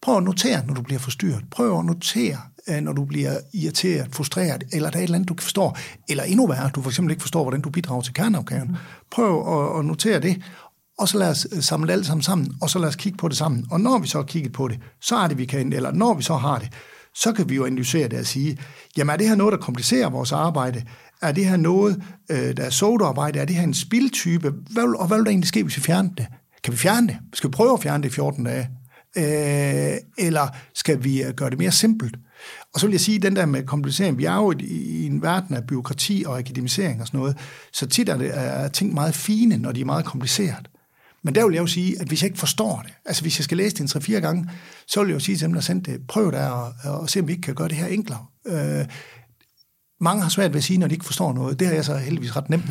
prøv 0.02 0.18
at 0.18 0.24
notere, 0.24 0.66
når 0.66 0.74
du 0.74 0.82
bliver 0.82 1.00
forstyrret. 1.00 1.44
Prøv 1.52 1.80
at 1.80 1.86
notere, 1.86 2.38
øh, 2.70 2.82
når 2.82 2.94
du 2.94 3.06
bliver 3.06 3.38
irriteret, 3.54 4.08
frustreret, 4.12 4.64
eller 4.74 4.90
der 4.90 4.98
er 4.98 5.02
et 5.02 5.04
eller 5.04 5.16
andet, 5.16 5.30
du 5.30 5.34
ikke 5.34 5.44
forstår. 5.44 5.78
Eller 6.10 6.24
endnu 6.24 6.48
værre, 6.48 6.70
du 6.76 6.82
for 6.82 6.90
eksempel 6.90 7.12
ikke 7.12 7.22
forstår, 7.22 7.44
hvordan 7.44 7.62
du 7.62 7.70
bidrager 7.70 8.02
til 8.02 8.14
kerneopgaven. 8.14 8.78
Prøv 9.12 9.60
at, 9.60 9.80
at 9.80 9.86
notere 9.86 10.20
det, 10.20 10.42
og 11.00 11.10
så 11.10 11.18
lad 11.18 11.30
os 11.30 11.48
øh, 11.52 11.62
samle 11.62 11.94
alt 11.94 12.06
sammen 12.06 12.24
sammen, 12.24 12.54
og 12.62 12.70
så 12.70 12.80
lad 12.80 12.88
os 12.88 12.96
kigge 12.96 13.18
på 13.18 13.28
det 13.28 13.38
sammen. 13.38 13.66
Og 13.72 13.82
når 13.82 13.98
vi 14.00 14.08
så 14.08 14.18
har 14.18 14.26
kigget 14.26 14.54
på 14.54 14.68
det, 14.68 14.80
så 15.02 15.16
er 15.16 15.28
det, 15.28 15.38
vi 15.38 15.46
kan, 15.46 15.74
eller 15.74 15.92
når 15.92 16.14
vi 16.14 16.24
så 16.24 16.36
har 16.36 16.60
det, 16.60 16.70
så 17.15 17.34
kan 17.34 17.49
vi 17.49 17.56
jo 17.56 17.65
analysere 17.65 18.08
det 18.08 18.19
og 18.19 18.26
sige, 18.26 18.58
jamen 18.97 19.13
er 19.13 19.17
det 19.17 19.28
her 19.28 19.36
noget, 19.36 19.52
der 19.52 19.58
komplicerer 19.58 20.10
vores 20.10 20.32
arbejde? 20.32 20.84
Er 21.21 21.32
det 21.32 21.45
her 21.45 21.58
noget, 21.58 22.04
øh, 22.30 22.58
der 22.58 22.63
er 22.63 22.69
sodaarbejde? 22.69 23.39
Er 23.39 23.45
det 23.45 23.56
her 23.56 23.63
en 23.63 23.73
spildtype? 23.73 24.54
Hvad, 24.69 24.99
og 24.99 25.08
hvad 25.08 25.17
vil 25.17 25.26
der 25.26 25.32
egentlig 25.32 25.47
ske, 25.47 25.63
hvis 25.63 25.78
vi 25.78 25.82
fjerner 25.82 26.10
det? 26.17 26.28
Kan 26.63 26.73
vi 26.73 26.78
fjerne 26.78 27.08
det? 27.08 27.17
Skal 27.34 27.47
vi 27.47 27.52
prøve 27.52 27.73
at 27.73 27.80
fjerne 27.84 28.04
det 28.04 28.10
i 28.10 28.13
14 28.13 28.43
dage? 28.43 28.69
Øh, 29.17 29.97
eller 30.17 30.47
skal 30.73 31.04
vi 31.04 31.23
øh, 31.23 31.34
gøre 31.34 31.49
det 31.49 31.60
mere 31.60 31.71
simpelt? 31.71 32.15
Og 32.73 32.80
så 32.80 32.86
vil 32.86 32.93
jeg 32.93 33.02
sige, 33.02 33.19
den 33.19 33.36
der 33.36 33.45
med 33.45 33.63
komplicering, 33.63 34.17
vi 34.17 34.26
er 34.26 34.36
jo 34.36 34.52
i, 34.52 34.63
i 34.65 35.06
en 35.06 35.21
verden 35.21 35.56
af 35.56 35.63
byråkrati 35.67 36.23
og 36.28 36.39
akademisering 36.39 37.02
og 37.02 37.08
sådan 37.08 37.19
noget, 37.19 37.38
så 37.73 37.86
tit 37.86 38.10
er, 38.10 38.17
det, 38.17 38.32
er 38.34 38.67
ting 38.67 38.93
meget 38.93 39.15
fine, 39.15 39.58
når 39.58 39.71
de 39.71 39.82
er 39.82 39.86
meget 39.86 40.06
kompliceret. 40.06 40.69
Men 41.24 41.36
der 41.36 41.46
vil 41.46 41.54
jeg 41.54 41.62
jo 41.62 41.68
sige, 41.68 42.02
at 42.02 42.08
hvis 42.08 42.22
jeg 42.22 42.28
ikke 42.28 42.40
forstår 42.40 42.82
det, 42.86 42.94
altså 43.06 43.22
hvis 43.22 43.40
jeg 43.40 43.44
skal 43.44 43.58
læse 43.58 43.76
det 43.76 43.96
en 43.96 44.16
3-4 44.16 44.20
gange, 44.20 44.50
så 44.88 45.00
vil 45.00 45.08
jeg 45.08 45.14
jo 45.14 45.20
sige 45.20 45.38
til 45.38 45.46
dem, 45.46 45.54
der 45.54 45.62
sendte 45.62 45.92
det, 45.92 46.08
prøv 46.08 46.32
der 46.32 46.48
og, 46.48 46.74
og 46.84 47.10
se, 47.10 47.20
om 47.20 47.28
vi 47.28 47.32
ikke 47.32 47.42
kan 47.42 47.56
gøre 47.56 47.68
det 47.68 47.78
her 47.78 47.88
enklere. 47.88 48.26
Øh, 48.46 48.86
mange 50.04 50.22
har 50.22 50.30
svært 50.30 50.52
ved 50.52 50.58
at 50.58 50.63
sige, 50.63 50.78
når 50.78 50.88
de 50.88 50.94
ikke 50.94 51.06
forstår 51.06 51.34
noget. 51.34 51.60
Det 51.60 51.68
har 51.68 51.74
jeg 51.74 51.86
så 51.86 51.98
heldigvis 51.98 52.36
ret 52.36 52.50
nemt 52.50 52.66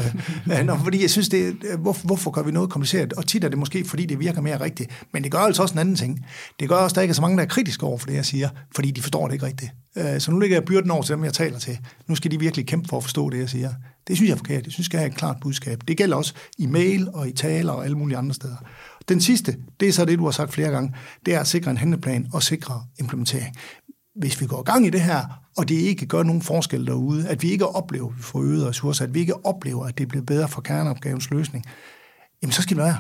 med. 0.47 0.65
Nå, 0.65 0.77
fordi 0.77 1.03
jeg 1.03 1.11
synes, 1.11 1.29
det, 1.29 1.57
hvorfor, 1.79 2.07
hvorfor 2.07 2.31
gør 2.31 2.43
vi 2.43 2.51
noget 2.51 2.71
kompliceret? 2.71 3.13
Og 3.13 3.27
tit 3.27 3.45
er 3.45 3.49
det 3.49 3.59
måske, 3.59 3.85
fordi 3.85 4.07
det 4.07 4.21
virker 4.21 4.41
mere 4.41 4.61
rigtigt. 4.61 4.91
Men 5.13 5.23
det 5.23 5.33
gør 5.33 5.39
altså 5.39 5.63
også 5.63 5.75
en 5.75 5.79
anden 5.79 5.97
ting. 5.97 6.27
Det 6.61 6.69
gør 6.69 6.77
også, 6.77 6.93
at 6.93 6.97
der 6.97 7.03
ikke 7.03 7.13
er 7.13 7.15
så 7.15 7.23
mange, 7.23 7.37
der 7.37 7.43
er 7.43 7.49
kritiske 7.49 7.87
over 7.87 7.99
for 7.99 8.07
det, 8.07 8.15
jeg 8.15 8.25
siger, 8.25 8.49
fordi 8.75 8.91
de 8.91 9.03
forstår 9.03 9.27
det 9.27 9.35
ikke 9.35 9.47
rigtigt. 9.47 9.71
Øh, 9.97 10.21
så 10.21 10.31
nu 10.31 10.39
ligger 10.39 10.57
jeg 10.57 10.65
byrden 10.65 10.91
over 10.91 11.03
til 11.03 11.15
dem, 11.15 11.25
jeg 11.25 11.33
taler 11.33 11.59
til. 11.59 11.79
Nu 12.09 12.15
skal 12.15 12.31
de 12.31 12.39
virkelig 12.39 12.67
kæmpe 12.67 12.89
for 12.89 12.97
at 12.97 13.03
forstå 13.03 13.31
det, 13.31 13.39
jeg 13.39 13.49
siger. 13.49 13.71
Det 14.09 14.17
synes 14.17 14.29
jeg 14.29 14.35
er 14.35 14.39
forkert. 14.39 14.65
Jeg 14.65 14.73
synes, 14.73 14.79
jeg 14.79 14.85
skal 14.85 14.99
have 14.99 15.11
et 15.11 15.17
klart 15.17 15.37
budskab. 15.41 15.79
Det 15.89 15.97
gælder 15.97 16.17
også 16.17 16.35
i 16.59 16.67
mail 16.67 17.09
og 17.15 17.29
i 17.29 17.33
taler 17.33 17.73
og 17.73 17.85
alle 17.85 17.99
mulige 17.99 18.19
andre 18.19 18.35
steder. 18.35 18.57
Den 19.09 19.21
sidste, 19.21 19.57
det 19.81 19.89
er 19.89 19.93
så 19.93 20.05
det, 20.05 20.19
du 20.19 20.25
har 20.25 20.31
sagt 20.31 20.53
flere 20.53 20.71
gange, 20.71 20.95
det 21.27 21.35
er 21.35 21.41
at 21.41 21.47
sikre 21.47 21.71
en 21.71 21.77
handleplan 21.77 22.27
og 22.33 22.43
sikre 22.43 22.85
implementering 23.01 23.57
hvis 24.15 24.41
vi 24.41 24.47
går 24.47 24.61
i 24.61 24.65
gang 24.65 24.87
i 24.87 24.91
det 24.91 25.01
her, 25.01 25.43
og 25.57 25.69
det 25.69 25.75
ikke 25.75 26.07
gør 26.07 26.23
nogen 26.23 26.43
forskel 26.43 26.87
derude, 26.87 27.29
at 27.29 27.43
vi 27.43 27.51
ikke 27.51 27.67
oplever, 27.67 28.09
at 28.09 28.17
vi 28.17 28.23
får 28.23 28.43
øget 28.43 28.67
ressourcer, 28.67 29.05
at 29.05 29.15
vi 29.15 29.21
ikke 29.21 29.47
oplever, 29.47 29.87
at 29.87 29.99
det 29.99 30.09
bliver 30.09 30.25
bedre 30.25 30.49
for 30.49 30.61
kerneopgavens 30.61 31.31
løsning, 31.31 31.65
jamen 32.43 32.53
så 32.53 32.63
skal 32.63 32.77
det 32.77 32.85
være. 32.85 32.97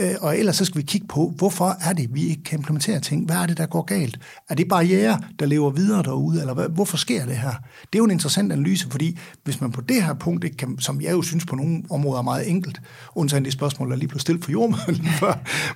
Øh, 0.00 0.14
og 0.20 0.38
ellers 0.38 0.56
så 0.56 0.64
skal 0.64 0.78
vi 0.78 0.86
kigge 0.86 1.06
på, 1.06 1.32
hvorfor 1.36 1.76
er 1.80 1.92
det, 1.92 2.14
vi 2.14 2.26
ikke 2.26 2.42
kan 2.42 2.58
implementere 2.58 3.00
ting? 3.00 3.26
Hvad 3.26 3.36
er 3.36 3.46
det, 3.46 3.58
der 3.58 3.66
går 3.66 3.82
galt? 3.82 4.18
Er 4.48 4.54
det 4.54 4.68
barriere, 4.68 5.20
der 5.38 5.46
lever 5.46 5.70
videre 5.70 6.02
derude? 6.02 6.40
Eller 6.40 6.54
hvad, 6.54 6.68
hvorfor 6.68 6.96
sker 6.96 7.26
det 7.26 7.36
her? 7.36 7.50
Det 7.80 7.94
er 7.94 7.98
jo 7.98 8.04
en 8.04 8.10
interessant 8.10 8.52
analyse, 8.52 8.90
fordi 8.90 9.18
hvis 9.44 9.60
man 9.60 9.72
på 9.72 9.80
det 9.80 10.04
her 10.04 10.14
punkt, 10.14 10.44
ikke 10.44 10.56
kan, 10.56 10.78
som 10.78 11.00
jeg 11.00 11.12
jo 11.12 11.22
synes 11.22 11.46
på 11.46 11.56
nogle 11.56 11.82
områder 11.90 12.18
er 12.18 12.22
meget 12.22 12.50
enkelt, 12.50 12.80
undtagen 13.14 13.44
det 13.44 13.52
spørgsmål, 13.52 13.90
der 13.90 13.96
lige 13.96 14.08
blev 14.08 14.20
stillet 14.20 14.44
for 14.44 14.52
jordmålen 14.52 15.06
før, 15.20 15.34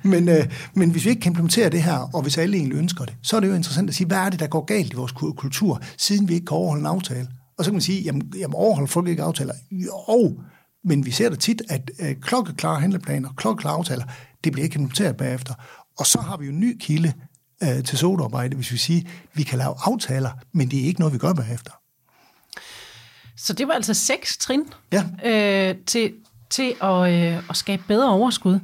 men, 0.09 0.29
øh, 0.29 0.47
men 0.75 0.91
hvis 0.91 1.05
vi 1.05 1.11
ikke 1.11 1.21
kan 1.21 1.31
implementere 1.33 1.71
det 1.71 1.83
her, 1.83 2.11
og 2.15 2.23
hvis 2.23 2.39
alle 2.39 2.57
egentlig 2.57 2.79
ønsker 2.79 3.05
det, 3.05 3.15
så 3.23 3.37
er 3.37 3.41
det 3.41 3.49
jo 3.49 3.55
interessant 3.55 3.89
at 3.89 3.95
sige, 3.95 4.07
hvad 4.07 4.19
er 4.19 4.29
det, 4.31 4.41
der 4.41 4.47
går 4.47 4.65
galt 4.65 4.93
i 4.93 4.97
vores 4.97 5.13
kultur, 5.13 5.81
siden 5.99 6.29
vi 6.29 6.35
ikke 6.35 6.47
kan 6.47 6.57
overholde 6.57 6.81
en 6.81 6.87
aftale? 6.87 7.29
Og 7.59 7.65
så 7.65 7.71
kan 7.71 7.75
man 7.75 7.83
sige, 7.83 8.03
jamen, 8.03 8.33
jamen 8.39 8.55
overholder 8.55 8.87
folk 8.87 9.09
ikke 9.09 9.23
aftaler? 9.23 9.53
Jo, 9.71 10.35
men 10.85 11.07
vi 11.07 11.11
ser 11.11 11.29
da 11.29 11.37
tit, 11.37 11.63
at 11.69 11.91
øh, 12.01 12.17
klokkeklare 12.21 12.81
handleplaner, 12.81 13.33
klokkeklare 13.37 13.75
aftaler, 13.75 14.05
det 14.45 14.53
bliver 14.53 14.65
ikke 14.65 14.75
implementeret 14.75 15.17
bagefter. 15.17 15.55
Og 15.99 16.07
så 16.07 16.21
har 16.21 16.37
vi 16.37 16.45
jo 16.45 16.53
en 16.53 16.61
ny 16.61 16.77
kilde 16.81 17.13
øh, 17.63 17.85
til 17.85 17.99
sodaarbejde, 17.99 18.57
hvis 18.57 18.73
vi 18.73 18.77
siger, 18.77 19.03
vi 19.35 19.43
kan 19.43 19.59
lave 19.59 19.75
aftaler, 19.85 20.31
men 20.53 20.71
det 20.71 20.81
er 20.81 20.85
ikke 20.85 21.01
noget, 21.01 21.13
vi 21.13 21.19
gør 21.19 21.33
bagefter. 21.33 21.73
Så 23.37 23.53
det 23.53 23.69
var 23.69 23.75
altså 23.75 23.95
seks 23.95 24.37
trin 24.37 24.63
ja. 24.93 25.05
øh, 25.25 25.77
til, 25.87 26.15
til 26.51 26.75
at, 26.83 27.13
øh, 27.13 27.43
at 27.51 27.57
skabe 27.57 27.83
bedre 27.89 28.11
overskud. 28.11 28.61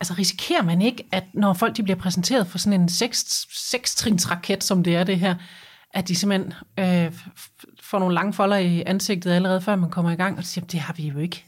Altså 0.00 0.14
risikerer 0.14 0.62
man 0.62 0.82
ikke, 0.82 1.04
at 1.12 1.24
når 1.34 1.52
folk 1.52 1.76
de 1.76 1.82
bliver 1.82 1.98
præsenteret 1.98 2.46
for 2.46 2.58
sådan 2.58 2.80
en 2.80 2.88
seks, 2.88 3.46
seks 3.70 3.94
trins 3.94 4.30
raket, 4.30 4.64
som 4.64 4.84
det 4.84 4.96
er 4.96 5.04
det 5.04 5.18
her, 5.18 5.34
at 5.94 6.08
de 6.08 6.16
simpelthen 6.16 6.52
øh, 6.78 7.12
får 7.90 7.98
nogle 7.98 8.14
lange 8.14 8.32
folder 8.32 8.56
i 8.56 8.82
ansigtet 8.86 9.30
allerede 9.30 9.60
før 9.60 9.76
man 9.76 9.90
kommer 9.90 10.10
i 10.10 10.14
gang, 10.14 10.38
og 10.38 10.44
siger, 10.44 10.64
det 10.64 10.80
har 10.80 10.94
vi 10.96 11.08
jo 11.08 11.18
ikke. 11.18 11.44